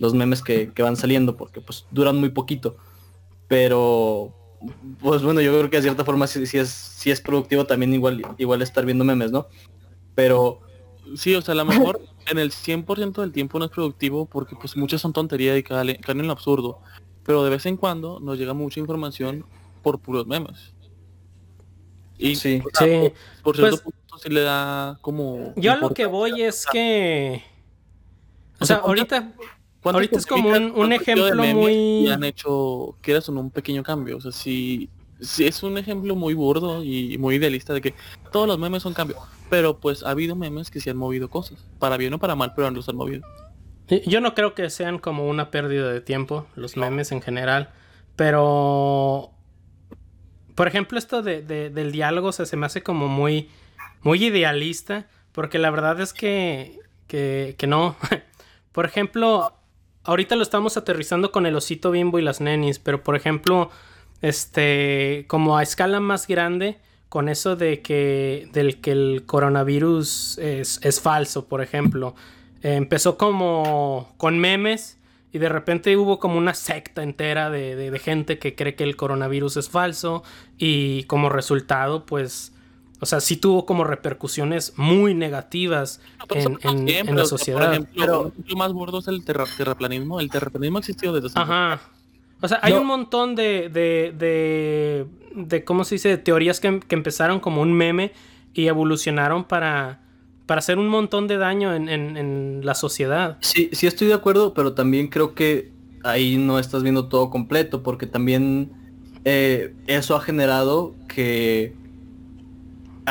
los 0.00 0.12
memes 0.12 0.42
que, 0.42 0.72
van 0.76 0.96
saliendo, 0.96 1.36
porque 1.36 1.60
pues 1.60 1.86
duran 1.92 2.16
muy 2.16 2.30
poquito. 2.30 2.76
Pero, 3.46 4.34
pues 5.00 5.22
bueno, 5.22 5.40
yo 5.40 5.52
creo 5.52 5.70
que 5.70 5.76
de 5.78 5.82
cierta 5.84 6.04
forma 6.04 6.26
sí, 6.26 6.42
es, 6.58 6.68
sí 6.68 7.10
es 7.10 7.20
productivo 7.20 7.64
también 7.64 7.94
igual, 7.94 8.22
igual 8.38 8.62
estar 8.62 8.84
viendo 8.84 9.04
memes, 9.04 9.32
¿no? 9.32 9.46
Pero 10.14 10.60
Sí, 11.16 11.34
o 11.34 11.42
sea, 11.42 11.52
a 11.52 11.56
lo 11.56 11.64
mejor 11.64 12.00
en 12.26 12.38
el 12.38 12.50
100% 12.50 13.20
del 13.20 13.32
tiempo 13.32 13.58
no 13.58 13.64
es 13.64 13.70
productivo 13.70 14.26
porque 14.26 14.56
pues 14.56 14.76
muchas 14.76 15.00
son 15.00 15.12
tonterías 15.12 15.58
y 15.58 15.62
caen, 15.62 15.98
en 16.06 16.26
lo 16.26 16.32
absurdo. 16.32 16.80
Pero 17.24 17.44
de 17.44 17.50
vez 17.50 17.66
en 17.66 17.76
cuando 17.76 18.20
nos 18.20 18.38
llega 18.38 18.54
mucha 18.54 18.80
información 18.80 19.44
por 19.82 19.98
puros 19.98 20.26
memes. 20.26 20.74
Y 22.18 22.36
sí, 22.36 22.62
sí. 22.78 23.12
Por, 23.42 23.56
cierto 23.56 23.76
pues 23.76 23.80
punto 23.80 24.18
sí 24.18 24.28
le 24.28 24.42
da 24.42 24.98
como... 25.00 25.54
Yo 25.56 25.72
a 25.72 25.76
lo 25.76 25.90
que 25.90 26.06
voy 26.06 26.42
es 26.42 26.66
que... 26.70 27.42
O 28.58 28.66
sea, 28.66 28.76
ahorita... 28.76 29.32
Ahorita 29.82 30.18
es 30.18 30.26
como 30.26 30.50
un, 30.50 30.92
ejemplo 30.92 31.34
muy... 31.54 32.08
Han 32.08 32.24
hecho, 32.24 32.96
quieras 33.00 33.28
o 33.28 33.32
no, 33.32 33.40
un 33.40 33.50
pequeño 33.50 33.82
cambio. 33.82 34.18
O 34.18 34.20
sea, 34.20 34.32
si, 34.32 34.90
si 35.20 35.46
es 35.46 35.62
un 35.62 35.78
ejemplo 35.78 36.14
muy 36.14 36.34
burdo 36.34 36.84
y 36.84 37.16
muy 37.18 37.36
idealista 37.36 37.72
de 37.72 37.80
que 37.80 37.94
todos 38.30 38.46
los 38.46 38.58
memes 38.58 38.82
son 38.82 38.92
cambios 38.92 39.18
pero 39.50 39.80
pues 39.80 40.04
ha 40.04 40.10
habido 40.10 40.36
memes 40.36 40.70
que 40.70 40.80
se 40.80 40.90
han 40.90 40.96
movido 40.96 41.28
cosas, 41.28 41.58
para 41.78 41.98
bien 41.98 42.14
o 42.14 42.18
para 42.18 42.36
mal, 42.36 42.54
pero 42.54 42.70
los 42.70 42.88
han 42.88 42.96
movido. 42.96 43.26
Yo 44.06 44.20
no 44.20 44.34
creo 44.34 44.54
que 44.54 44.70
sean 44.70 45.00
como 45.00 45.28
una 45.28 45.50
pérdida 45.50 45.92
de 45.92 46.00
tiempo, 46.00 46.46
los 46.54 46.78
memes 46.78 47.12
en 47.12 47.20
general, 47.20 47.70
pero... 48.16 49.32
Por 50.54 50.68
ejemplo, 50.68 50.98
esto 50.98 51.22
de, 51.22 51.42
del 51.42 51.90
diálogo 51.90 52.32
se, 52.32 52.46
se 52.46 52.56
me 52.56 52.66
hace 52.66 52.82
como 52.82 53.08
muy, 53.08 53.50
muy 54.02 54.24
idealista, 54.24 55.08
porque 55.32 55.58
la 55.58 55.70
verdad 55.70 56.00
es 56.00 56.12
que, 56.12 56.78
que, 57.06 57.56
que 57.58 57.66
no. 57.66 57.96
por 58.72 58.84
ejemplo, 58.84 59.54
ahorita 60.04 60.36
lo 60.36 60.42
estamos 60.42 60.76
aterrizando 60.76 61.32
con 61.32 61.46
el 61.46 61.56
osito 61.56 61.90
bimbo 61.90 62.18
y 62.18 62.22
las 62.22 62.40
nenis, 62.40 62.78
pero 62.78 63.02
por 63.02 63.16
ejemplo, 63.16 63.70
este, 64.22 65.24
como 65.28 65.56
a 65.56 65.62
escala 65.62 66.00
más 66.00 66.26
grande, 66.26 66.78
con 67.08 67.28
eso 67.28 67.56
de 67.56 67.82
que, 67.82 68.48
del 68.52 68.80
que 68.80 68.92
el 68.92 69.24
coronavirus 69.26 70.38
es, 70.38 71.00
falso, 71.00 71.46
por 71.46 71.60
ejemplo. 71.60 72.14
empezó 72.62 73.18
como 73.18 74.14
con 74.16 74.38
memes 74.38 74.98
y 75.32 75.38
de 75.38 75.48
repente 75.48 75.96
hubo 75.96 76.18
como 76.18 76.38
una 76.38 76.54
secta 76.54 77.02
entera 77.02 77.50
de, 77.50 78.00
gente 78.02 78.38
que 78.38 78.54
cree 78.54 78.76
que 78.76 78.84
el 78.84 78.96
coronavirus 78.96 79.56
es 79.56 79.68
falso 79.68 80.22
y 80.56 81.04
como 81.04 81.28
resultado, 81.28 82.06
pues, 82.06 82.52
o 83.00 83.06
sea, 83.06 83.20
sí 83.20 83.36
tuvo 83.36 83.64
como 83.64 83.84
repercusiones 83.84 84.74
muy 84.76 85.14
negativas 85.14 86.00
en, 86.28 87.16
la 87.16 87.24
sociedad. 87.24 87.82
pero 87.96 88.32
lo 88.46 88.56
más 88.56 88.72
gordo 88.72 88.98
es 88.98 89.08
el 89.08 89.24
terraplanismo. 89.24 90.20
El 90.20 90.30
terraplanismo 90.30 90.78
existió 90.78 91.12
desde 91.12 91.28
Ajá. 91.34 91.80
O 92.42 92.48
sea, 92.48 92.58
hay 92.62 92.74
un 92.74 92.86
montón 92.86 93.34
de, 93.34 93.70
de, 93.70 95.06
de, 95.34 95.64
¿cómo 95.64 95.84
se 95.84 95.94
dice? 95.96 96.16
teorías 96.18 96.60
que, 96.60 96.80
empezaron 96.90 97.40
como 97.40 97.62
un 97.62 97.72
meme 97.72 98.12
y 98.52 98.66
evolucionaron 98.66 99.44
para, 99.44 100.00
para 100.46 100.58
hacer 100.58 100.78
un 100.78 100.88
montón 100.88 101.26
de 101.26 101.38
daño 101.38 101.74
en, 101.74 102.60
la 102.64 102.74
sociedad. 102.74 103.38
Sí, 103.40 103.70
sí 103.72 103.86
estoy 103.86 104.08
de 104.08 104.14
acuerdo, 104.14 104.52
pero 104.52 104.74
también 104.74 105.08
creo 105.08 105.34
que 105.34 105.72
ahí 106.04 106.36
no 106.36 106.58
estás 106.58 106.82
viendo 106.82 107.08
todo 107.08 107.30
completo, 107.30 107.82
porque 107.82 108.06
también 108.06 108.72
eh, 109.24 109.74
eso 109.86 110.16
ha 110.16 110.20
generado 110.20 110.94
que 111.08 111.79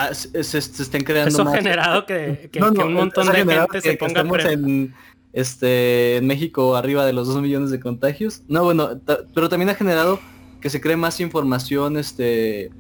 ah, 0.08 0.14
se, 0.14 0.58
estén 0.58 1.04
creando 1.04 1.30
eso 1.30 1.48
ha 1.48 1.56
generado 1.56 2.06
que, 2.06 2.50
un 2.60 2.94
montón 2.94 3.28
de 3.28 3.46
gente 3.46 3.82
se 3.82 3.98
ponga 3.98 4.22
en, 4.52 4.94
este, 5.34 6.18
en 6.18 6.28
México 6.28 6.76
arriba 6.76 7.06
de 7.06 7.14
los 7.14 7.28
2 7.28 7.42
millones 7.42 7.72
de 7.72 7.80
contagios. 7.80 8.44
No, 8.48 8.64
bueno, 8.64 9.00
pero 9.34 9.50
también 9.50 9.70
ha 9.70 9.76
generado 9.76 10.20
que 10.62 10.70
se 10.70 10.82
cree 10.82 10.98
más 10.98 11.20
información 11.20 11.98
este 11.98 12.72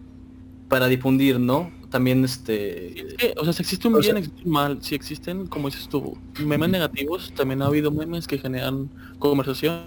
para 0.67 0.88
difundir, 0.88 1.39
¿no? 1.39 1.72
También 1.89 2.24
este 2.24 3.15
o 3.38 3.43
sea, 3.43 3.53
si 3.53 3.63
existe 3.63 3.88
un 3.88 3.99
bien, 3.99 4.17
existe 4.17 4.43
un 4.45 4.51
mal, 4.51 4.78
si 4.82 4.95
existen, 4.95 5.47
como 5.47 5.70
dices 5.70 5.89
tú, 5.89 6.17
memes 6.39 6.70
negativos, 6.70 7.34
también 7.36 7.61
ha 7.61 7.65
habido 7.65 7.91
memes 7.91 8.28
que 8.28 8.38
generan 8.38 8.89
conversación, 9.17 9.84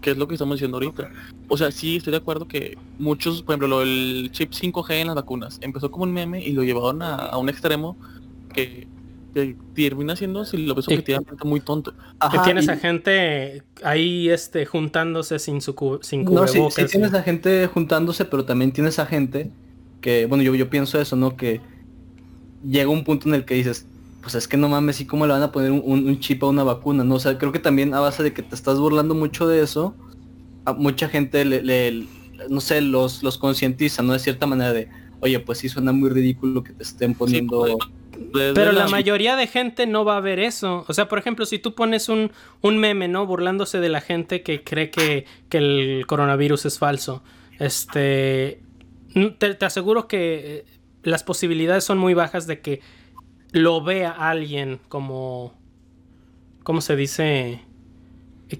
que 0.00 0.10
es 0.10 0.16
lo 0.16 0.28
que 0.28 0.34
estamos 0.34 0.56
diciendo 0.56 0.76
ahorita. 0.76 1.10
O 1.48 1.56
sea, 1.56 1.70
sí 1.70 1.96
estoy 1.96 2.12
de 2.12 2.18
acuerdo 2.18 2.46
que 2.46 2.76
muchos, 2.98 3.42
por 3.42 3.54
ejemplo, 3.54 3.68
lo 3.68 3.80
del 3.80 4.30
chip 4.32 4.52
5G 4.52 4.94
en 4.94 5.06
las 5.08 5.16
vacunas, 5.16 5.58
empezó 5.60 5.90
como 5.90 6.04
un 6.04 6.12
meme 6.12 6.44
y 6.44 6.52
lo 6.52 6.62
llevaron 6.62 7.02
a 7.02 7.36
un 7.36 7.48
extremo 7.48 7.96
que 8.52 8.86
que 9.36 9.54
termina 9.74 10.16
siendo, 10.16 10.46
si 10.46 10.56
lo 10.56 10.74
ves 10.74 10.88
objetivamente, 10.88 11.44
muy 11.44 11.60
tonto. 11.60 11.92
que 12.32 12.38
tienes 12.38 12.70
a 12.70 12.76
gente 12.78 13.62
ahí 13.82 14.30
este, 14.30 14.64
juntándose 14.64 15.38
sin 15.38 15.60
su 15.60 15.98
sin 16.00 16.24
No, 16.24 16.48
sí, 16.48 16.58
tienes 16.90 17.12
a 17.12 17.22
gente 17.22 17.66
juntándose, 17.66 18.24
pero 18.24 18.46
también 18.46 18.72
tienes 18.72 18.98
a 18.98 19.04
gente 19.04 19.50
que, 20.00 20.24
bueno, 20.24 20.42
yo, 20.42 20.54
yo 20.54 20.70
pienso 20.70 20.98
eso, 20.98 21.16
¿no? 21.16 21.36
Que 21.36 21.60
llega 22.64 22.88
un 22.88 23.04
punto 23.04 23.28
en 23.28 23.34
el 23.34 23.44
que 23.44 23.56
dices, 23.56 23.86
pues 24.26 24.34
es 24.34 24.48
que 24.48 24.56
no 24.56 24.68
mames, 24.68 25.00
¿y 25.00 25.06
cómo 25.06 25.24
le 25.24 25.34
van 25.34 25.42
a 25.44 25.52
poner 25.52 25.70
un, 25.70 26.18
chip 26.18 26.42
a 26.42 26.46
una 26.46 26.64
vacuna? 26.64 27.04
¿no? 27.04 27.14
O 27.14 27.20
sea, 27.20 27.38
creo 27.38 27.52
que 27.52 27.60
también 27.60 27.94
a 27.94 28.00
base 28.00 28.24
de 28.24 28.34
que 28.34 28.42
te 28.42 28.56
estás 28.56 28.76
burlando 28.76 29.14
mucho 29.14 29.46
de 29.46 29.62
eso, 29.62 29.94
a 30.64 30.72
mucha 30.72 31.08
gente 31.08 31.44
le, 31.44 32.08
no 32.48 32.60
sé, 32.60 32.80
los, 32.80 33.22
los 33.22 33.38
concientiza, 33.38 34.02
¿no? 34.02 34.14
De 34.14 34.18
cierta 34.18 34.48
manera 34.48 34.72
de, 34.72 34.88
oye, 35.20 35.38
pues 35.38 35.58
sí 35.58 35.68
suena 35.68 35.92
muy 35.92 36.10
ridículo 36.10 36.64
que 36.64 36.72
te 36.72 36.82
estén 36.82 37.14
poniendo... 37.14 37.78
Pero 38.32 38.72
la 38.72 38.88
mayoría 38.88 39.36
de 39.36 39.46
gente 39.46 39.86
no 39.86 40.04
va 40.04 40.16
a 40.16 40.20
ver 40.20 40.40
eso. 40.40 40.84
O 40.88 40.92
sea, 40.92 41.06
por 41.06 41.20
ejemplo, 41.20 41.46
si 41.46 41.60
tú 41.60 41.76
pones 41.76 42.08
un, 42.08 42.32
un 42.62 42.78
meme, 42.78 43.06
¿no? 43.06 43.26
Burlándose 43.26 43.78
de 43.78 43.90
la 43.90 44.00
gente 44.00 44.42
que 44.42 44.64
cree 44.64 44.90
que, 44.90 45.24
el 45.52 46.04
coronavirus 46.08 46.66
es 46.66 46.80
falso. 46.80 47.22
Este. 47.60 48.60
Te, 49.38 49.64
aseguro 49.64 50.08
que 50.08 50.64
eh, 50.64 50.64
las 51.04 51.22
posibilidades 51.22 51.84
son 51.84 51.98
muy 51.98 52.14
bajas 52.14 52.48
de 52.48 52.58
que 52.60 52.80
lo 53.56 53.82
vea 53.82 54.10
alguien 54.10 54.78
como. 54.88 55.54
¿Cómo 56.62 56.80
se 56.80 56.94
dice? 56.94 57.60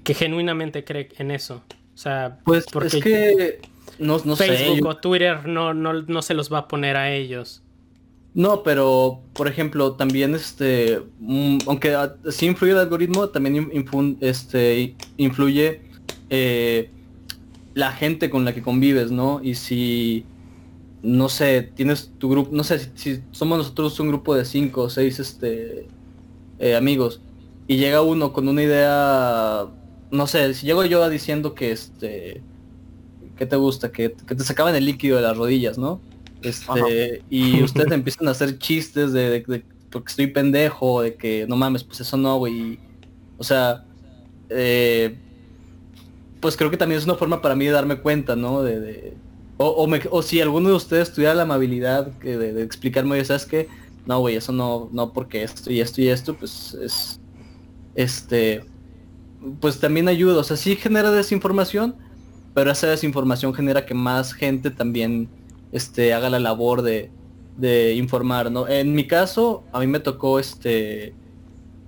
Que 0.03 0.13
genuinamente 0.13 0.83
cree 0.83 1.09
en 1.17 1.31
eso. 1.31 1.63
O 1.93 1.97
sea, 1.97 2.39
pues 2.43 2.65
porque 2.71 2.97
es 2.97 3.03
que 3.03 3.61
no, 3.99 4.19
Facebook 4.35 4.85
o 4.85 4.97
Twitter 4.97 5.47
no, 5.47 5.73
no, 5.73 5.93
no 5.93 6.21
se 6.21 6.33
los 6.33 6.51
va 6.51 6.59
a 6.59 6.67
poner 6.67 6.97
a 6.97 7.11
ellos. 7.11 7.61
No, 8.33 8.63
pero 8.63 9.21
por 9.33 9.47
ejemplo, 9.47 9.93
también 9.93 10.35
este, 10.35 11.01
mm, 11.19 11.59
aunque 11.67 11.95
sí 12.29 12.47
influye 12.47 12.73
el 12.73 12.79
algoritmo, 12.79 13.29
también 13.29 13.71
este, 14.21 14.95
influye 15.17 15.81
eh, 16.29 16.89
la 17.73 17.91
gente 17.91 18.29
con 18.29 18.45
la 18.45 18.53
que 18.53 18.61
convives, 18.61 19.11
¿no? 19.11 19.41
Y 19.43 19.55
si, 19.55 20.25
no 21.03 21.29
sé, 21.29 21.61
tienes 21.75 22.11
tu 22.17 22.29
grupo, 22.29 22.49
no 22.53 22.63
sé, 22.63 22.91
si, 22.95 23.21
somos 23.31 23.57
nosotros 23.57 23.99
un 23.99 24.09
grupo 24.09 24.35
de 24.35 24.45
cinco 24.45 24.83
o 24.83 24.89
seis 24.89 25.19
este, 25.19 25.87
eh, 26.59 26.75
amigos 26.75 27.21
y 27.67 27.77
llega 27.77 28.01
uno 28.01 28.33
con 28.33 28.47
una 28.47 28.63
idea, 28.63 29.67
no 30.09 30.27
sé, 30.27 30.53
si 30.53 30.65
llego 30.65 30.83
yo 30.85 31.07
diciendo 31.09 31.53
que 31.53 31.71
este, 31.71 32.41
¿qué 33.35 33.45
te 33.45 33.55
gusta? 33.55 33.91
Que, 33.91 34.13
que 34.13 34.35
te 34.35 34.43
sacaban 34.43 34.75
el 34.75 34.85
líquido 34.85 35.17
de 35.17 35.23
las 35.23 35.37
rodillas, 35.37 35.77
¿no? 35.77 35.99
Este, 36.41 37.23
y 37.29 37.61
ustedes 37.63 37.91
empiezan 37.91 38.27
a 38.27 38.31
hacer 38.31 38.57
chistes 38.57 39.11
de, 39.11 39.63
porque 39.91 40.09
estoy 40.09 40.27
pendejo, 40.27 41.01
de 41.01 41.15
que 41.15 41.45
no 41.47 41.55
mames, 41.57 41.83
pues 41.83 41.99
eso 42.01 42.17
no, 42.17 42.37
güey. 42.37 42.79
O 43.37 43.43
sea, 43.43 43.85
eh, 44.49 45.17
pues 46.39 46.55
creo 46.57 46.71
que 46.71 46.77
también 46.77 46.99
es 46.99 47.05
una 47.05 47.15
forma 47.15 47.41
para 47.41 47.55
mí 47.55 47.65
de 47.65 47.71
darme 47.71 47.97
cuenta, 47.97 48.35
¿no? 48.35 48.63
De, 48.63 49.13
o, 49.57 49.87
o, 50.11 50.21
si 50.21 50.39
alguno 50.39 50.69
de 50.69 50.75
ustedes 50.75 51.11
tuviera 51.11 51.33
la 51.33 51.43
amabilidad 51.43 52.07
de, 52.07 52.61
explicarme, 52.61 53.13
oye, 53.13 53.25
¿sabes 53.25 53.45
qué? 53.45 53.67
No, 54.05 54.19
güey, 54.19 54.35
eso 54.35 54.51
no, 54.51 54.89
no 54.91 55.11
porque 55.11 55.43
esto 55.43 55.71
y 55.71 55.81
esto 55.81 56.01
y 56.01 56.09
esto, 56.09 56.35
pues 56.35 56.75
es, 56.75 57.19
este, 57.95 58.63
pues 59.59 59.79
también 59.79 60.07
ayuda. 60.07 60.39
O 60.39 60.43
sea, 60.43 60.57
sí 60.57 60.75
genera 60.75 61.11
desinformación, 61.11 61.95
pero 62.53 62.71
esa 62.71 62.87
desinformación 62.87 63.53
genera 63.53 63.85
que 63.85 63.93
más 63.95 64.33
gente 64.33 64.69
también 64.69 65.27
este, 65.71 66.13
haga 66.13 66.29
la 66.29 66.39
labor 66.39 66.83
de, 66.83 67.11
informar, 67.95 68.51
¿no? 68.51 68.67
En 68.67 68.93
mi 68.93 69.07
caso, 69.07 69.63
a 69.71 69.79
mí 69.79 69.87
me 69.87 69.99
tocó 69.99 70.39
este... 70.39 71.15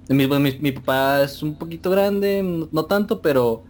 Mi, 0.09 0.28
mi, 0.28 0.72
papá 0.72 1.22
es 1.22 1.43
un 1.43 1.53
poquito 1.53 1.91
grande, 1.91 2.67
no, 2.72 2.86
tanto, 2.86 3.22
pero 3.22 3.63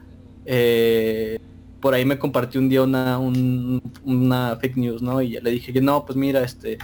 eh, 0.46 1.38
por 1.80 1.94
ahí 1.94 2.06
me 2.06 2.20
compartió 2.20 2.60
un 2.60 2.70
día 2.70 2.82
una, 2.82 3.18
una 3.20 4.56
fake 4.58 4.78
news, 4.78 5.02
¿no? 5.02 5.22
Y 5.22 5.40
le 5.40 5.52
dije 5.52 5.72
que 5.72 5.82
no, 5.82 6.06
pues 6.06 6.18
mira, 6.18 6.44
este, 6.44 6.78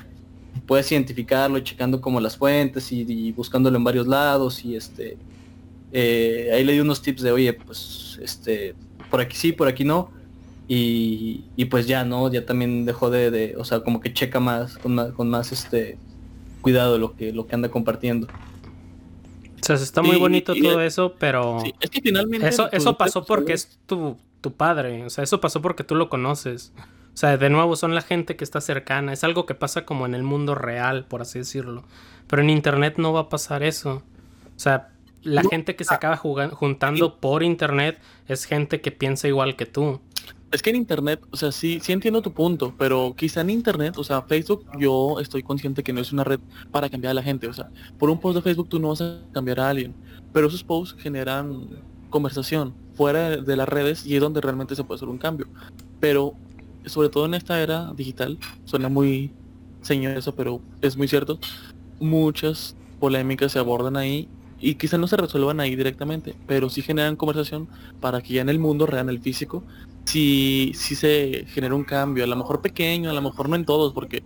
puedes 0.65 0.91
identificarlo 0.91 1.59
checando 1.59 2.01
como 2.01 2.19
las 2.19 2.37
fuentes 2.37 2.91
y, 2.91 3.31
buscándolo 3.33 3.77
en 3.77 3.83
varios 3.83 4.07
lados 4.07 4.63
y 4.63 4.75
este, 4.75 5.17
eh, 5.91 6.51
ahí 6.53 6.63
le 6.63 6.73
di 6.73 6.79
unos 6.79 7.01
tips 7.01 7.21
de, 7.21 7.31
oye, 7.31 7.53
pues, 7.53 8.19
este, 8.21 8.75
por 9.09 9.21
aquí 9.21 9.35
sí, 9.35 9.51
por 9.51 9.67
aquí 9.67 9.83
no. 9.83 10.11
Y, 10.67 11.43
pues 11.69 11.85
ya, 11.85 12.03
¿no? 12.03 12.31
Ya 12.31 12.45
también 12.45 12.85
dejó 12.85 13.11
de, 13.11 13.55
o 13.57 13.63
sea, 13.63 13.81
como 13.81 13.99
que 13.99 14.13
checa 14.13 14.39
más, 14.39 14.77
con 14.77 14.95
más, 14.95 15.11
con 15.11 15.29
más 15.29 15.51
este 15.51 15.97
cuidado 16.61 16.97
lo 16.97 17.15
que, 17.15 17.31
lo 17.31 17.45
que 17.45 17.53
anda 17.53 17.69
compartiendo. 17.69 18.27
O 18.27 19.65
sea, 19.65 19.75
está 19.75 20.01
muy 20.01 20.17
bonito 20.17 20.55
todo 20.55 20.81
eso, 20.81 21.13
pero... 21.19 21.63
es 21.79 21.89
que 21.89 22.01
finalmente... 22.01 22.47
Eso, 22.47 22.71
eso 22.71 22.97
pasó 22.97 23.23
porque 23.23 23.53
es 23.53 23.77
tu, 23.85 24.17
tu 24.45 24.53
padre, 24.53 25.03
o 25.03 25.09
sea, 25.09 25.23
eso 25.23 25.41
pasó 25.41 25.59
porque 25.59 25.83
tú 25.83 25.95
lo 25.95 26.07
conoces. 26.07 26.71
O 26.77 27.17
sea, 27.17 27.35
de 27.35 27.49
nuevo 27.49 27.75
son 27.75 27.95
la 27.95 28.01
gente 28.01 28.35
que 28.35 28.43
está 28.43 28.61
cercana, 28.61 29.11
es 29.11 29.23
algo 29.23 29.47
que 29.47 29.55
pasa 29.55 29.85
como 29.85 30.05
en 30.05 30.13
el 30.13 30.21
mundo 30.21 30.53
real, 30.53 31.05
por 31.05 31.23
así 31.23 31.39
decirlo. 31.39 31.83
Pero 32.27 32.43
en 32.43 32.51
internet 32.51 32.99
no 32.99 33.11
va 33.11 33.21
a 33.21 33.29
pasar 33.29 33.63
eso. 33.63 34.03
O 34.55 34.59
sea, 34.59 34.89
la 35.23 35.41
gente 35.41 35.75
que 35.75 35.83
se 35.83 35.95
ah. 35.95 35.97
acaba 35.97 36.15
juntando 36.15 37.19
por 37.19 37.41
internet 37.41 37.97
es 38.27 38.45
gente 38.45 38.81
que 38.81 38.91
piensa 38.91 39.27
igual 39.27 39.55
que 39.55 39.65
tú. 39.65 39.99
Es 40.51 40.61
que 40.61 40.69
en 40.69 40.75
internet, 40.75 41.25
o 41.31 41.37
sea, 41.37 41.51
sí, 41.51 41.79
sí 41.81 41.91
entiendo 41.91 42.21
tu 42.21 42.31
punto, 42.31 42.75
pero 42.77 43.15
quizá 43.17 43.41
en 43.41 43.49
internet, 43.49 43.97
o 43.97 44.03
sea, 44.03 44.21
Facebook, 44.21 44.67
yo 44.77 45.19
estoy 45.19 45.41
consciente 45.41 45.81
que 45.81 45.91
no 45.91 46.01
es 46.01 46.13
una 46.13 46.23
red 46.23 46.39
para 46.69 46.87
cambiar 46.87 47.09
a 47.09 47.13
la 47.15 47.23
gente. 47.23 47.47
O 47.47 47.53
sea, 47.53 47.71
por 47.97 48.11
un 48.11 48.19
post 48.19 48.35
de 48.35 48.43
Facebook 48.43 48.69
tú 48.69 48.79
no 48.79 48.89
vas 48.89 49.01
a 49.01 49.21
cambiar 49.33 49.59
a 49.59 49.69
alguien, 49.69 49.95
pero 50.31 50.49
esos 50.49 50.63
posts 50.63 51.01
generan 51.01 51.67
conversación 52.15 52.73
fuera 52.93 53.35
de 53.35 53.55
las 53.57 53.67
redes 53.67 54.05
y 54.05 54.15
es 54.15 54.21
donde 54.21 54.39
realmente 54.39 54.73
se 54.73 54.85
puede 54.85 54.99
hacer 54.99 55.09
un 55.09 55.17
cambio. 55.17 55.47
Pero, 55.99 56.33
sobre 56.85 57.09
todo 57.09 57.25
en 57.25 57.33
esta 57.33 57.61
era 57.61 57.91
digital, 57.93 58.37
suena 58.63 58.87
muy 58.87 59.33
señor 59.81 60.17
eso, 60.17 60.33
pero 60.33 60.61
es 60.81 60.95
muy 60.95 61.09
cierto, 61.09 61.39
muchas 61.99 62.77
polémicas 63.01 63.51
se 63.51 63.59
abordan 63.59 63.97
ahí 63.97 64.29
y 64.61 64.75
quizá 64.75 64.97
no 64.97 65.07
se 65.07 65.17
resuelvan 65.17 65.59
ahí 65.59 65.75
directamente, 65.75 66.35
pero 66.47 66.69
sí 66.69 66.81
generan 66.81 67.17
conversación 67.17 67.67
para 67.99 68.21
que 68.21 68.35
ya 68.35 68.41
en 68.41 68.47
el 68.47 68.59
mundo 68.59 68.85
real, 68.85 69.09
en 69.09 69.09
el 69.09 69.19
físico, 69.19 69.61
si 70.05 70.71
si 70.73 70.95
se 70.95 71.45
genera 71.49 71.75
un 71.75 71.83
cambio, 71.83 72.23
a 72.23 72.27
lo 72.27 72.37
mejor 72.37 72.61
pequeño, 72.61 73.09
a 73.09 73.13
lo 73.13 73.21
mejor 73.21 73.49
no 73.49 73.57
en 73.57 73.65
todos, 73.65 73.91
porque 73.91 74.23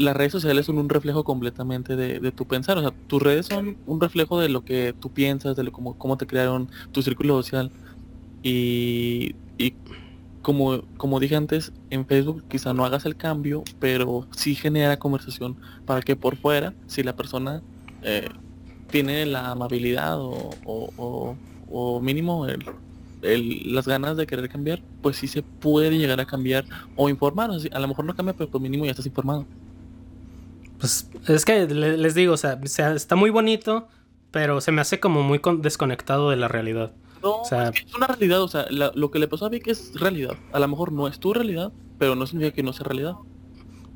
las 0.00 0.16
redes 0.16 0.32
sociales 0.32 0.66
son 0.66 0.78
un 0.78 0.88
reflejo 0.88 1.24
completamente 1.24 1.94
de, 1.94 2.32
tu 2.32 2.46
pensar, 2.46 2.78
o 2.78 2.80
sea, 2.80 2.92
tus 3.06 3.22
redes 3.22 3.46
son 3.46 3.76
un 3.86 4.00
reflejo 4.00 4.40
de 4.40 4.48
lo 4.48 4.64
que 4.64 4.94
tú 4.98 5.10
piensas, 5.10 5.56
de 5.56 5.62
lo, 5.62 5.72
cómo, 5.72 5.96
cómo 5.98 6.16
te 6.16 6.26
crearon 6.26 6.70
tu 6.90 7.02
círculo 7.02 7.36
social. 7.42 7.70
Y, 8.42 9.34
y 9.58 9.74
como, 10.40 10.82
como 10.96 11.20
dije 11.20 11.36
antes, 11.36 11.72
en 11.90 12.06
Facebook 12.06 12.44
quizá 12.48 12.72
no 12.72 12.84
hagas 12.84 13.04
el 13.04 13.16
cambio, 13.16 13.62
pero 13.78 14.26
sí 14.30 14.54
genera 14.54 14.98
conversación 14.98 15.56
para 15.84 16.00
que 16.00 16.16
por 16.16 16.36
fuera, 16.36 16.72
si 16.86 17.02
la 17.02 17.14
persona 17.14 17.62
eh, 18.02 18.28
tiene 18.90 19.26
la 19.26 19.50
amabilidad 19.50 20.18
o, 20.18 20.50
o, 20.64 21.36
o 21.68 22.00
mínimo 22.00 22.46
el, 22.46 22.64
las 23.22 23.86
ganas 23.86 24.16
de 24.16 24.26
querer 24.26 24.48
cambiar, 24.48 24.82
pues 25.02 25.16
sí 25.16 25.28
se 25.28 25.42
puede 25.42 25.90
llegar 25.90 26.20
a 26.20 26.26
cambiar 26.26 26.64
o 26.96 27.08
informar. 27.08 27.50
a 27.50 27.78
lo 27.78 27.88
mejor 27.88 28.04
no 28.04 28.14
cambia, 28.14 28.34
pero 28.34 28.50
por 28.50 28.60
mínimo 28.60 28.84
ya 28.84 28.92
estás 28.92 29.06
informado. 29.06 29.46
Pues 30.80 31.08
es 31.28 31.44
que 31.44 31.66
les 31.66 32.14
digo, 32.14 32.34
o 32.34 32.36
sea, 32.36 32.58
está 32.94 33.14
muy 33.14 33.30
bonito, 33.30 33.86
pero 34.30 34.60
se 34.60 34.72
me 34.72 34.80
hace 34.80 34.98
como 34.98 35.22
muy 35.22 35.40
desconectado 35.58 36.30
de 36.30 36.36
la 36.36 36.48
realidad. 36.48 36.92
No, 37.22 37.42
es, 37.42 37.94
una 37.94 38.06
realidad, 38.06 38.42
o 38.42 38.48
sea, 38.48 38.66
lo 38.70 39.10
que 39.10 39.18
le 39.18 39.28
pasó 39.28 39.46
a 39.46 39.48
Vic 39.50 39.68
es 39.68 39.92
realidad. 40.00 40.36
A 40.52 40.58
lo 40.58 40.68
mejor 40.68 40.90
no 40.92 41.06
es 41.06 41.20
tu 41.20 41.34
realidad, 41.34 41.70
pero 41.98 42.14
no 42.14 42.26
significa 42.26 42.56
que 42.56 42.62
no 42.62 42.72
sea 42.72 42.84
realidad. 42.84 43.16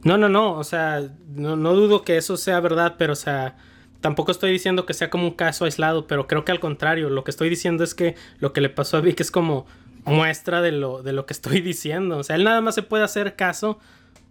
No, 0.02 0.18
no, 0.18 0.28
no, 0.28 0.58
o 0.58 0.64
sea, 0.64 1.02
no, 1.34 1.56
no 1.56 1.74
dudo 1.74 2.02
que 2.02 2.18
eso 2.18 2.36
sea 2.36 2.60
verdad, 2.60 2.96
pero 2.98 3.14
o 3.14 3.16
sea, 3.16 3.56
Tampoco 4.04 4.32
estoy 4.32 4.52
diciendo 4.52 4.84
que 4.84 4.92
sea 4.92 5.08
como 5.08 5.24
un 5.24 5.32
caso 5.32 5.64
aislado, 5.64 6.06
pero 6.06 6.26
creo 6.26 6.44
que 6.44 6.52
al 6.52 6.60
contrario, 6.60 7.08
lo 7.08 7.24
que 7.24 7.30
estoy 7.30 7.48
diciendo 7.48 7.82
es 7.82 7.94
que 7.94 8.16
lo 8.38 8.52
que 8.52 8.60
le 8.60 8.68
pasó 8.68 8.98
a 8.98 9.00
Vic 9.00 9.18
es 9.18 9.30
como 9.30 9.64
muestra 10.04 10.60
de 10.60 10.72
lo, 10.72 11.02
de 11.02 11.14
lo 11.14 11.24
que 11.24 11.32
estoy 11.32 11.60
diciendo. 11.62 12.18
O 12.18 12.22
sea, 12.22 12.36
él 12.36 12.44
nada 12.44 12.60
más 12.60 12.74
se 12.74 12.82
puede 12.82 13.02
hacer 13.02 13.34
caso 13.34 13.78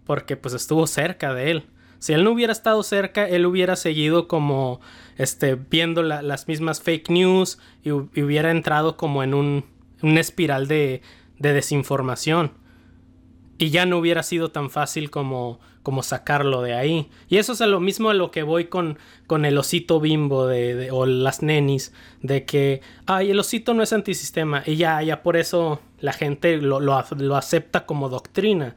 porque 0.06 0.36
pues 0.36 0.54
estuvo 0.54 0.86
cerca 0.86 1.34
de 1.34 1.50
él. 1.50 1.64
Si 2.04 2.12
él 2.12 2.22
no 2.22 2.32
hubiera 2.32 2.52
estado 2.52 2.82
cerca, 2.82 3.26
él 3.26 3.46
hubiera 3.46 3.76
seguido 3.76 4.28
como 4.28 4.78
este, 5.16 5.54
viendo 5.54 6.02
las 6.02 6.48
mismas 6.48 6.82
fake 6.82 7.08
news 7.08 7.58
y, 7.82 7.92
hubiera 7.92 8.50
entrado 8.50 8.98
como 8.98 9.22
en 9.22 9.32
un, 9.32 9.64
una 10.02 10.20
espiral 10.20 10.68
de, 10.68 11.00
de 11.38 11.54
desinformación. 11.54 12.52
Y 13.56 13.70
ya 13.70 13.86
no 13.86 13.96
hubiera 13.96 14.22
sido 14.22 14.50
tan 14.50 14.68
fácil 14.68 15.10
como 15.10 15.60
como 15.84 16.02
sacarlo 16.02 16.62
de 16.62 16.74
ahí. 16.74 17.10
Y 17.28 17.36
eso 17.36 17.52
es 17.52 17.60
lo 17.60 17.78
mismo 17.78 18.08
a 18.08 18.14
lo 18.14 18.30
que 18.32 18.42
voy 18.42 18.64
con, 18.64 18.98
con 19.28 19.44
el 19.44 19.56
osito 19.58 20.00
bimbo 20.00 20.46
de, 20.46 20.90
o 20.90 21.04
las 21.04 21.42
nenis, 21.42 21.92
de 22.22 22.46
que, 22.46 22.80
ay, 23.06 23.30
el 23.30 23.38
osito 23.38 23.74
no 23.74 23.82
es 23.82 23.92
antisistema, 23.92 24.62
y 24.66 24.76
ya, 24.76 25.02
ya 25.02 25.22
por 25.22 25.36
eso 25.36 25.80
la 26.00 26.14
gente 26.14 26.56
lo, 26.56 26.80
lo, 26.80 26.96
acepta 27.36 27.84
como 27.84 28.08
doctrina, 28.08 28.74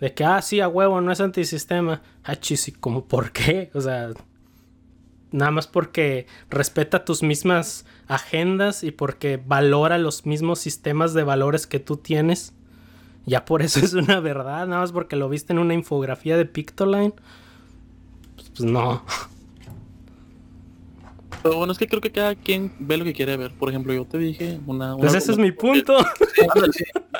de 0.00 0.14
que, 0.14 0.24
ah, 0.24 0.42
sí, 0.42 0.60
a 0.60 0.68
huevo, 0.68 1.00
no 1.00 1.12
es 1.12 1.20
antisistema, 1.20 2.02
ah, 2.22 2.36
chis, 2.36 2.72
como, 2.80 3.04
¿por 3.04 3.32
qué? 3.32 3.70
O 3.74 3.80
sea, 3.80 4.10
nada 5.30 5.50
más 5.50 5.66
porque 5.66 6.26
respeta 6.50 7.04
tus 7.04 7.22
mismas 7.22 7.86
agendas 8.06 8.84
y 8.84 8.90
porque 8.90 9.40
valora 9.44 9.98
los 9.98 10.26
mismos 10.26 10.58
sistemas 10.58 11.14
de 11.14 11.24
valores 11.24 11.66
que 11.66 11.80
tú 11.80 11.96
tienes 11.96 12.54
ya 13.26 13.44
por 13.44 13.62
eso 13.62 13.80
es 13.84 13.94
una 13.94 14.20
verdad, 14.20 14.66
nada 14.66 14.82
más 14.82 14.92
porque 14.92 15.16
lo 15.16 15.28
viste 15.28 15.52
en 15.52 15.58
una 15.58 15.74
infografía 15.74 16.36
de 16.36 16.44
Pictoline. 16.44 17.14
Pues, 18.36 18.50
pues 18.50 18.70
no. 18.70 19.04
Pero 21.44 21.58
bueno, 21.58 21.74
es 21.74 21.78
que 21.78 21.86
creo 21.86 22.00
que 22.00 22.10
cada 22.10 22.34
quien 22.34 22.72
ve 22.78 22.96
lo 22.96 23.04
que 23.04 23.12
quiere 23.12 23.36
ver. 23.36 23.52
Por 23.52 23.68
ejemplo, 23.68 23.92
yo 23.92 24.06
te 24.06 24.16
dije 24.16 24.58
una... 24.66 24.96
pues 24.96 25.12
ese 25.12 25.32
es 25.32 25.38
mi 25.38 25.52
punto. 25.52 25.98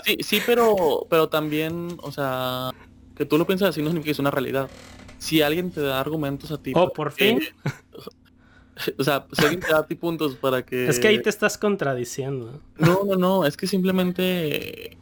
Sí, 0.04 0.16
sí, 0.20 0.38
pero, 0.46 1.06
pero 1.10 1.28
también, 1.28 1.96
o 2.02 2.10
sea, 2.10 2.70
que 3.16 3.26
tú 3.26 3.38
lo 3.38 3.46
piensas 3.46 3.70
así 3.70 3.80
no 3.80 3.88
significa 3.88 4.06
que 4.06 4.10
es 4.12 4.18
una 4.18 4.30
realidad. 4.30 4.70
Si 5.18 5.42
alguien 5.42 5.70
te 5.70 5.82
da 5.82 6.00
argumentos 6.00 6.50
a 6.52 6.58
ti... 6.58 6.72
Oh, 6.74 6.90
por 6.90 7.12
fin. 7.12 7.40
o 8.98 9.04
sea, 9.04 9.26
si 9.32 9.42
alguien 9.42 9.60
te 9.60 9.68
da 9.68 9.80
a 9.80 9.86
ti 9.86 9.94
puntos 9.94 10.36
para 10.36 10.64
que... 10.64 10.88
Es 10.88 10.98
que 10.98 11.08
ahí 11.08 11.20
te 11.20 11.28
estás 11.28 11.58
contradiciendo. 11.58 12.62
No, 12.78 13.04
no, 13.04 13.16
no, 13.16 13.44
es 13.44 13.58
que 13.58 13.66
simplemente... 13.66 14.96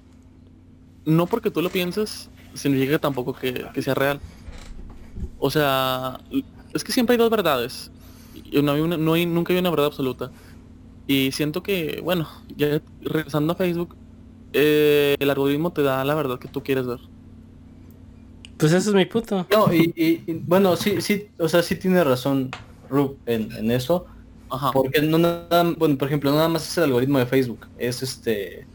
No 1.04 1.26
porque 1.26 1.52
tú 1.52 1.62
lo 1.62 1.70
pienses, 1.70 2.28
significa 2.54 2.98
tampoco 2.98 3.34
que, 3.34 3.66
que 3.72 3.82
sea 3.82 3.94
real. 3.94 4.20
O 5.38 5.48
sea, 5.48 6.18
es 6.74 6.82
que 6.82 6.90
siempre 6.90 7.14
hay 7.14 7.18
dos 7.18 7.30
verdades. 7.30 7.92
No 8.62 8.72
hay, 8.72 8.82
no 8.82 9.12
hay 9.12 9.26
nunca 9.26 9.53
hay 9.53 9.59
una 9.59 9.70
verdad 9.70 9.86
absoluta. 9.86 10.30
Y 11.07 11.32
siento 11.32 11.62
que, 11.62 12.00
bueno, 12.03 12.28
ya 12.57 12.80
regresando 13.00 13.53
a 13.53 13.57
Facebook, 13.57 13.96
eh, 14.53 15.16
el 15.18 15.30
algoritmo 15.30 15.72
te 15.72 15.82
da 15.82 16.05
la 16.05 16.14
verdad 16.14 16.38
que 16.38 16.48
tú 16.48 16.62
quieres 16.62 16.86
ver. 16.86 17.00
Pues 18.57 18.72
ese 18.72 18.90
es 18.90 18.94
mi 18.94 19.07
puto. 19.07 19.46
No, 19.50 19.72
y, 19.72 20.22
bueno, 20.46 20.76
sí, 20.76 21.00
sí, 21.00 21.28
o 21.38 21.48
sea, 21.48 21.62
sí 21.62 21.74
tiene 21.76 22.05
razón 22.05 22.50
Rub 22.88 23.16
en, 23.26 23.70
eso. 23.70 24.07
Porque 24.72 25.00
no 25.00 25.18
nada, 25.18 25.64
bueno, 25.78 25.96
por 25.96 26.09
ejemplo, 26.09 26.30
nada 26.30 26.48
más 26.48 26.68
es 26.68 26.76
el 26.78 26.84
algoritmo 26.84 27.18
de 27.18 27.26
Facebook. 27.26 27.66
Es 27.78 28.03
este, 28.03 28.66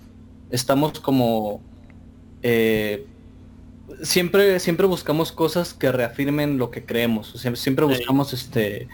estamos 0.50 1.00
como, 1.00 1.62
eh, 2.42 3.06
siempre, 4.02 4.60
siempre 4.60 4.88
buscamos 4.88 5.32
cosas 5.32 5.74
que 5.74 5.92
reafirmen 5.92 6.58
lo 6.58 6.72
que 6.72 6.84
creemos. 6.84 7.32
siempre 7.56 7.86
buscamos 7.86 8.34
este, 8.34 8.90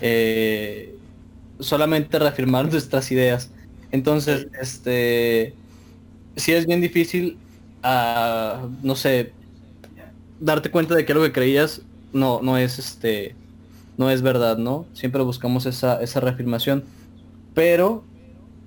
eh, 0.00 0.94
solamente 1.60 2.18
reafirmar 2.18 2.68
nuestras 2.70 3.10
ideas. 3.10 3.50
Entonces, 3.90 4.48
este, 4.60 5.54
si 6.36 6.52
es 6.52 6.66
bien 6.66 6.80
difícil, 6.80 7.38
uh, 7.84 8.68
no 8.82 8.96
sé, 8.96 9.32
darte 10.40 10.70
cuenta 10.70 10.94
de 10.94 11.04
que 11.04 11.12
algo 11.12 11.24
que 11.24 11.32
creías 11.32 11.82
no, 12.12 12.40
no 12.42 12.58
es 12.58 12.78
este, 12.78 13.34
no 13.96 14.10
es 14.10 14.22
verdad, 14.22 14.58
¿no? 14.58 14.86
Siempre 14.92 15.22
buscamos 15.22 15.66
esa, 15.66 16.00
esa 16.02 16.20
reafirmación. 16.20 16.84
Pero, 17.54 18.04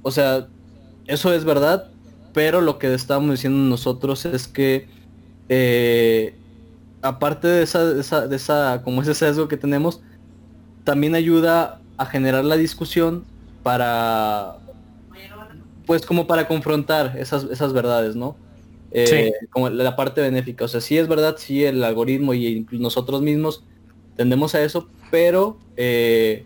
o 0.02 0.12
sea, 0.12 0.48
eso 1.08 1.34
es 1.34 1.46
verdad, 1.46 1.92
pero 2.34 2.62
lo 2.62 2.80
que 2.80 2.94
estábamos 2.94 3.32
diciendo 3.32 3.60
nosotros 3.60 4.26
es 4.26 4.48
que 4.48 4.88
eh, 5.50 6.36
aparte 7.02 7.48
de 7.48 7.64
esa, 7.64 7.86
de 7.86 8.02
esa, 8.02 8.28
de 8.28 8.36
esa, 8.36 8.82
como 8.84 9.02
ese 9.02 9.14
sesgo 9.14 9.48
que 9.48 9.58
tenemos, 9.58 10.02
también 10.90 11.14
ayuda 11.14 11.80
a 11.98 12.08
generar 12.08 12.44
la 12.44 12.58
discusión 12.58 13.24
para, 13.62 14.58
pues 15.86 16.04
como 16.04 16.26
para 16.26 16.48
confrontar 16.48 17.16
esas, 17.20 17.44
esas 17.44 17.74
verdades, 17.74 18.16
¿no? 18.16 18.36
Eh, 18.90 19.32
como 19.52 19.70
la 19.70 19.96
parte 19.96 20.20
benéfica. 20.20 20.66
O 20.66 20.68
sea, 20.68 20.82
sí 20.82 20.98
es 20.98 21.08
verdad, 21.08 21.36
sí 21.38 21.64
el 21.64 21.84
algoritmo 21.84 22.34
y 22.34 22.66
nosotros 22.72 23.22
mismos 23.22 23.64
tendemos 24.18 24.56
a 24.56 24.64
eso, 24.64 24.90
pero 25.12 25.60
eh, 25.78 26.44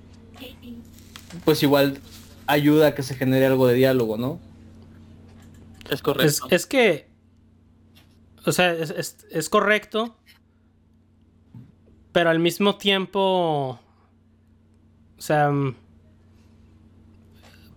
pues 1.46 1.64
igual 1.64 2.00
ayuda 2.46 2.88
a 2.88 2.96
que 2.96 3.04
se 3.04 3.16
genere 3.16 3.46
algo 3.46 3.66
de 3.66 3.76
diálogo, 3.76 4.18
¿no? 4.18 4.42
Es 5.90 6.02
correcto. 6.02 6.48
Es, 6.50 6.66
que, 6.66 7.08
o 8.46 8.52
sea, 8.52 8.74
es, 8.74 9.16
es, 9.32 9.48
correcto, 9.48 10.18
pero 12.12 12.30
al 12.30 12.40
mismo 12.40 12.76
tiempo, 12.76 13.80
sea, 15.24 15.52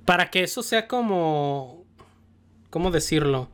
para 0.05 0.30
que 0.30 0.42
eso 0.42 0.62
sea 0.62 0.88
como, 0.88 1.84
¿cómo 2.70 2.90
decirlo? 2.90 3.49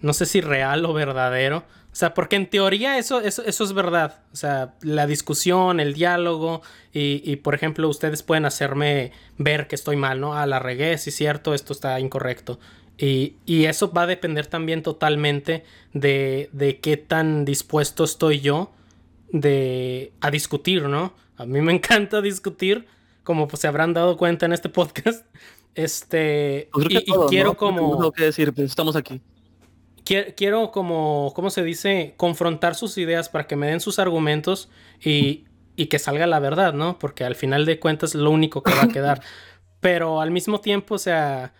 No 0.00 0.12
sé 0.12 0.26
si 0.26 0.40
real 0.40 0.84
o 0.84 0.92
verdadero. 0.92 1.64
O 1.92 1.94
sea, 1.94 2.14
porque 2.14 2.36
en 2.36 2.48
teoría 2.48 2.98
eso, 2.98 3.20
eso, 3.20 3.42
es 3.44 3.72
verdad. 3.72 4.20
O 4.32 4.36
sea, 4.36 4.74
la 4.80 5.06
discusión, 5.06 5.78
el 5.78 5.92
diálogo 5.94 6.62
y, 6.92 7.36
por 7.36 7.54
ejemplo, 7.54 7.88
ustedes 7.88 8.22
pueden 8.22 8.46
hacerme 8.46 9.12
ver 9.36 9.68
que 9.68 9.76
estoy 9.76 9.96
mal, 9.96 10.20
¿no? 10.20 10.34
Ah, 10.34 10.46
la 10.46 10.58
regué, 10.58 10.96
sí 10.98 11.10
cierto, 11.10 11.54
esto 11.54 11.72
está 11.72 12.00
incorrecto. 12.00 12.58
Y, 12.98 13.36
y, 13.46 13.64
eso 13.64 13.92
va 13.92 14.02
a 14.02 14.06
depender 14.06 14.46
también 14.46 14.82
totalmente 14.82 15.64
de, 15.92 16.50
de 16.52 16.78
qué 16.78 16.96
tan 16.96 17.44
dispuesto 17.44 18.04
estoy 18.04 18.40
yo 18.40 18.70
de, 19.32 20.12
a 20.20 20.30
discutir, 20.30 20.84
¿no? 20.84 21.14
A 21.36 21.46
mí 21.46 21.60
me 21.60 21.72
encanta 21.76 22.20
discutir, 22.20 22.86
como 23.22 23.48
pues, 23.48 23.60
se 23.60 23.68
habrán 23.68 23.92
dado 23.92 24.16
cuenta 24.16 24.46
en 24.46 24.52
este 24.52 24.68
podcast. 24.68 25.26
Este, 25.74 26.68
pues 26.70 26.84
y, 26.90 27.02
quiero 27.30 27.56
como... 27.56 28.12
que 28.12 28.24
decir, 28.24 28.52
pues 28.52 28.68
estamos 28.68 28.94
aquí. 28.94 29.22
Quiero, 30.04 30.70
como, 30.70 31.32
¿cómo 31.34 31.48
se 31.48 31.62
dice? 31.62 32.12
Confrontar 32.18 32.74
sus 32.74 32.98
ideas 32.98 33.30
para 33.30 33.46
que 33.46 33.56
me 33.56 33.68
den 33.68 33.80
sus 33.80 33.98
argumentos 33.98 34.68
y, 35.02 35.46
y 35.74 35.86
que 35.86 35.98
salga 35.98 36.26
la 36.26 36.40
verdad, 36.40 36.74
¿no? 36.74 36.98
Porque 36.98 37.24
al 37.24 37.36
final 37.36 37.64
de 37.64 37.80
cuentas 37.80 38.10
es 38.10 38.20
lo 38.20 38.30
único 38.30 38.62
que 38.62 38.74
va 38.74 38.82
a 38.82 38.88
quedar. 38.88 39.22
Pero 39.80 40.20
al 40.20 40.30
mismo 40.30 40.60
tiempo, 40.60 40.96
o 40.96 40.98
sea, 40.98 41.54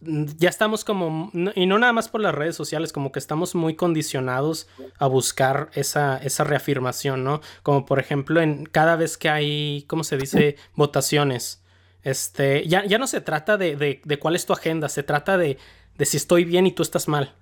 ya 0.00 0.48
estamos 0.48 0.84
como, 0.84 1.30
y 1.54 1.66
no 1.66 1.78
nada 1.78 1.92
más 1.92 2.08
por 2.08 2.20
las 2.20 2.34
redes 2.34 2.54
sociales, 2.54 2.92
como 2.92 3.10
que 3.10 3.18
estamos 3.18 3.54
muy 3.54 3.74
condicionados 3.74 4.68
a 4.98 5.06
buscar 5.06 5.70
esa, 5.74 6.18
esa 6.18 6.44
reafirmación, 6.44 7.24
¿no? 7.24 7.40
Como 7.62 7.84
por 7.84 7.98
ejemplo, 7.98 8.40
en 8.40 8.64
cada 8.66 8.96
vez 8.96 9.18
que 9.18 9.28
hay, 9.28 9.84
¿cómo 9.88 10.04
se 10.04 10.16
dice? 10.16 10.56
Votaciones. 10.76 11.62
Este, 12.02 12.66
ya, 12.68 12.84
ya 12.86 12.98
no 12.98 13.08
se 13.08 13.20
trata 13.20 13.56
de, 13.56 13.76
de, 13.76 14.18
cuál 14.18 14.36
es 14.36 14.46
tu 14.46 14.52
agenda, 14.52 14.88
se 14.88 15.02
trata 15.02 15.36
de, 15.36 15.58
de, 15.96 16.04
si 16.04 16.16
estoy 16.16 16.44
bien 16.44 16.66
y 16.66 16.72
tú 16.72 16.82
estás 16.82 17.08
mal. 17.08 17.34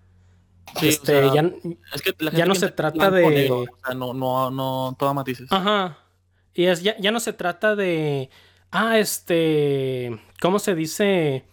este, 0.80 1.30
ya, 1.34 1.42
es 1.94 2.02
que 2.02 2.14
ya 2.32 2.46
no 2.46 2.54
se 2.54 2.70
trata 2.70 3.11
de. 3.11 3.50
o 3.50 3.66
sea, 3.84 3.94
no, 3.94 4.14
no, 4.14 4.50
no, 4.50 4.96
toma 4.98 5.14
matices. 5.14 5.46
Ajá. 5.52 5.98
Y 6.54 6.64
es, 6.64 6.82
ya, 6.82 6.96
ya 6.98 7.12
no 7.12 7.20
se 7.20 7.34
trata 7.34 7.76
de. 7.76 8.30
Ah, 8.70 8.98
este. 8.98 10.18
¿Cómo 10.40 10.59
se 10.59 10.74
dice? 10.74 11.44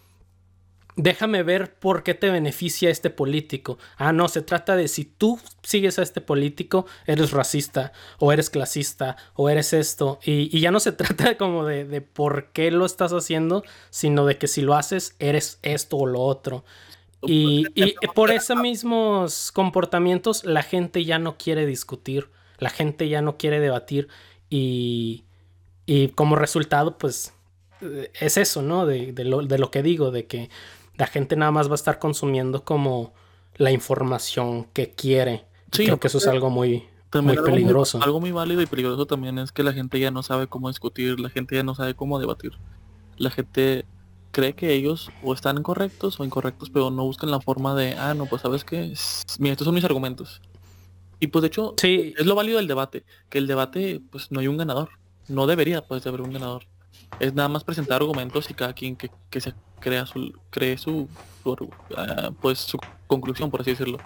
Déjame 0.96 1.42
ver 1.42 1.74
por 1.74 2.02
qué 2.02 2.14
te 2.14 2.30
beneficia 2.30 2.90
este 2.90 3.10
político. 3.10 3.78
Ah, 3.96 4.12
no, 4.12 4.28
se 4.28 4.42
trata 4.42 4.76
de 4.76 4.88
si 4.88 5.04
tú 5.04 5.40
sigues 5.62 5.98
a 5.98 6.02
este 6.02 6.20
político, 6.20 6.86
eres 7.06 7.32
racista, 7.32 7.92
o 8.18 8.32
eres 8.32 8.50
clasista, 8.50 9.16
o 9.34 9.48
eres 9.48 9.72
esto. 9.72 10.18
Y, 10.24 10.58
ya 10.60 10.70
no 10.70 10.80
se 10.80 10.92
trata 10.92 11.36
como 11.36 11.64
de, 11.64 11.84
de, 11.84 12.00
por 12.00 12.52
qué 12.52 12.70
lo 12.70 12.86
estás 12.86 13.12
haciendo, 13.12 13.64
sino 13.90 14.26
de 14.26 14.38
que 14.38 14.48
si 14.48 14.62
lo 14.62 14.74
haces, 14.74 15.16
eres 15.18 15.58
esto 15.62 15.96
o 15.96 16.06
lo 16.06 16.20
otro. 16.20 16.64
Y, 17.26 17.66
por 18.14 18.30
esos 18.30 18.56
mismos 18.58 19.50
comportamientos, 19.52 20.44
la 20.44 20.62
gente 20.62 21.04
ya 21.04 21.18
no 21.18 21.38
quiere 21.38 21.64
discutir, 21.66 22.28
la 22.58 22.70
gente 22.70 23.08
ya 23.08 23.22
no 23.22 23.38
quiere 23.38 23.60
debatir, 23.60 24.08
y, 24.50 25.24
y 25.86 26.08
como 26.08 26.36
resultado, 26.36 26.98
pues 26.98 27.32
es 28.20 28.36
eso, 28.36 28.62
¿no? 28.62 28.86
De, 28.86 29.12
lo, 29.24 29.42
de 29.42 29.58
lo 29.58 29.70
que 29.70 29.82
digo, 29.82 30.10
de 30.10 30.26
que 30.26 30.50
la 30.96 31.06
gente 31.06 31.36
nada 31.36 31.50
más 31.50 31.68
va 31.68 31.72
a 31.72 31.76
estar 31.76 31.98
consumiendo 31.98 32.64
como 32.64 33.12
la 33.56 33.70
información 33.70 34.64
que 34.72 34.90
quiere. 34.90 35.44
Sí, 35.72 35.86
creo 35.86 35.98
que 35.98 36.08
eso 36.08 36.18
es 36.18 36.26
algo 36.26 36.50
muy, 36.50 36.84
muy 37.12 37.36
peligroso. 37.36 38.02
algo 38.02 38.20
muy 38.20 38.32
válido 38.32 38.62
y 38.62 38.66
peligroso 38.66 39.06
también 39.06 39.38
es 39.38 39.52
que 39.52 39.62
la 39.62 39.72
gente 39.72 39.98
ya 39.98 40.10
no 40.10 40.22
sabe 40.22 40.46
cómo 40.46 40.68
discutir, 40.68 41.20
la 41.20 41.30
gente 41.30 41.56
ya 41.56 41.62
no 41.62 41.74
sabe 41.74 41.94
cómo 41.94 42.18
debatir. 42.18 42.52
La 43.16 43.30
gente 43.30 43.84
cree 44.32 44.54
que 44.54 44.72
ellos 44.72 45.10
o 45.22 45.32
están 45.32 45.62
correctos 45.62 46.18
o 46.18 46.24
incorrectos, 46.24 46.70
pero 46.70 46.90
no 46.90 47.04
buscan 47.04 47.30
la 47.30 47.40
forma 47.40 47.74
de, 47.74 47.94
ah, 47.94 48.14
no, 48.14 48.26
pues 48.26 48.42
sabes 48.42 48.64
que, 48.64 48.94
mira, 49.38 49.52
estos 49.52 49.64
son 49.64 49.74
mis 49.74 49.84
argumentos. 49.84 50.42
Y 51.20 51.28
pues 51.28 51.42
de 51.42 51.48
hecho, 51.48 51.74
sí. 51.76 52.12
es 52.16 52.26
lo 52.26 52.34
válido 52.34 52.58
del 52.58 52.66
debate, 52.68 53.04
que 53.28 53.38
el 53.38 53.46
debate, 53.46 54.00
pues 54.10 54.30
no 54.30 54.40
hay 54.40 54.48
un 54.48 54.56
ganador. 54.56 54.90
No 55.28 55.46
debería, 55.46 55.86
pues, 55.86 56.04
de 56.04 56.10
haber 56.10 56.20
un 56.20 56.32
ganador 56.32 56.66
es 57.20 57.34
nada 57.34 57.48
más 57.48 57.64
presentar 57.64 58.00
argumentos 58.00 58.50
y 58.50 58.54
cada 58.54 58.72
quien 58.72 58.96
que, 58.96 59.10
se 59.40 59.52
crea 59.80 60.06
su 60.06 60.32
cree 60.50 60.78
su, 60.78 61.08
ah, 61.96 62.30
pues 62.40 62.58
su 62.58 62.78
conclusión 63.06 63.50
por 63.50 63.60
así 63.60 63.70
decirlo. 63.70 63.98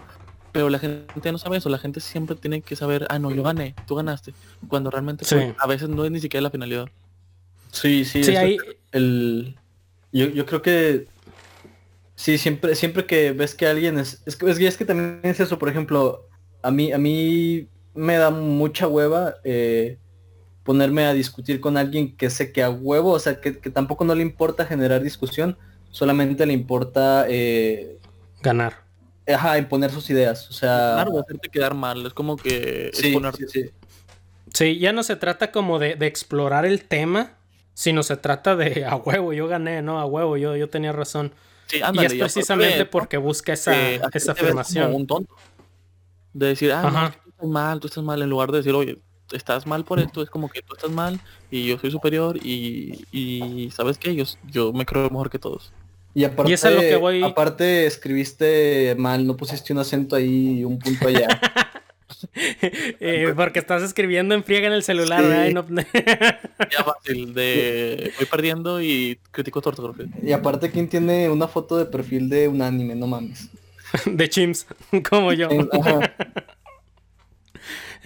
Pero 0.53 0.71
la 0.71 0.79
gente 0.79 1.31
no 1.31 1.39
sabe 1.39 1.59
eso 1.59 1.69
la 1.69 1.79
gente 1.79 2.01
siempre 2.01 2.37
tiene 2.37 2.63
que 2.63 2.75
saber 2.75 3.07
ah 3.11 3.19
no 3.19 3.31
yo 3.31 3.43
gané 3.43 3.75
tú 3.87 3.95
ganaste 3.95 4.33
cuando 4.67 4.91
realmente 4.91 5.25
pues, 5.29 5.55
a 5.59 5.67
veces 5.67 5.89
no 5.89 6.05
es 6.05 6.11
ni 6.11 6.21
siquiera 6.21 6.43
la 6.43 6.51
finalidad. 6.51 6.87
Sí 7.71 8.05
sí, 8.05 8.25
sí 8.25 8.35
el 8.93 9.57
yo, 10.11 10.27
yo 10.29 10.47
creo 10.47 10.63
que 10.63 11.07
sí 12.15 12.39
siempre 12.39 12.75
siempre 12.75 13.07
que 13.07 13.33
ves 13.33 13.55
que 13.55 13.67
alguien 13.67 13.99
es 13.99 14.23
es 14.27 14.37
que, 14.37 14.51
es 14.51 14.77
que 14.77 14.85
también 14.85 15.21
es 15.23 15.39
eso 15.39 15.59
por 15.59 15.69
ejemplo 15.69 16.29
a 16.63 16.71
mí 16.71 16.93
a 16.93 16.99
mí 16.99 17.69
me 17.95 18.17
da 18.17 18.31
mucha 18.31 18.89
hueva 18.89 19.35
eh, 19.45 19.99
ponerme 20.69 21.07
a 21.07 21.15
discutir 21.15 21.63
con 21.63 21.79
alguien 21.79 22.15
que 22.15 22.29
sé 22.29 22.53
que 22.53 22.63
a 22.63 22.69
huevo, 22.69 23.13
o 23.13 23.19
sea, 23.19 23.41
que, 23.41 23.53
tampoco 23.53 24.05
no 24.05 24.15
le 24.15 24.21
importa 24.21 24.67
generar 24.67 25.03
discusión, 25.03 25.57
solamente 25.91 26.45
le 26.45 26.53
importa 26.53 27.25
eh, 27.27 27.97
ganar. 28.43 28.85
Ajá, 29.27 29.57
imponer 29.57 29.91
sus 29.91 30.11
ideas, 30.11 30.47
o 30.51 30.53
sea... 30.53 30.93
Claro, 30.93 31.21
hacerte 31.21 31.49
quedar 31.49 31.73
mal, 31.73 32.05
es 32.05 32.13
como 32.13 32.37
que 32.37 32.91
sí, 32.93 33.17
sí, 34.53 34.79
ya 34.79 34.93
no 34.93 35.03
se 35.05 35.17
trata 35.17 35.53
como 35.53 35.79
de, 35.79 35.97
explorar 36.03 36.67
el 36.67 36.85
tema, 36.85 37.39
sino 37.73 38.03
se 38.03 38.19
trata 38.19 38.55
de 38.55 38.85
a 38.85 38.97
huevo, 38.97 39.33
yo 39.33 39.49
gané, 39.49 39.81
¿no? 39.81 39.99
A 39.99 40.05
huevo, 40.05 40.37
yo, 40.37 40.55
yo 40.55 40.69
tenía 40.69 40.93
razón. 40.93 41.33
Sí, 41.69 41.79
y 41.79 41.83
ándale, 41.83 42.09
es 42.09 42.13
ya 42.13 42.25
precisamente 42.25 42.85
porque- 42.85 42.91
porque 42.91 43.17
busca 43.17 43.55
esa, 43.55 43.75
eh, 43.75 44.03
esa 44.13 44.35
como 44.35 44.45
afirmación. 44.45 44.95
un 44.95 45.07
tonto. 45.07 45.35
De 46.35 46.49
decir, 46.49 46.73
ah, 46.73 46.91
no, 46.91 47.07
es 47.07 47.13
que 47.13 47.23
tú 47.23 47.31
estás 47.31 47.49
mal, 47.49 47.81
tú 47.81 47.87
estás 47.87 48.05
mal, 48.05 48.21
en 48.21 48.29
lugar 48.29 48.53
de 48.53 48.59
decir, 48.59 48.75
oye, 48.75 48.99
estás 49.33 49.67
mal 49.67 49.85
por 49.85 49.99
esto, 50.01 50.23
es 50.23 50.31
como 50.31 50.49
que 50.49 50.63
tú 50.63 50.75
estás 50.75 50.91
mal 50.91 51.21
y 51.51 51.67
yo 51.67 51.79
soy 51.79 51.91
superior 51.91 52.37
y, 52.43 53.05
y 53.13 53.71
¿sabes 53.71 53.99
qué? 53.99 54.15
Yo, 54.15 54.25
yo 54.51 54.73
me 54.73 54.85
creo 54.87 55.05
mejor 55.11 55.31
que 55.31 55.39
todos. 55.39 55.73
Y 56.15 56.25
aparte, 56.25 56.51
Y 56.51 56.55
es 56.55 56.65
a 56.65 56.71
lo 56.71 56.81
que 56.81 56.97
voy- 56.97 57.23
aparte 57.23 57.87
escribiste 57.87 58.95
mal, 58.99 59.27
no 59.27 59.37
pusiste 59.37 59.73
un 59.73 59.79
acento 59.79 60.17
ahí 60.17 60.61
y 60.61 60.65
un 60.65 60.79
punto 60.79 61.09
allá. 61.09 61.29
Eh, 62.43 63.33
porque 63.37 63.59
estás 63.61 63.83
escribiendo 63.83 64.35
en 64.35 64.43
friega 64.43 64.67
en 64.67 64.73
el 64.73 64.83
celular, 64.83 65.21
Sí. 65.23 65.29
¿verdad? 65.29 65.47
Y 65.47 65.55
no- 65.55 65.67
Ya 66.71 66.83
fácil, 66.83 67.35
de 67.35 68.13
voy 68.17 68.27
perdiendo 68.27 68.81
y 68.83 69.21
critico 69.31 69.61
tu 69.61 69.69
ortografía. 69.69 70.07
y 70.23 70.33
aparte, 70.33 70.71
¿quién 70.71 70.89
tiene 70.89 71.29
una 71.29 71.47
foto 71.47 71.77
de 71.77 71.85
perfil 71.85 72.29
de 72.29 72.49
un 72.49 72.63
anime? 72.63 72.95
No 72.97 73.07
mames. 73.07 73.49
de 74.07 74.29
chimps, 74.29 74.67
como 75.09 75.33
yo. 75.33 75.49
Ajá, 75.73 76.15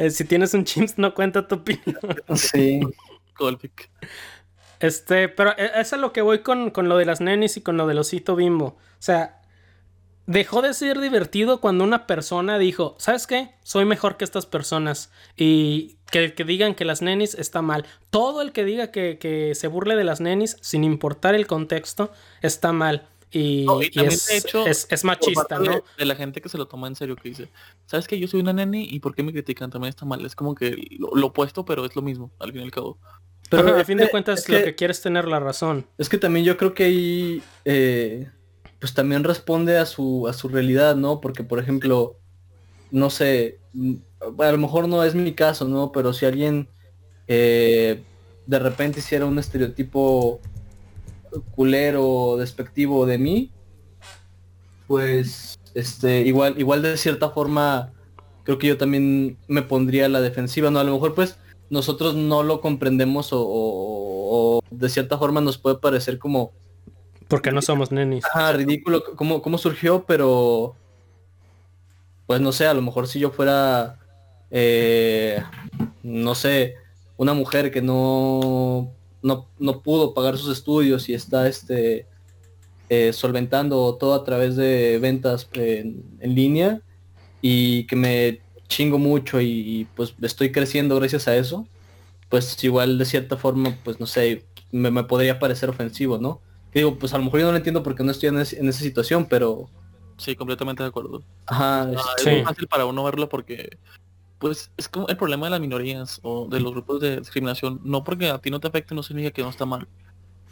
Eh, 0.03 0.11
si 0.11 0.25
tienes 0.25 0.53
un 0.53 0.65
chimps, 0.65 0.99
no 0.99 1.15
cuenta 1.15 1.47
tu 1.47 1.57
opinión. 1.57 1.97
sí. 2.35 2.81
Colpic. 3.35 3.89
Este, 4.81 5.29
pero 5.29 5.53
eh, 5.57 5.71
eso 5.77 5.95
es 5.95 6.03
lo 6.03 6.13
que 6.13 6.23
voy 6.23 6.41
con, 6.41 6.71
con 6.71 6.89
lo 6.89 6.97
de 6.97 7.05
las 7.05 7.21
nenis 7.21 7.57
y 7.57 7.61
con 7.61 7.77
lo 7.77 7.87
del 7.87 7.99
osito 7.99 8.35
bimbo. 8.35 8.65
O 8.67 8.77
sea, 8.99 9.41
dejó 10.27 10.61
de 10.61 10.75
ser 10.75 10.99
divertido 10.99 11.61
cuando 11.61 11.85
una 11.85 12.09
persona 12.09 12.59
dijo, 12.59 12.97
¿sabes 12.99 13.29
qué? 13.29 13.55
Soy 13.63 13.85
mejor 13.85 14.17
que 14.17 14.25
estas 14.25 14.45
personas. 14.45 15.13
Y 15.37 15.99
que, 16.11 16.35
que 16.35 16.43
digan 16.43 16.75
que 16.75 16.85
las 16.85 17.01
nenis 17.01 17.37
está 17.37 17.63
mal. 17.63 17.87
Todo 18.11 18.43
el 18.43 18.51
que 18.51 18.65
diga 18.65 18.91
que, 18.91 19.19
que 19.19 19.55
se 19.55 19.69
burle 19.69 19.95
de 19.95 20.03
las 20.03 20.21
nenis, 20.21 20.57
sin 20.63 20.83
importar 20.83 21.37
el 21.37 21.47
contexto, 21.47 22.11
está 22.41 22.73
mal. 22.73 23.07
Y, 23.33 23.65
No, 23.67 23.83
y 23.83 23.87
y 23.87 23.91
también, 23.91 24.13
es, 24.13 24.27
de 24.27 24.37
hecho, 24.37 24.67
es, 24.67 25.05
machista, 25.05 25.59
de, 25.59 25.67
¿no? 25.67 25.83
de 25.97 26.05
la 26.05 26.15
gente 26.15 26.41
que 26.43 26.49
se 26.49 26.59
lo 26.59 26.67
toma 26.69 26.87
en 26.89 26.95
serio, 26.95 27.17
que 27.17 27.31
dice, 27.31 27.49
¿sabes 27.87 28.07
que 28.07 28.19
yo 28.19 28.29
soy 28.29 28.41
una 28.41 28.53
neni 28.53 28.87
y 28.91 29.01
por 29.01 29.15
qué 29.15 29.23
me 29.23 29.33
critican? 29.33 29.71
También 29.71 29.89
está 29.89 30.05
mal. 30.05 30.25
Es 30.27 30.37
como 30.37 30.55
que 30.55 30.77
lo, 30.99 31.15
lo 31.15 31.29
opuesto, 31.29 31.65
pero 31.65 31.85
es 31.85 31.97
lo 31.97 32.03
mismo, 32.03 32.31
al 32.39 32.53
fin 32.53 32.61
y 32.61 32.65
al 32.65 32.71
cabo. 32.71 32.99
Pero 33.49 33.69
Ajá, 33.69 33.81
a 33.81 33.85
fin 33.85 33.99
de 33.99 34.09
cuentas, 34.11 34.41
es 34.41 34.49
lo 34.49 34.59
que- 34.63 34.75
quieres 34.75 34.99
es 34.99 35.03
tener 35.03 35.27
la 35.27 35.41
razón. 35.41 35.87
Es 35.99 36.09
que 36.09 36.19
también 36.19 36.45
yo 36.45 36.57
creo 36.57 36.75
que 36.75 36.85
ahí 36.85 37.43
eh, 37.65 38.29
pues 38.79 38.95
también 38.95 39.25
responde 39.25 39.79
a 39.79 39.87
su 39.87 40.27
a 40.29 40.33
su 40.33 40.49
realidad, 40.49 40.97
¿no? 40.97 41.21
Porque 41.21 41.43
por 41.45 41.59
ejemplo, 41.59 42.17
no 42.91 43.11
sé, 43.11 43.59
mm, 43.73 43.95
a 44.39 44.53
lo 44.53 44.59
mejor 44.59 44.89
no 44.89 45.03
es 45.05 45.15
mi 45.15 45.33
caso, 45.35 45.67
¿no? 45.67 45.93
Pero 45.93 46.13
si 46.13 46.27
alguien 46.27 46.69
eh, 47.29 48.03
de 48.47 48.59
repente 48.59 49.01
hiciera 49.01 49.27
un 49.27 49.39
estereotipo 49.39 50.41
culero, 51.55 52.37
despectivo 52.39 53.07
de 53.07 53.19
mí, 53.19 53.51
pues 54.87 55.59
este 55.75 56.21
igual 56.23 56.55
igual 56.59 56.83
de 56.83 56.97
cierta 56.97 57.31
forma 57.31 57.93
creo 58.45 58.59
que 58.59 58.67
yo 58.67 58.77
también 58.77 59.39
me 59.49 59.63
pondría 59.63 60.07
a 60.07 60.09
la 60.09 60.21
defensiva, 60.21 60.71
¿no? 60.71 60.79
A 60.81 60.85
lo 60.85 60.93
mejor 60.93 61.15
pues 61.15 61.39
nosotros 61.71 62.15
no 62.15 62.43
lo 62.43 62.61
comprendemos 62.61 63.33
o, 63.33 63.41
o- 63.41 64.59
o 64.59 64.61
de 64.71 64.89
cierta 64.89 65.17
forma 65.19 65.41
nos 65.41 65.59
puede 65.59 65.77
parecer 65.77 66.19
como 66.19 66.53
Porque 67.29 67.53
no 67.53 67.63
somos 67.63 67.93
nenis. 67.93 68.25
ajá, 68.25 68.53
ridículo 68.53 69.03
cómo, 69.17 69.41
cómo 69.41 69.57
surgió, 69.59 70.05
pero 70.07 70.75
pues 72.27 72.41
no 72.41 72.53
sé, 72.53 72.67
a 72.67 72.75
lo 72.75 72.83
mejor 72.83 73.07
si 73.09 73.19
yo 73.21 73.31
fuera 73.31 73.99
eh, 74.51 75.43
no 76.03 76.35
sé, 76.35 76.75
una 77.17 77.33
mujer 77.35 77.71
que 77.71 77.81
no, 77.81 78.91
no, 79.23 79.47
no 79.59 79.81
pudo 79.83 80.15
pagar 80.15 80.37
sus 80.39 80.57
estudios 80.57 81.09
y 81.09 81.15
está 81.15 81.49
este 81.49 82.07
eh, 82.89 83.13
solventando 83.13 83.95
todo 83.97 84.15
a 84.15 84.25
través 84.25 84.57
de 84.57 84.99
ventas 85.01 85.49
en, 85.55 86.03
en 86.21 86.35
línea 86.35 86.81
y 87.41 87.87
que 87.87 87.97
me 87.97 88.41
chingo 88.69 88.99
mucho 88.99 89.41
y, 89.41 89.49
y, 89.49 89.85
pues 89.95 90.15
estoy 90.23 90.53
creciendo 90.53 90.97
gracias 90.97 91.29
a 91.29 91.37
eso, 91.37 91.67
pues 92.29 92.63
igual 92.65 92.99
de 92.99 93.05
cierta 93.05 93.37
forma, 93.37 93.77
pues 93.85 93.99
no 94.01 94.07
sé, 94.07 94.45
me, 94.71 94.91
me 94.91 95.05
podría 95.05 95.39
parecer 95.39 95.69
ofensivo, 95.71 96.19
¿no? 96.19 96.41
Que 96.73 96.79
digo, 96.81 96.99
pues 96.99 97.13
a 97.15 97.19
lo 97.19 97.25
mejor 97.25 97.41
yo 97.41 97.47
no 97.47 97.53
lo 97.53 97.59
entiendo 97.59 97.83
porque 97.83 98.03
no 98.03 98.11
estoy 98.11 98.31
en, 98.31 98.39
ese- 98.39 98.59
en 98.59 98.69
esa 98.69 98.81
situación, 98.81 99.27
pero... 99.27 99.69
Sí, 100.17 100.35
completamente 100.37 100.83
de 100.83 100.89
acuerdo. 100.89 101.23
Ajá, 101.47 101.83
Ah, 101.83 101.91
es- 101.93 102.01
Sí. 102.23 102.31
Es 102.31 102.37
muy 102.37 102.45
fácil 102.45 102.67
para 102.69 102.87
uno 102.87 103.05
verlo 103.05 103.29
porque, 103.29 103.77
pues, 104.43 104.73
es 104.77 104.89
como 104.89 105.07
el 105.07 105.17
problema 105.17 105.47
de 105.47 105.51
las 105.51 105.61
minorías 105.61 106.19
o 106.25 106.49
de 106.49 106.59
los 106.59 106.73
grupos 106.73 107.01
de 107.01 107.21
discriminación. 107.21 107.81
No 107.85 108.03
porque 108.03 108.29
a 108.29 108.39
ti 108.39 108.51
no 108.51 108.59
te 108.59 108.67
afecte 108.67 108.93
no 108.93 109.05
significa 109.05 109.33
que 109.33 109.43
no 109.43 109.51
está 109.51 109.67
mal. 109.67 109.87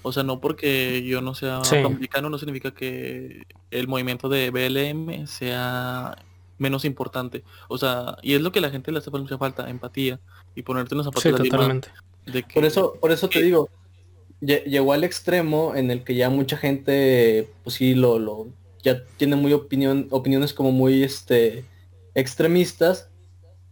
O 0.03 0.13
sea, 0.13 0.23
no 0.23 0.41
porque 0.41 1.03
yo 1.03 1.21
no 1.21 1.35
sea 1.35 1.63
Sí. 1.65 1.75
afroamericano 1.75 2.31
no 2.31 2.39
significa 2.39 2.71
que 2.71 3.43
el 3.73 3.89
movimiento 3.89 4.29
de 4.29 4.51
BLM 4.51 5.27
sea 5.27 6.17
menos 6.57 6.85
importante. 6.85 7.43
O 7.69 7.79
sea, 7.79 8.17
y 8.23 8.35
es 8.35 8.41
lo 8.43 8.53
que 8.53 8.61
la 8.61 8.71
gente 8.71 8.93
le 8.93 8.99
hace 8.99 9.11
mucha 9.11 9.37
falta, 9.39 9.69
empatía 9.69 10.21
y 10.55 10.63
ponerte 10.63 10.95
en 10.95 10.99
los 10.99 11.07
zapatos 11.07 11.23
Sí, 11.25 11.31
de 11.33 11.49
totalmente. 11.51 11.89
de 12.27 12.43
que- 12.45 12.55
Por 12.55 12.65
eso, 12.65 12.95
por 13.01 13.11
eso 13.11 13.29
te 13.29 13.41
Sí. 13.41 13.45
digo, 13.47 13.69
lle- 14.41 14.63
llegó 14.67 14.93
al 14.93 15.03
extremo 15.03 15.75
en 15.75 15.91
el 15.91 16.05
que 16.05 16.15
ya 16.15 16.31
mucha 16.31 16.57
gente, 16.57 17.51
pues 17.65 17.75
sí, 17.75 17.95
lo, 17.95 18.21
lo, 18.21 18.47
ya 18.85 19.03
tiene 19.17 19.35
muy 19.35 19.53
opinión, 19.53 20.07
opiniones 20.11 20.55
como 20.55 20.71
muy 20.71 21.03
este 21.03 21.65
extremistas. 22.15 23.10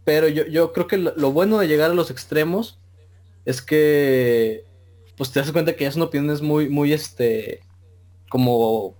Pero 0.09 0.27
yo, 0.27 0.47
yo 0.47 0.73
creo 0.73 0.87
que 0.87 0.97
lo, 0.97 1.31
bueno 1.31 1.59
de 1.59 1.67
llegar 1.67 1.91
a 1.91 1.93
los 1.93 2.09
extremos 2.09 2.79
es 3.45 3.61
que 3.61 4.65
pues 5.15 5.31
te 5.31 5.39
das 5.39 5.51
cuenta 5.51 5.75
que 5.75 5.83
ya 5.83 5.91
son 5.91 6.01
opiniones 6.01 6.41
muy, 6.41 6.67
muy 6.67 6.93
este 6.93 7.59
como 8.27 8.95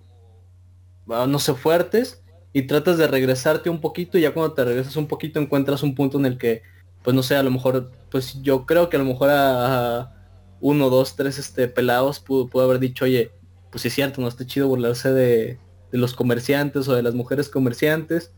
ah, 1.08 1.26
no 1.26 1.40
sé, 1.40 1.54
fuertes, 1.54 2.22
y 2.52 2.62
tratas 2.68 2.96
de 2.96 3.08
regresarte 3.08 3.70
un 3.70 3.80
poquito, 3.80 4.18
y 4.18 4.20
ya 4.20 4.32
cuando 4.32 4.54
te 4.54 4.64
regresas 4.64 4.94
un 4.94 5.08
poquito 5.08 5.40
encuentras 5.40 5.82
un 5.82 5.96
punto 5.96 6.16
en 6.16 6.26
el 6.26 6.38
que, 6.38 6.62
pues 7.02 7.12
no 7.12 7.24
sé, 7.24 7.34
a 7.34 7.42
lo 7.42 7.50
mejor, 7.50 7.90
pues 8.08 8.40
yo 8.42 8.64
creo 8.64 8.88
que 8.88 8.94
a 8.94 9.00
lo 9.00 9.06
mejor 9.06 9.30
a, 9.32 10.14
uno, 10.60 10.90
dos, 10.90 11.16
tres 11.16 11.40
este 11.40 11.66
pelados 11.66 12.20
pudo, 12.20 12.46
pudo 12.46 12.62
haber 12.62 12.78
dicho, 12.78 13.04
oye, 13.04 13.32
pues 13.72 13.82
sí 13.82 13.88
es 13.88 13.94
cierto, 13.94 14.20
no 14.20 14.28
está 14.28 14.46
chido 14.46 14.68
burlarse 14.68 15.12
de 15.12 15.58
los 15.90 16.14
comerciantes 16.14 16.86
o 16.86 16.94
de 16.94 17.02
las 17.02 17.14
mujeres 17.14 17.48
comerciantes. 17.48 18.32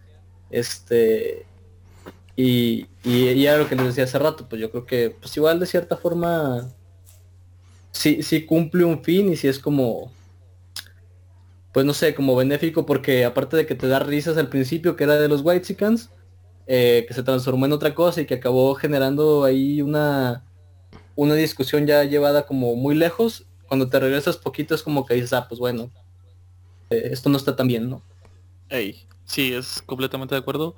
Este 0.50 1.51
y, 2.42 2.86
y, 3.04 3.28
y 3.30 3.46
era 3.46 3.58
lo 3.58 3.68
que 3.68 3.76
les 3.76 3.86
decía 3.86 4.04
hace 4.04 4.18
rato, 4.18 4.48
pues 4.48 4.60
yo 4.60 4.70
creo 4.70 4.86
que 4.86 5.10
pues 5.10 5.36
igual 5.36 5.60
de 5.60 5.66
cierta 5.66 5.96
forma 5.96 6.68
sí, 7.92 8.22
sí 8.22 8.44
cumple 8.44 8.84
un 8.84 9.02
fin 9.04 9.32
y 9.32 9.36
sí 9.36 9.48
es 9.48 9.58
como 9.58 10.12
pues 11.72 11.86
no 11.86 11.94
sé, 11.94 12.14
como 12.14 12.36
benéfico 12.36 12.84
porque 12.84 13.24
aparte 13.24 13.56
de 13.56 13.66
que 13.66 13.74
te 13.74 13.86
da 13.88 13.98
risas 13.98 14.36
al 14.36 14.48
principio 14.48 14.96
que 14.96 15.04
era 15.04 15.16
de 15.16 15.28
los 15.28 15.42
White 15.42 15.76
eh, 16.66 17.04
que 17.06 17.14
se 17.14 17.22
transformó 17.22 17.66
en 17.66 17.72
otra 17.72 17.94
cosa 17.94 18.20
y 18.20 18.26
que 18.26 18.34
acabó 18.34 18.74
generando 18.74 19.44
ahí 19.44 19.80
una 19.80 20.44
una 21.14 21.34
discusión 21.34 21.86
ya 21.86 22.04
llevada 22.04 22.46
como 22.46 22.74
muy 22.76 22.94
lejos, 22.94 23.46
cuando 23.68 23.88
te 23.88 24.00
regresas 24.00 24.36
poquito 24.36 24.74
es 24.74 24.82
como 24.82 25.06
que 25.06 25.14
dices, 25.14 25.32
ah, 25.32 25.46
pues 25.48 25.58
bueno, 25.60 25.90
eh, 26.90 27.08
esto 27.12 27.28
no 27.28 27.36
está 27.36 27.54
tan 27.54 27.68
bien, 27.68 27.88
¿no? 27.88 28.02
Ey, 28.68 29.06
sí, 29.24 29.52
es 29.52 29.82
completamente 29.82 30.34
de 30.34 30.40
acuerdo. 30.40 30.76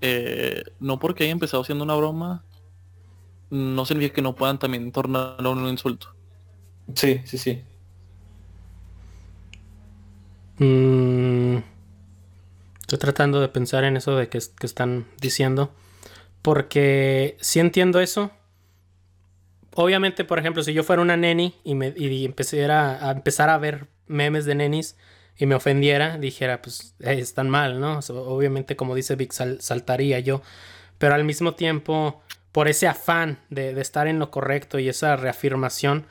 Eh, 0.00 0.62
no 0.80 0.98
porque 0.98 1.24
haya 1.24 1.32
empezado 1.32 1.64
siendo 1.64 1.84
una 1.84 1.94
broma, 1.94 2.44
no 3.50 3.84
significa 3.84 4.14
que 4.16 4.22
no 4.22 4.34
puedan 4.34 4.58
también 4.58 4.92
tornarlo 4.92 5.52
en 5.52 5.58
un 5.58 5.68
insulto. 5.68 6.14
Sí, 6.94 7.20
sí, 7.24 7.38
sí. 7.38 7.62
Mm, 10.58 11.58
estoy 12.80 12.98
tratando 12.98 13.40
de 13.40 13.48
pensar 13.48 13.84
en 13.84 13.96
eso 13.96 14.16
de 14.16 14.28
que, 14.28 14.38
que 14.38 14.66
están 14.66 15.06
diciendo. 15.20 15.72
Porque 16.42 17.36
si 17.40 17.60
entiendo 17.60 18.00
eso. 18.00 18.30
Obviamente, 19.74 20.24
por 20.24 20.38
ejemplo, 20.38 20.62
si 20.62 20.72
yo 20.72 20.82
fuera 20.82 21.02
una 21.02 21.16
neni 21.16 21.54
y, 21.62 21.74
me, 21.74 21.94
y 21.96 22.24
empezara 22.24 23.06
a 23.06 23.12
empezar 23.12 23.48
a 23.48 23.58
ver 23.58 23.86
memes 24.06 24.44
de 24.44 24.54
nenis 24.56 24.96
y 25.38 25.46
me 25.46 25.54
ofendiera, 25.54 26.18
dijera, 26.18 26.60
pues 26.62 26.94
eh, 27.00 27.14
están 27.20 27.48
mal, 27.48 27.80
¿no? 27.80 27.98
O 27.98 28.02
sea, 28.02 28.16
obviamente, 28.16 28.76
como 28.76 28.94
dice 28.94 29.16
Vic, 29.16 29.32
sal- 29.32 29.60
saltaría 29.60 30.18
yo. 30.20 30.42
Pero 30.98 31.14
al 31.14 31.24
mismo 31.24 31.54
tiempo, 31.54 32.20
por 32.52 32.68
ese 32.68 32.88
afán 32.88 33.38
de, 33.50 33.72
de 33.74 33.80
estar 33.80 34.08
en 34.08 34.18
lo 34.18 34.30
correcto 34.30 34.78
y 34.80 34.88
esa 34.88 35.16
reafirmación, 35.16 36.06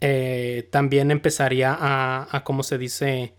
eh, 0.00 0.68
también 0.70 1.10
empezaría 1.10 1.72
a, 1.72 2.28
a, 2.36 2.44
¿cómo 2.44 2.62
se 2.62 2.78
dice? 2.78 3.34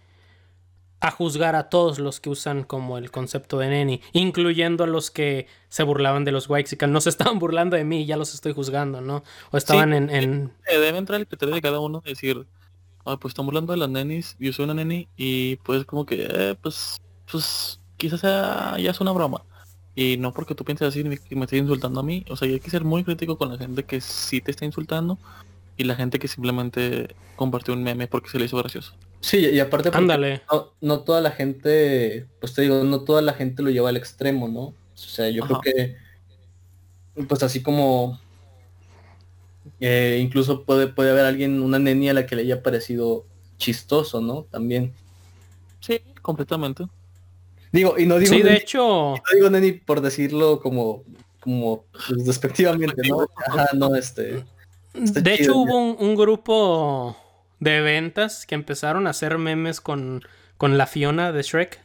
A 1.02 1.12
juzgar 1.12 1.56
a 1.56 1.70
todos 1.70 2.00
los 2.00 2.20
que 2.20 2.30
usan 2.30 2.64
como 2.64 2.98
el 2.98 3.12
concepto 3.12 3.60
de 3.60 3.68
neni, 3.70 4.02
incluyendo 4.14 4.86
a 4.86 4.88
los 4.88 5.12
que 5.12 5.46
se 5.70 5.84
burlaban 5.84 6.24
de 6.24 6.32
los 6.32 6.50
Waxican. 6.50 6.92
No 6.92 7.02
se 7.02 7.10
estaban 7.16 7.38
burlando 7.38 7.76
de 7.76 7.84
mí, 7.84 8.06
ya 8.06 8.18
los 8.18 8.34
estoy 8.34 8.54
juzgando, 8.54 9.02
¿no? 9.02 9.24
O 9.52 9.58
estaban 9.58 9.92
Sí, 9.92 9.98
en, 9.98 10.10
en... 10.10 10.54
Eh, 10.68 10.80
debe 10.80 10.98
entrar 10.98 11.20
el 11.20 11.28
criterio 11.28 11.54
de 11.54 11.62
cada 11.62 11.80
uno 11.80 12.02
de 12.02 12.12
decir, 12.12 12.48
ah, 13.06 13.18
pues 13.18 13.32
están 13.32 13.46
burlando 13.46 13.74
de 13.74 13.80
las 13.80 13.90
nenis, 13.90 14.36
yo 14.40 14.52
soy 14.54 14.66
una 14.66 14.74
neni 14.74 15.08
y 15.16 15.58
pues 15.58 15.86
como 15.86 16.06
que, 16.06 16.28
eh, 16.30 16.56
pues, 16.62 16.98
pues 17.32 17.80
quizás 17.98 18.22
sea, 18.22 18.78
ya 18.80 18.92
es 18.92 19.00
una 19.02 19.12
broma. 19.12 19.44
Y 19.96 20.18
no 20.18 20.34
porque 20.34 20.56
tú 20.56 20.66
pienses 20.66 20.90
así 20.90 21.04
que 21.04 21.36
me 21.36 21.46
estés 21.46 21.60
insultando 21.60 22.02
a 22.02 22.04
mí. 22.04 22.26
O 22.30 22.36
sea, 22.36 22.48
y 22.48 22.54
hay 22.54 22.60
que 22.60 22.70
ser 22.70 22.84
muy 22.84 23.04
crítico 23.06 23.38
con 23.38 23.50
la 23.50 23.58
gente 23.58 23.84
que 23.84 24.02
sí 24.02 24.42
te 24.42 24.52
está 24.52 24.66
insultando. 24.66 25.18
y 25.78 25.84
la 25.84 25.96
gente 25.96 26.20
que 26.20 26.28
simplemente 26.28 27.16
compartió 27.36 27.74
un 27.74 27.84
meme 27.84 28.08
porque 28.08 28.30
se 28.30 28.40
le 28.40 28.46
hizo 28.46 28.58
gracioso. 28.58 28.94
Sí, 29.20 29.40
y 29.40 29.60
aparte 29.60 29.90
Ándale. 29.94 30.42
No, 30.52 30.72
no 30.82 31.00
toda 31.02 31.20
la 31.22 31.32
gente, 31.32 32.28
pues 32.40 32.54
te 32.54 32.62
digo, 32.62 32.84
no 32.84 33.02
toda 33.02 33.22
la 33.22 33.34
gente 33.34 33.64
lo 33.64 33.70
lleva 33.70 33.90
al 33.90 33.98
extremo, 33.98 34.48
¿no? 34.48 34.62
O 34.62 34.76
sea, 34.96 35.30
yo 35.30 35.44
creo 35.44 35.62
que 35.62 35.96
pues 37.28 37.44
así 37.44 37.62
como 37.62 38.20
eh, 39.80 40.20
incluso 40.22 40.64
puede, 40.64 40.88
puede 40.88 41.12
haber 41.12 41.26
alguien, 41.26 41.62
una 41.62 41.80
neni 41.80 42.10
a 42.10 42.14
la 42.14 42.26
que 42.26 42.36
le 42.36 42.44
haya 42.44 42.64
parecido 42.64 43.26
chistoso, 43.58 44.22
¿no? 44.22 44.44
También. 44.52 44.94
Sí, 45.80 46.02
completamente. 46.22 46.86
Digo, 47.72 47.98
y 47.98 48.06
no 48.06 48.18
digo 48.18 48.32
Sí, 48.32 48.40
de 48.40 48.46
neni, 48.46 48.58
hecho, 48.58 48.80
no 48.82 49.22
digo 49.34 49.50
neni 49.50 49.74
por 49.74 50.02
decirlo 50.02 50.60
como, 50.62 51.04
como 51.42 51.84
pues, 51.92 52.26
despectivamente, 52.26 53.02
¿no? 53.08 53.28
Ajá, 53.48 53.70
no, 53.74 53.96
este. 53.96 54.46
de 54.94 55.34
hecho 55.34 55.56
hubo 55.58 55.78
un, 55.78 55.98
un 56.00 56.16
grupo 56.16 57.18
de 57.60 57.82
ventas 57.82 58.46
que 58.46 58.56
empezaron 58.56 59.08
a 59.08 59.12
hacer 59.12 59.38
memes 59.38 59.82
con, 59.82 60.24
con 60.58 60.78
la 60.78 60.88
Fiona 60.88 61.32
de 61.32 61.42
Shrek. 61.42 61.82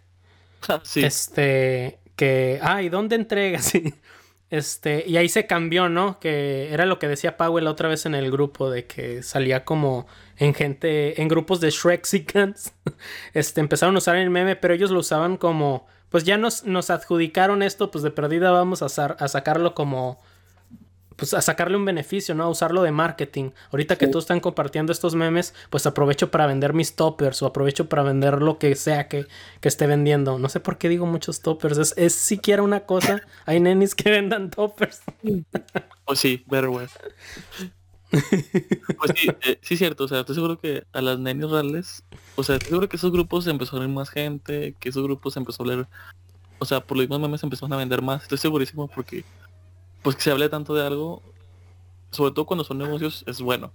sí. 0.84 1.04
Este, 1.04 1.98
que, 2.16 2.58
ah, 2.62 2.82
¿y 2.82 2.88
dónde 2.88 3.16
entregas? 3.16 3.64
Sí. 3.72 3.94
Este, 4.50 5.04
y 5.06 5.16
ahí 5.16 5.28
se 5.28 5.46
cambió, 5.46 5.88
¿no? 5.88 6.18
Que 6.18 6.72
era 6.72 6.84
lo 6.84 6.98
que 6.98 7.06
decía 7.06 7.36
Powell 7.36 7.68
otra 7.68 7.88
vez 7.88 8.04
en 8.04 8.16
el 8.16 8.30
grupo, 8.32 8.68
de 8.68 8.84
que 8.86 9.22
salía 9.22 9.64
como 9.64 10.06
en 10.36 10.54
gente, 10.54 11.22
en 11.22 11.28
grupos 11.28 11.60
de 11.60 11.70
Shrexicans. 11.70 12.72
Este, 13.32 13.60
empezaron 13.60 13.94
a 13.94 13.98
usar 13.98 14.16
el 14.16 14.30
meme, 14.30 14.56
pero 14.56 14.74
ellos 14.74 14.90
lo 14.90 14.98
usaban 15.00 15.36
como, 15.36 15.86
pues 16.08 16.24
ya 16.24 16.36
nos, 16.36 16.64
nos 16.64 16.90
adjudicaron 16.90 17.62
esto, 17.62 17.90
pues 17.90 18.02
de 18.02 18.10
perdida 18.10 18.50
vamos 18.50 18.82
a, 18.82 18.86
a 18.86 19.28
sacarlo 19.28 19.74
como, 19.74 20.20
pues 21.20 21.34
a 21.34 21.40
sacarle 21.42 21.76
un 21.76 21.84
beneficio, 21.84 22.34
¿no? 22.34 22.42
A 22.44 22.48
usarlo 22.48 22.82
de 22.82 22.90
marketing. 22.90 23.50
Ahorita 23.70 23.94
que 23.96 24.06
Sí. 24.06 24.10
todos 24.10 24.24
están 24.24 24.40
compartiendo 24.40 24.90
estos 24.90 25.14
memes, 25.14 25.54
pues 25.70 25.86
aprovecho 25.86 26.30
para 26.32 26.46
vender 26.46 26.72
mis 26.72 26.96
toppers 26.96 27.42
o 27.42 27.46
aprovecho 27.46 27.88
para 27.88 28.02
vender 28.02 28.42
lo 28.42 28.58
que 28.58 28.74
sea 28.74 29.06
que, 29.06 29.26
que 29.60 29.68
esté 29.68 29.86
vendiendo. 29.86 30.38
No 30.38 30.48
sé 30.48 30.58
por 30.58 30.78
qué 30.78 30.88
digo 30.88 31.06
muchos 31.06 31.40
toppers. 31.42 31.78
Es, 31.78 31.94
es 31.96 32.14
siquiera 32.14 32.62
una 32.62 32.80
cosa. 32.80 33.20
Hay 33.46 33.60
nenis 33.60 33.94
que 33.94 34.10
vendan 34.10 34.50
toppers. 34.50 35.02
Pues 36.04 36.18
sí, 36.18 36.42
Betterware. 36.48 36.88
pues 38.10 39.12
sí, 39.14 39.28
eh, 39.42 39.58
sí 39.62 39.74
es 39.74 39.78
cierto, 39.78 40.04
o 40.04 40.08
sea, 40.08 40.20
estoy 40.20 40.34
seguro 40.34 40.58
que 40.58 40.82
a 40.92 41.00
las 41.00 41.18
nenis 41.20 41.48
reales, 41.48 42.02
o 42.34 42.42
sea, 42.42 42.56
estoy 42.56 42.70
seguro 42.70 42.88
que 42.88 42.96
esos 42.96 43.12
grupos 43.12 43.46
empezó 43.46 43.76
a 43.76 43.80
ver 43.80 43.88
más 43.88 44.10
gente, 44.10 44.74
que 44.80 44.88
esos 44.88 45.04
grupos 45.04 45.36
empezó 45.36 45.62
a 45.62 45.66
leer, 45.66 45.86
o 46.58 46.64
sea, 46.64 46.80
por 46.80 46.96
los 46.96 47.04
mismos 47.06 47.20
memes 47.20 47.42
empezaron 47.44 47.72
a 47.72 47.76
vender 47.76 48.02
más, 48.02 48.22
estoy 48.22 48.38
segurísimo 48.38 48.88
porque, 48.88 49.24
pues 50.02 50.16
que 50.16 50.22
se 50.22 50.30
hable 50.30 50.48
tanto 50.48 50.74
de 50.74 50.86
algo, 50.86 51.22
sobre 52.10 52.32
todo 52.32 52.46
cuando 52.46 52.64
son 52.64 52.78
negocios, 52.78 53.24
es 53.26 53.40
bueno. 53.40 53.72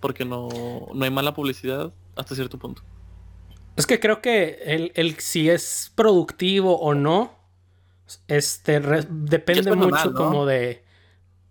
Porque 0.00 0.24
no, 0.24 0.48
no 0.94 1.04
hay 1.04 1.10
mala 1.10 1.34
publicidad 1.34 1.92
hasta 2.16 2.34
cierto 2.34 2.58
punto. 2.58 2.82
Es 3.76 3.86
que 3.86 4.00
creo 4.00 4.20
que 4.22 4.58
el, 4.64 4.92
el 4.94 5.18
si 5.18 5.48
es 5.50 5.92
productivo 5.94 6.78
o 6.80 6.94
no, 6.94 7.34
este 8.28 8.80
re- 8.80 9.06
depende 9.08 9.70
mucho 9.74 10.10
¿no? 10.10 10.14
como 10.16 10.46
de. 10.46 10.82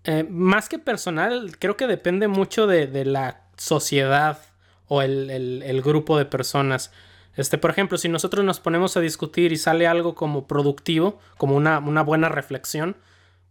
eh, 0.03 0.25
más 0.29 0.67
que 0.69 0.79
personal, 0.79 1.57
creo 1.59 1.77
que 1.77 1.87
depende 1.87 2.27
mucho 2.27 2.67
de, 2.67 2.87
de 2.87 3.05
la 3.05 3.43
sociedad 3.57 4.39
o 4.87 5.01
el, 5.01 5.29
el- 5.29 5.63
el 5.63 5.81
grupo 5.81 6.17
de 6.17 6.25
personas. 6.25 6.91
Este, 7.35 7.57
por 7.57 7.69
ejemplo, 7.71 7.97
si 7.97 8.09
nosotros 8.09 8.43
nos 8.43 8.59
ponemos 8.59 8.97
a 8.97 8.99
discutir 8.99 9.51
y 9.53 9.57
sale 9.57 9.87
algo 9.87 10.13
como 10.15 10.45
productivo, 10.47 11.19
como 11.37 11.55
una, 11.55 11.79
una 11.79 12.01
buena 12.01 12.27
reflexión, 12.29 12.97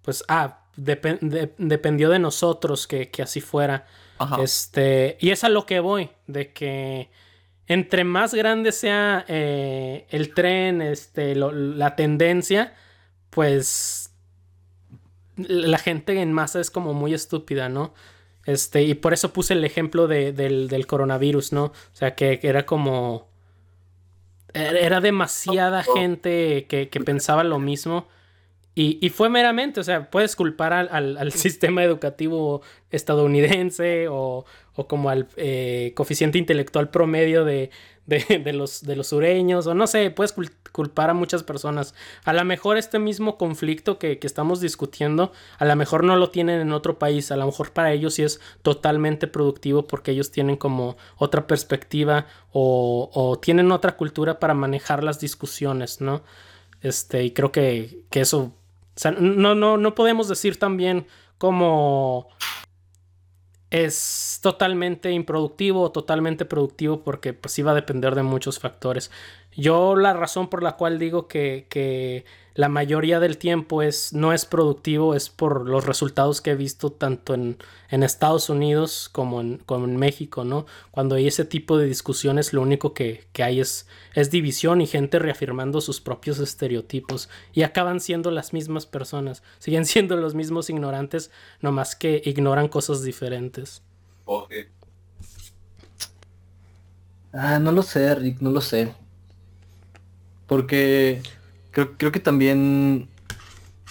pues, 0.03 0.25
ah, 0.29 0.61
depen- 0.77 1.21
de- 1.21 1.53
dependió 1.59 2.09
de 2.11 2.19
nosotros 2.19 2.87
que, 2.87 3.11
que 3.11 3.23
así 3.23 3.41
fuera. 3.41 3.87
Ajá. 4.19 4.43
Este, 4.43 5.17
y 5.21 5.31
es 5.31 5.45
a 5.45 5.49
lo 5.49 5.65
que 5.67 5.81
voy, 5.81 6.11
de 6.27 6.53
que 6.53 7.11
entre 7.67 8.05
más 8.05 8.33
grande 8.35 8.73
sea 8.73 9.25
eh, 9.29 10.07
el 10.11 10.35
tren, 10.35 10.81
este, 10.83 11.35
lo- 11.37 11.53
la 11.53 11.95
tendencia, 11.97 12.75
pues 13.31 14.13
la 15.37 15.79
gente 15.79 16.21
en 16.21 16.33
masa 16.33 16.61
es 16.61 16.71
como 16.71 16.95
muy 16.95 17.15
estúpida, 17.15 17.69
¿no? 17.69 17.95
Este, 18.45 18.83
y 18.83 18.95
por 18.95 19.13
eso 19.13 19.33
puse 19.33 19.53
el 19.55 19.65
ejemplo 19.65 20.09
de- 20.09 20.33
del, 20.33 20.69
del 20.69 20.87
coronavirus, 20.87 21.53
¿no? 21.53 21.65
O 21.67 21.73
sea, 21.93 22.15
que, 22.15 22.39
que 22.41 22.49
era 22.49 22.65
como... 22.67 23.29
Era 24.55 24.79
era 24.81 25.01
demasiada 25.03 25.85
gente 25.85 26.67
que, 26.69 26.89
que 26.89 27.01
pensaba 27.01 27.45
lo 27.45 27.59
mismo. 27.59 28.09
Y, 28.81 29.09
fue 29.11 29.29
meramente, 29.29 29.81
o 29.81 29.85
sea, 29.85 30.09
puedes 30.09 30.37
culpar 30.37 30.73
al, 30.73 30.89
al- 31.17 31.33
sistema 31.33 31.83
educativo 31.83 32.63
estadounidense 32.91 34.07
o, 34.09 34.45
o 34.75 34.87
como 34.87 35.11
al 35.11 35.27
eh, 35.37 35.93
coeficiente 35.97 36.39
intelectual 36.39 36.89
promedio 36.91 37.45
de, 37.45 37.71
de- 38.07 38.39
de 38.45 38.53
los, 38.53 38.83
de 38.85 38.95
los 38.95 39.09
sureños, 39.09 39.67
o 39.67 39.75
no 39.75 39.87
sé, 39.89 40.11
puedes 40.13 40.37
cul- 40.37 40.53
culpar 40.71 41.11
a 41.11 41.15
muchas 41.15 41.43
personas. 41.43 41.95
A 42.25 42.33
lo 42.33 42.45
mejor 42.45 42.77
este 42.77 43.01
mismo 43.01 43.37
conflicto 43.37 43.99
que, 43.99 44.21
que 44.21 44.27
estamos 44.29 44.61
discutiendo, 44.61 45.33
a 45.59 45.65
lo 45.65 45.75
mejor 45.75 46.05
no 46.05 46.17
lo 46.17 46.31
tienen 46.31 46.61
en 46.61 46.73
otro 46.73 46.99
país, 47.01 47.33
a 47.33 47.37
lo 47.37 47.47
mejor 47.47 47.73
para 47.73 47.93
ellos 47.93 48.15
sí 48.15 48.23
es 48.23 48.41
totalmente 48.63 49.27
productivo 49.27 49.89
porque 49.89 50.13
ellos 50.13 50.31
tienen 50.31 50.57
como 50.57 50.97
otra 51.17 51.49
perspectiva 51.49 52.27
o, 52.53 53.11
o 53.13 53.39
tienen 53.41 53.73
otra 53.73 53.97
cultura 53.97 54.39
para 54.39 54.55
manejar 54.55 55.03
las 55.03 55.19
discusiones, 55.19 56.01
¿no? 56.01 56.23
Este, 56.81 57.25
y 57.25 57.33
creo 57.33 57.51
que, 57.51 58.05
que 58.11 58.21
eso. 58.21 58.55
O 58.99 59.01
sea, 59.01 59.13
no, 59.13 59.55
no, 59.55 59.77
no 59.77 59.95
podemos 59.95 60.27
decir 60.27 60.59
también 60.59 61.07
como 61.39 62.27
es 63.71 64.41
totalmente 64.43 65.13
improductivo 65.13 65.83
o 65.83 65.93
totalmente 65.93 66.45
productivo 66.45 67.05
porque 67.05 67.33
pues 67.33 67.55
va 67.65 67.71
a 67.71 67.77
depender 67.77 68.17
de 68.17 68.25
muchos 68.25 68.59
factores. 68.59 69.13
Yo 69.55 69.95
la 69.95 70.15
razón 70.15 70.49
por 70.49 70.65
la 70.65 70.73
cual 70.73 70.99
digo 70.99 71.29
que, 71.29 71.69
que 71.71 72.25
la 72.59 72.69
mayoría 72.69 73.21
del 73.21 73.39
tiempo 73.39 73.83
es, 73.83 74.13
no 74.13 74.33
es 74.33 74.45
productivo 74.45 75.15
es 75.15 75.29
por 75.29 75.69
los 75.69 75.87
resultados 75.87 76.41
que 76.41 76.51
he 76.51 76.57
visto 76.57 76.91
tanto 76.91 77.35
en, 77.35 77.57
en 77.89 78.03
Estados 78.03 78.51
Unidos 78.51 79.09
como 79.13 79.41
en, 79.41 79.59
como 79.59 79.85
en 79.85 79.97
México, 79.97 80.43
¿no? 80.43 80.67
Cuando 80.91 81.15
hay 81.15 81.29
ese 81.29 81.45
tipo 81.45 81.79
de 81.79 81.87
discusiones 81.87 82.53
lo 82.53 82.61
único 82.61 82.95
que, 82.95 83.29
que 83.33 83.45
hay 83.45 83.61
es, 83.61 83.87
es 84.13 84.33
división 84.33 84.81
y 84.81 84.89
gente 84.89 85.21
reafirmando 85.21 85.81
sus 85.81 86.01
propios 86.01 86.41
estereotipos 86.41 87.29
y 87.53 87.63
acaban 87.63 88.01
siendo 88.01 88.33
las 88.33 88.53
mismas 88.53 88.87
personas, 88.87 89.45
siguen 89.61 89.87
siendo 89.87 90.17
los 90.17 90.35
mismos 90.35 90.69
ignorantes, 90.69 91.31
nomás 91.61 91.95
que 91.95 92.23
ignoran 92.25 92.67
cosas 92.67 93.05
diferentes. 93.05 93.85
Ah, 97.33 97.61
no 97.61 97.71
lo 97.71 97.85
sé, 97.85 98.13
Rick, 98.17 98.41
no 98.41 98.51
lo 98.51 98.61
sé. 98.61 98.93
Porque 100.49 101.23
creo, 101.71 101.97
creo 101.97 102.13
que 102.13 102.21
también, 102.21 103.09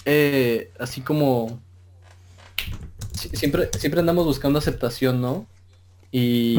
eh, 0.04 0.70
así 0.78 1.00
como 1.00 1.60
si- 3.14 3.30
siempre, 3.30 3.68
siempre 3.78 4.00
andamos 4.00 4.26
buscando 4.26 4.58
aceptación, 4.58 5.20
¿no? 5.20 5.46
Y, 6.10 6.58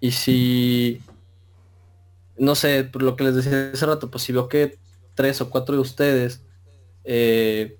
y 0.00 0.12
si, 0.12 1.00
no 2.36 2.54
sé, 2.54 2.84
por 2.84 3.02
lo 3.02 3.16
que 3.16 3.24
les 3.24 3.34
decía 3.34 3.70
hace 3.72 3.86
rato, 3.86 4.10
pues 4.10 4.22
si 4.22 4.32
veo 4.32 4.48
que 4.48 4.78
tres 5.14 5.40
o 5.40 5.50
cuatro 5.50 5.74
de 5.74 5.80
ustedes 5.80 6.42
eh, 7.04 7.76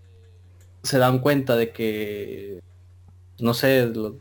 se 0.82 0.98
dan 0.98 1.20
cuenta 1.20 1.56
de 1.56 1.70
que, 1.70 2.60
no 3.38 3.54
sé, 3.54 3.86
lo, 3.86 4.16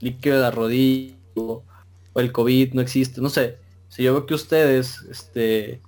líquido 0.00 0.36
de 0.36 0.42
la 0.42 0.50
rodilla 0.50 1.16
o, 1.34 1.64
o 2.12 2.20
el 2.20 2.32
COVID 2.32 2.74
no 2.74 2.80
existe, 2.82 3.20
no 3.20 3.30
sé, 3.30 3.56
si 3.88 4.02
yo 4.02 4.12
veo 4.12 4.26
que 4.26 4.34
ustedes, 4.34 5.02
este, 5.10 5.80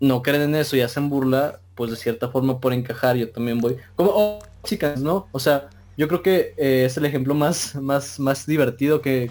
no 0.00 0.22
creen 0.22 0.42
en 0.42 0.54
eso 0.56 0.76
y 0.76 0.80
hacen 0.82 1.08
burla, 1.08 1.60
pues 1.74 1.90
de 1.90 1.96
cierta 1.96 2.28
forma 2.28 2.60
por 2.60 2.72
encajar 2.72 3.16
yo 3.16 3.30
también 3.30 3.58
voy. 3.60 3.76
Como 3.96 4.10
oh, 4.14 4.38
chicas, 4.64 5.00
¿no? 5.00 5.28
O 5.32 5.38
sea, 5.38 5.68
yo 5.96 6.08
creo 6.08 6.22
que 6.22 6.54
eh, 6.56 6.84
es 6.86 6.96
el 6.96 7.04
ejemplo 7.06 7.34
más, 7.34 7.74
más, 7.76 8.18
más 8.20 8.46
divertido 8.46 9.00
que, 9.00 9.30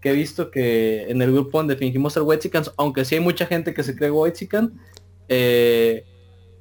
que 0.00 0.10
he 0.10 0.12
visto 0.12 0.50
que 0.50 1.10
en 1.10 1.22
el 1.22 1.32
grupo 1.32 1.58
donde 1.58 1.76
fingimos 1.76 2.12
ser 2.12 2.22
Wexicans, 2.22 2.72
aunque 2.76 3.04
sí 3.04 3.14
hay 3.14 3.20
mucha 3.20 3.46
gente 3.46 3.72
que 3.74 3.82
se 3.82 3.96
cree 3.96 4.10
Wexican, 4.10 4.72
eh, 5.28 6.04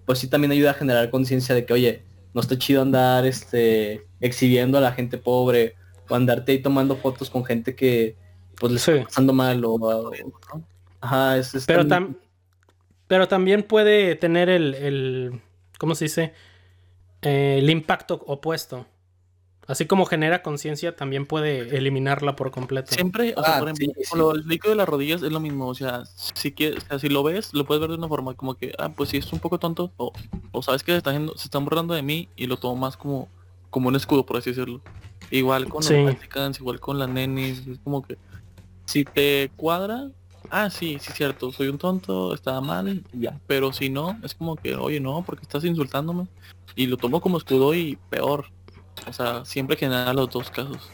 pues 0.05 0.19
sí 0.19 0.27
también 0.27 0.51
ayuda 0.51 0.71
a 0.71 0.75
generar 0.75 1.09
conciencia 1.09 1.53
de 1.55 1.65
que, 1.65 1.73
oye, 1.73 2.03
no 2.33 2.41
está 2.41 2.57
chido 2.57 2.81
andar 2.81 3.25
este 3.25 4.01
exhibiendo 4.21 4.77
a 4.77 4.81
la 4.81 4.91
gente 4.91 5.17
pobre 5.17 5.75
o 6.09 6.15
andarte 6.15 6.51
ahí 6.51 6.61
tomando 6.61 6.95
fotos 6.95 7.29
con 7.29 7.43
gente 7.45 7.75
que 7.75 8.15
pues 8.59 8.71
le 8.71 8.79
Sí. 8.79 8.91
está 8.91 9.03
pasando 9.05 9.33
mal 9.33 9.63
o, 9.65 9.73
o- 9.73 10.11
ajá, 11.01 11.37
es, 11.37 11.53
es 11.55 11.65
Pero, 11.65 11.85
también- 11.87 12.17
pero 13.07 13.27
también 13.27 13.63
puede 13.63 14.15
tener 14.15 14.49
el, 14.49 14.73
el 14.75 15.41
¿cómo 15.77 15.95
se 15.95 16.05
dice? 16.05 16.33
Eh, 17.21 17.57
el 17.59 17.69
impacto 17.69 18.23
opuesto. 18.27 18.85
Así 19.67 19.87
como 19.87 20.05
genera 20.05 20.43
conciencia, 20.43 20.95
también 20.95 21.25
puede 21.25 21.75
eliminarla 21.75 22.35
por 22.35 22.51
completo. 22.51 22.93
Siempre, 22.93 23.33
o 23.35 23.43
sea, 23.43 23.55
Ah, 23.55 23.59
por 23.59 23.69
ejemplo, 23.69 23.93
sí, 23.97 24.03
sí. 24.11 24.15
lo 24.17 24.33
del 24.33 24.47
líquido 24.47 24.69
de 24.69 24.75
las 24.75 24.87
rodillas 24.87 25.23
es 25.23 25.31
lo 25.31 25.39
mismo, 25.39 25.67
o 25.67 25.73
sea, 25.73 26.03
si 26.05 26.51
quieres, 26.51 26.83
o 26.83 26.87
sea, 26.87 26.99
si 26.99 27.09
lo 27.09 27.23
ves, 27.23 27.51
lo 27.51 27.65
puedes 27.65 27.81
ver 27.81 27.89
de 27.89 27.95
una 27.95 28.07
forma 28.07 28.35
como 28.35 28.53
que, 28.53 28.73
ah, 28.77 28.89
pues 28.95 29.09
sí, 29.09 29.17
es 29.17 29.33
un 29.33 29.39
poco 29.39 29.57
tonto, 29.57 29.91
o, 29.97 30.13
o 30.51 30.61
sabes 30.61 30.83
que 30.83 30.91
se, 30.91 30.99
está 30.99 31.09
haciendo- 31.09 31.35
se 31.35 31.45
están 31.47 31.65
burlando 31.65 31.95
de 31.95 32.03
mí 32.03 32.29
y 32.35 32.45
lo 32.45 32.57
tomo 32.57 32.75
más 32.75 32.95
como, 32.95 33.27
como 33.71 33.87
un 33.87 33.95
escudo, 33.95 34.23
por 34.23 34.37
así 34.37 34.51
decirlo. 34.51 34.81
Igual 35.31 35.67
con 35.67 35.83
los 35.83 35.91
Mexicans, 35.91 36.59
igual 36.59 36.79
con 36.79 36.99
la 36.99 37.07
nenis, 37.07 37.65
es 37.65 37.79
como 37.79 38.03
que 38.03 38.19
si 38.85 39.03
te 39.03 39.49
cuadra, 39.55 40.11
ah 40.55 40.69
sí, 40.69 40.97
sí 41.01 41.11
cierto, 41.11 41.51
soy 41.51 41.67
un 41.67 41.77
tonto, 41.77 42.33
estaba 42.33 42.61
mal, 42.61 43.03
ya. 43.11 43.37
Pero 43.45 43.73
si 43.73 43.89
no, 43.89 44.17
es 44.23 44.33
como 44.33 44.55
que, 44.55 44.75
oye 44.75 45.01
no, 45.01 45.21
porque 45.25 45.43
estás 45.43 45.65
insultándome. 45.65 46.27
Y 46.75 46.87
lo 46.87 46.95
tomo 46.95 47.19
como 47.19 47.37
escudo 47.37 47.73
y 47.73 47.97
peor. 48.09 48.45
O 49.07 49.11
sea, 49.11 49.43
siempre 49.43 49.75
genera 49.75 50.13
los 50.13 50.29
dos 50.29 50.49
casos. 50.49 50.89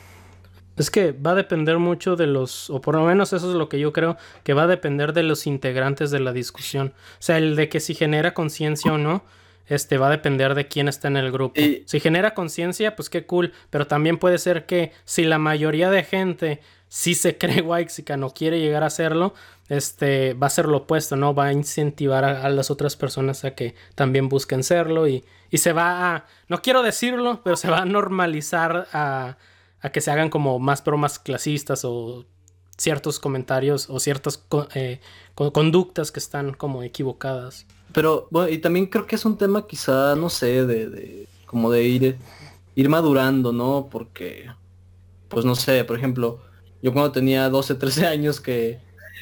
Es 0.77 0.89
que 0.89 1.11
va 1.11 1.31
a 1.31 1.35
depender 1.35 1.77
mucho 1.77 2.15
de 2.15 2.25
los, 2.25 2.71
o 2.71 2.81
por 2.81 2.95
lo 2.95 3.05
menos 3.05 3.33
eso 3.33 3.51
es 3.51 3.55
lo 3.55 3.69
que 3.69 3.79
yo 3.79 3.93
creo, 3.93 4.17
que 4.43 4.53
va 4.55 4.63
a 4.63 4.67
depender 4.67 5.13
de 5.13 5.21
los 5.21 5.45
integrantes 5.45 6.09
de 6.09 6.19
la 6.19 6.33
discusión. 6.33 6.93
O 6.95 7.21
sea, 7.21 7.37
el 7.37 7.55
de 7.55 7.69
que 7.69 7.79
si 7.79 7.93
genera 7.93 8.33
conciencia 8.33 8.91
o 8.91 8.97
no, 8.97 9.23
este 9.67 9.99
va 9.99 10.07
a 10.07 10.11
depender 10.11 10.55
de 10.55 10.67
quién 10.67 10.87
está 10.87 11.07
en 11.07 11.17
el 11.17 11.31
grupo. 11.31 11.61
Si 11.85 11.99
genera 11.99 12.33
conciencia, 12.33 12.95
pues 12.95 13.11
qué 13.11 13.27
cool, 13.27 13.53
pero 13.69 13.85
también 13.85 14.17
puede 14.17 14.39
ser 14.39 14.65
que 14.65 14.91
si 15.05 15.23
la 15.23 15.37
mayoría 15.37 15.91
de 15.91 16.03
gente 16.03 16.61
sí 16.91 17.15
se 17.15 17.37
cree 17.39 17.61
Waxican 17.61 18.23
o 18.23 18.33
quiere 18.33 18.59
llegar 18.59 18.83
a 18.83 18.87
hacerlo, 18.87 19.33
este 19.69 20.33
va 20.33 20.47
a 20.47 20.51
ser 20.51 20.67
lo 20.67 20.77
opuesto, 20.77 21.15
¿no? 21.15 21.33
Va 21.33 21.45
a 21.45 21.53
incentivar 21.53 22.25
a, 22.25 22.49
las 22.49 22.69
otras 22.69 22.97
personas 22.97 23.45
a 23.45 23.55
que 23.55 23.73
también 23.95 24.27
busquen 24.27 24.63
serlo 24.63 25.07
y, 25.07 25.23
y 25.49 25.59
se 25.59 25.71
va 25.71 26.15
a, 26.15 26.25
no 26.49 26.61
quiero 26.61 26.83
decirlo, 26.83 27.41
pero 27.43 27.55
se 27.55 27.69
va 27.69 27.79
a 27.79 27.85
normalizar 27.85 28.87
a 28.91 29.37
a 29.81 29.91
que 29.91 30.01
se 30.01 30.11
hagan 30.11 30.29
como 30.29 30.59
más 30.59 30.83
bromas 30.83 31.19
clasistas 31.19 31.83
o 31.83 32.25
ciertos 32.77 33.19
comentarios 33.19 33.89
o 33.89 33.99
ciertas 33.99 34.43
eh, 34.75 35.01
conductas 35.35 36.11
que 36.11 36.19
están 36.19 36.53
como 36.53 36.83
equivocadas. 36.83 37.65
Pero, 37.91 38.27
bueno, 38.31 38.49
y 38.49 38.59
también 38.59 38.85
creo 38.85 39.05
que 39.05 39.15
es 39.15 39.25
un 39.25 39.37
tema 39.37 39.67
quizá, 39.67 40.15
no 40.15 40.29
sé, 40.29 40.65
de, 40.65 40.89
de 40.89 41.27
como 41.45 41.69
de 41.71 41.83
ir, 41.83 42.17
ir 42.75 42.89
madurando, 42.89 43.51
¿no? 43.51 43.89
Porque, 43.91 44.49
pues 45.27 45.45
no 45.45 45.55
sé, 45.55 45.83
por 45.83 45.97
ejemplo, 45.97 46.39
yo 46.81 46.93
cuando 46.93 47.11
tenía 47.11 47.49
12, 47.49 47.75
13 47.75 48.07
años 48.07 48.39
que 48.39 48.79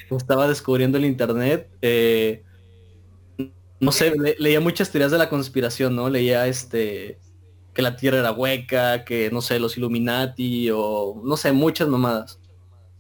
estaba 0.10 0.48
descubriendo 0.48 0.98
el 0.98 1.06
Internet, 1.06 1.70
eh, 1.82 2.44
no 3.80 3.92
sé, 3.92 4.14
leía 4.38 4.60
muchas 4.60 4.92
teorías 4.92 5.12
de 5.12 5.18
la 5.18 5.30
conspiración, 5.30 5.96
¿no? 5.96 6.10
Leía 6.10 6.48
este 6.48 7.20
que 7.74 7.82
la 7.82 7.96
Tierra 7.96 8.20
era 8.20 8.32
hueca, 8.32 9.06
que 9.06 9.30
no 9.32 9.42
sé, 9.42 9.60
los 9.60 9.78
Illuminati 9.78 10.70
o 10.72 11.22
no 11.24 11.38
sé, 11.38 11.52
muchas 11.52 11.88
mamadas. 11.88 12.40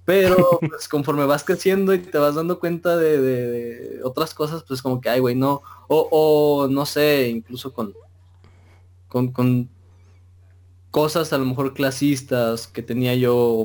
Pero 0.05 0.60
pues 0.70 0.88
conforme 0.88 1.26
vas 1.26 1.43
creciendo 1.43 1.93
y 1.93 1.99
te 1.99 2.18
vas 2.18 2.36
dando 2.36 2.60
cuenta 2.60 2.95
de, 2.97 3.99
otras 4.03 4.34
cosas, 4.34 4.64
pues 4.68 4.82
como 4.82 5.01
que, 5.01 5.10
ay, 5.10 5.20
güey, 5.20 5.36
no. 5.36 5.62
O, 5.88 6.07
o, 6.12 6.68
no 6.68 6.86
sé, 6.86 7.30
incluso 7.30 7.74
con, 7.74 7.93
con, 9.07 9.32
con 9.32 9.70
cosas 10.91 11.34
a 11.34 11.38
lo 11.38 11.45
mejor 11.45 11.74
clasistas 11.74 12.68
que 12.68 12.82
tenía 12.82 13.16
yo, 13.16 13.64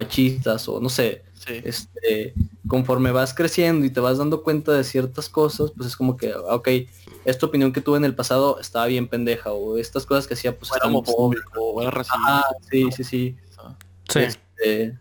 machistas, 0.00 0.68
o 0.68 0.80
no 0.80 0.88
sé. 0.88 1.22
Este, 1.46 2.34
conforme 2.66 3.12
vas 3.12 3.32
creciendo 3.32 3.86
y 3.86 3.90
te 3.90 4.00
vas 4.00 4.18
dando 4.18 4.42
cuenta 4.42 4.72
de 4.72 4.82
ciertas 4.82 5.28
cosas, 5.28 5.70
pues 5.76 5.90
es 5.90 5.96
como 5.96 6.16
que, 6.16 6.34
ok, 6.34 6.68
esta 7.24 7.46
opinión 7.46 7.72
que 7.72 7.80
tuve 7.80 7.98
en 7.98 8.04
el 8.04 8.16
pasado 8.16 8.58
estaba 8.58 8.86
bien 8.86 9.06
pendeja 9.06 9.52
o 9.52 9.78
estas 9.78 10.06
cosas 10.06 10.26
que 10.26 10.34
hacía 10.34 10.56
pues 10.58 10.72
era 10.74 10.86
homofóbico 10.86 11.60
o 11.60 11.82
era 11.82 11.92
racista. 11.92 12.18
Ah, 12.26 12.44
sí, 12.68 12.90
sí, 12.90 13.04
sí. 13.04 13.36
Sí. 14.08 14.18
Este, 14.20 14.98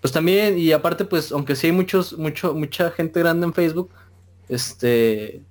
pues 0.00 0.12
también, 0.12 0.58
y 0.58 0.70
aparte 0.70 1.04
pues, 1.04 1.32
aunque 1.32 1.56
sí 1.56 1.68
hay 1.68 1.72
muchos, 1.72 2.16
mucho, 2.16 2.54
mucha 2.54 2.90
gente 2.92 3.18
grande 3.18 3.46
en 3.46 3.52
Facebook, 3.52 3.90
este 4.48 5.42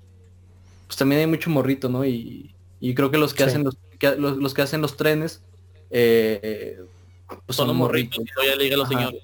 pues 0.88 0.95
también 0.97 1.20
hay 1.20 1.28
mucho 1.28 1.49
morrito, 1.49 1.89
¿no? 1.89 2.05
Y, 2.05 2.55
y 2.80 2.95
creo 2.95 3.12
que 3.12 3.18
los 3.18 3.34
que 3.34 3.43
hacen 3.43 3.66
los, 3.66 3.78
los, 4.18 4.53
que 4.53 4.62
hacen 4.62 4.82
los 4.82 4.95
trenes 4.95 5.41
eh, 5.89 6.80
pues 7.45 7.55
son, 7.55 7.67
los 7.67 7.75
morritos. 7.75 8.23
ya 8.45 8.55
le 8.55 8.75
los 8.75 8.88
señores. 8.88 9.21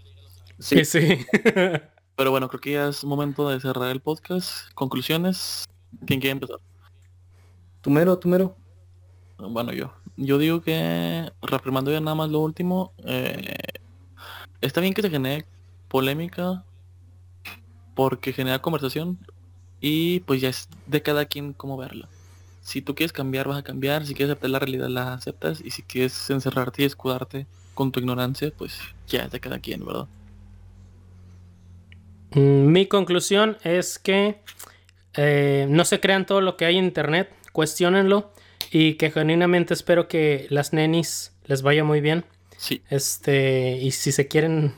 Sí, 0.60 0.86
sí. 0.86 1.26
Pero 2.16 2.32
bueno, 2.32 2.48
creo 2.48 2.62
que 2.62 2.72
ya 2.74 2.90
es 2.90 3.04
momento 3.04 3.50
de 3.50 3.60
cerrar 3.60 3.90
el 3.90 4.00
podcast. 4.00 4.72
Conclusiones. 4.74 5.66
¿Quién 6.06 6.20
quiere 6.20 6.32
empezar? 6.32 6.58
¿Tu 7.82 7.90
mero, 7.90 8.18
tu 8.18 8.28
mero? 8.28 8.56
Bueno, 9.38 9.74
yo. 9.74 9.94
Yo 10.16 10.38
digo 10.38 10.62
que, 10.62 11.32
reprimando 11.42 11.92
ya 11.92 12.00
nada 12.00 12.16
más 12.16 12.30
lo 12.30 12.40
último, 12.40 12.94
eh, 13.04 13.56
está 14.62 14.80
bien 14.80 14.94
que 14.94 15.02
se 15.02 15.10
genere 15.10 15.46
polémica 15.88 16.64
porque 17.96 18.32
genera 18.32 18.62
conversación 18.62 19.18
y 19.82 20.22
pues 20.22 20.40
ya 20.40 20.50
es 20.50 20.70
de 20.86 21.02
cada 21.02 21.26
quien 21.26 21.54
cómo 21.54 21.78
verla. 21.78 22.08
Si 22.62 22.82
tú 22.82 22.96
quieres 22.96 23.12
cambiar, 23.12 23.48
vas 23.48 23.58
a 23.58 23.64
cambiar. 23.64 24.06
Si 24.06 24.14
quieres 24.14 24.32
aceptar 24.32 24.52
la 24.52 24.60
realidad, 24.60 24.88
la 24.88 25.14
aceptas. 25.14 25.60
Y 25.60 25.72
si 25.72 25.84
quieres 25.84 26.30
encerrarte 26.30 26.84
y 26.84 26.86
escudarte 26.86 27.48
con 27.74 27.92
tu 27.92 28.00
ignorancia, 28.00 28.52
pues 28.58 28.78
ya 29.08 29.24
es 29.24 29.32
de 29.32 29.40
cada 29.40 29.60
quien, 29.60 29.86
¿verdad? 29.86 30.08
Mm, 32.32 32.72
mi 32.72 32.88
conclusión 32.88 33.58
es 33.64 34.00
que 34.00 34.38
eh, 35.16 35.68
no 35.70 35.86
se 35.86 36.00
crean 36.00 36.26
todo 36.26 36.42
lo 36.42 36.58
que 36.58 36.66
hay 36.66 36.78
en 36.78 36.86
internet, 36.86 37.30
cuestionenlo 37.52 38.32
y 38.72 38.96
que 38.96 39.12
genuinamente 39.12 39.74
espero 39.74 40.08
que 40.08 40.48
las 40.50 40.74
nenis 40.74 41.34
les 41.46 41.62
vaya 41.62 41.84
muy 41.84 42.02
bien. 42.02 42.26
Sí. 42.58 42.82
Este, 42.90 43.78
y 43.82 43.92
si 43.92 44.12
se 44.12 44.28
quieren 44.28 44.74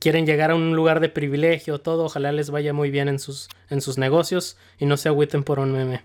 quieren 0.00 0.26
llegar 0.26 0.50
a 0.50 0.56
un 0.56 0.74
lugar 0.74 0.98
de 0.98 1.08
privilegio, 1.08 1.80
todo, 1.80 2.06
ojalá 2.06 2.32
les 2.32 2.50
vaya 2.50 2.72
muy 2.72 2.90
bien 2.90 3.08
en 3.08 3.18
sus 3.18 3.48
en 3.70 3.80
sus 3.80 3.98
negocios 3.98 4.56
y 4.78 4.86
no 4.86 4.96
se 4.96 5.08
agüiten 5.08 5.44
por 5.44 5.58
un 5.58 5.72
meme. 5.72 6.04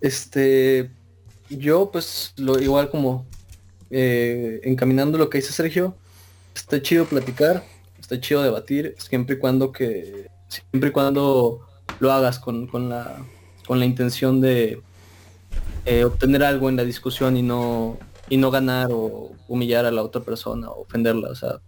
Este, 0.00 0.90
yo 1.50 1.90
pues 1.90 2.32
lo 2.36 2.58
igual 2.60 2.90
como 2.90 3.26
eh, 3.90 4.60
encaminando 4.64 5.18
lo 5.18 5.30
que 5.30 5.38
dice 5.38 5.52
Sergio, 5.52 5.94
está 6.54 6.80
chido 6.82 7.06
platicar, 7.06 7.64
está 7.98 8.20
chido 8.20 8.42
debatir, 8.42 8.94
siempre 8.98 9.36
y 9.36 9.38
cuando 9.38 9.72
que 9.72 10.28
siempre 10.48 10.90
y 10.90 10.92
cuando 10.92 11.60
lo 12.00 12.12
hagas 12.12 12.38
con, 12.38 12.68
la, 12.88 13.16
con 13.66 13.78
la 13.78 13.84
intención 13.84 14.40
de 14.40 14.80
eh, 15.84 16.04
obtener 16.04 16.42
algo 16.42 16.68
en 16.68 16.76
la 16.76 16.84
discusión 16.84 17.36
y 17.36 17.42
no, 17.42 17.98
y 18.28 18.36
no 18.36 18.50
ganar 18.50 18.88
o 18.90 19.32
humillar 19.46 19.86
a 19.86 19.90
la 19.90 20.02
otra 20.02 20.22
persona 20.22 20.68
o 20.70 20.82
ofenderla. 20.82 21.30
O 21.30 21.34
sea, 21.34 21.60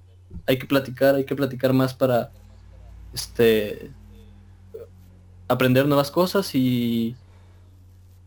hay 0.47 0.59
que 0.59 0.67
platicar, 0.67 1.15
hay 1.15 1.25
que 1.25 1.37
platicar 1.37 1.73
más 1.73 1.95
para 1.95 2.31
este 3.13 3.91
aprender 5.49 5.87
nuevas 5.87 6.11
cosas 6.11 6.55
y 6.55 7.17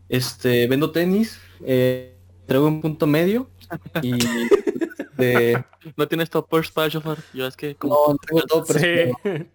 este 0.08 0.66
vendo 0.66 0.90
tenis, 0.90 1.38
eh, 1.64 2.14
traigo 2.46 2.66
un 2.66 2.82
punto 2.82 3.06
medio 3.06 3.48
y 4.02 4.12
no 5.96 6.08
tienes 6.08 6.30
toppers 6.30 6.70
para 6.70 6.90
chofar. 6.90 7.18
Yo 7.32 7.46
es 7.46 7.56
que 7.56 7.74
como... 7.74 7.94
No, 7.94 8.16
tengo 8.16 8.42
toppers. 8.42 8.82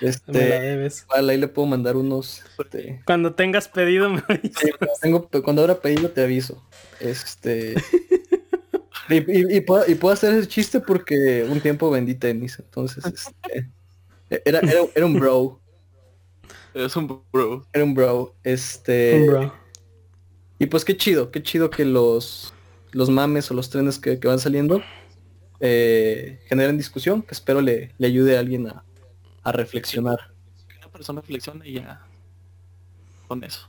Este, 0.00 0.90
ahí 1.10 1.36
le 1.36 1.48
puedo 1.48 1.66
mandar 1.66 1.96
unos. 1.96 2.42
Este, 2.58 3.02
cuando 3.04 3.34
tengas 3.34 3.68
pedido 3.68 4.08
me 4.08 4.22
tengo, 5.02 5.28
cuando 5.44 5.62
habrá 5.62 5.80
pedido 5.80 6.10
te 6.10 6.22
aviso. 6.22 6.62
Este. 7.00 7.74
y, 9.10 9.60
puedo, 9.60 10.10
hacer 10.10 10.34
ese 10.34 10.48
chiste 10.48 10.80
porque 10.80 11.46
un 11.48 11.60
tiempo 11.60 11.90
vendí 11.90 12.14
tenis, 12.14 12.58
entonces 12.58 13.04
este, 13.04 13.68
era, 14.44 14.60
era, 14.94 15.04
un 15.04 15.18
bro. 15.18 15.60
Es 16.72 16.96
un 16.96 17.22
bro. 17.30 17.66
Era 17.72 17.84
un 17.84 17.94
bro. 17.94 18.34
Este. 18.42 19.50
Y 20.58 20.66
pues 20.66 20.84
qué 20.84 20.96
chido, 20.96 21.30
qué 21.30 21.42
chido 21.42 21.68
que 21.68 21.84
los 21.84 22.54
los 22.92 23.10
mames 23.10 23.50
o 23.50 23.54
los 23.54 23.70
trenes 23.70 23.98
que, 23.98 24.16
van 24.16 24.38
saliendo 24.38 24.82
eh, 25.60 26.40
generen 26.46 26.76
discusión, 26.76 27.22
que 27.22 27.32
espero 27.34 27.60
le, 27.60 27.94
le 27.98 28.06
ayude 28.06 28.36
a 28.36 28.40
alguien 28.40 28.68
a, 28.68 28.84
a 29.42 29.52
reflexionar. 29.52 30.32
Que 30.68 30.78
una 30.78 30.88
persona 30.88 31.20
reflexione 31.20 31.68
y 31.68 31.74
ya 31.74 32.06
con 33.30 33.44
eso. 33.44 33.68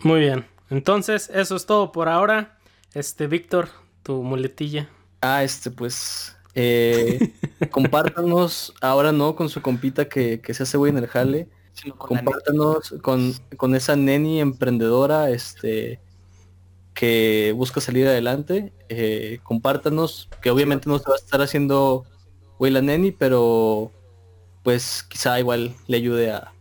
Muy 0.00 0.18
bien. 0.18 0.44
Entonces, 0.70 1.30
eso 1.32 1.54
es 1.54 1.66
todo 1.66 1.92
por 1.92 2.08
ahora. 2.08 2.58
Este, 2.94 3.28
Víctor, 3.28 3.68
tu 4.02 4.24
muletilla. 4.24 4.88
Ah, 5.20 5.44
este, 5.44 5.70
pues. 5.70 6.36
Eh, 6.56 7.32
compártanos, 7.70 8.74
ahora 8.80 9.12
no 9.12 9.36
con 9.36 9.48
su 9.48 9.62
compita 9.62 10.08
que, 10.08 10.42
se 10.52 10.64
hace 10.64 10.76
güey 10.76 10.90
en 10.90 10.98
el 10.98 11.06
jale. 11.06 11.48
compártanos 11.96 12.96
con, 13.02 13.34
con, 13.56 13.76
esa 13.76 13.94
neni 13.94 14.40
emprendedora, 14.40 15.30
este 15.30 16.00
que 16.94 17.52
busca 17.56 17.80
salir 17.80 18.06
adelante. 18.06 18.72
Eh, 18.88 19.40
compártanos, 19.42 20.28
que 20.42 20.50
obviamente 20.50 20.88
no 20.88 20.98
se 20.98 21.08
va 21.08 21.14
a 21.14 21.18
estar 21.18 21.40
haciendo 21.42 22.04
la 22.58 22.82
neni, 22.82 23.10
pero 23.12 23.90
pues 24.62 25.02
quizá 25.02 25.40
igual 25.40 25.74
le 25.86 25.96
ayude 25.96 26.32
a, 26.32 26.52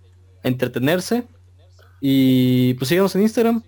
entretenerse. 0.43 1.27
Y 1.99 2.75
pues 2.75 2.87
síganos 2.87 3.13
en 3.15 3.23
Instagram. 3.23 3.63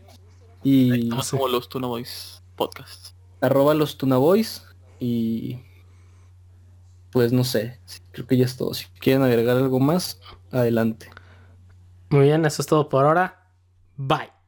Y 0.63 1.09
como 1.09 1.47
los 1.47 1.67
Tuna 1.67 1.87
Boys 1.87 2.41
podcast. 2.55 3.15
Arroba 3.41 3.73
los 3.73 3.97
Tuna 3.97 4.17
Boys. 4.17 4.63
Y 4.99 5.59
pues 7.11 7.33
no 7.33 7.43
sé, 7.43 7.79
creo 8.11 8.25
que 8.25 8.37
ya 8.37 8.45
es 8.45 8.55
todo. 8.55 8.73
Si 8.73 8.85
quieren 8.99 9.23
agregar 9.23 9.57
algo 9.57 9.79
más, 9.79 10.19
adelante. 10.51 11.09
Muy 12.09 12.25
bien, 12.25 12.45
eso 12.45 12.61
es 12.61 12.67
todo 12.67 12.87
por 12.87 13.05
ahora. 13.05 13.49
Bye. 13.97 14.40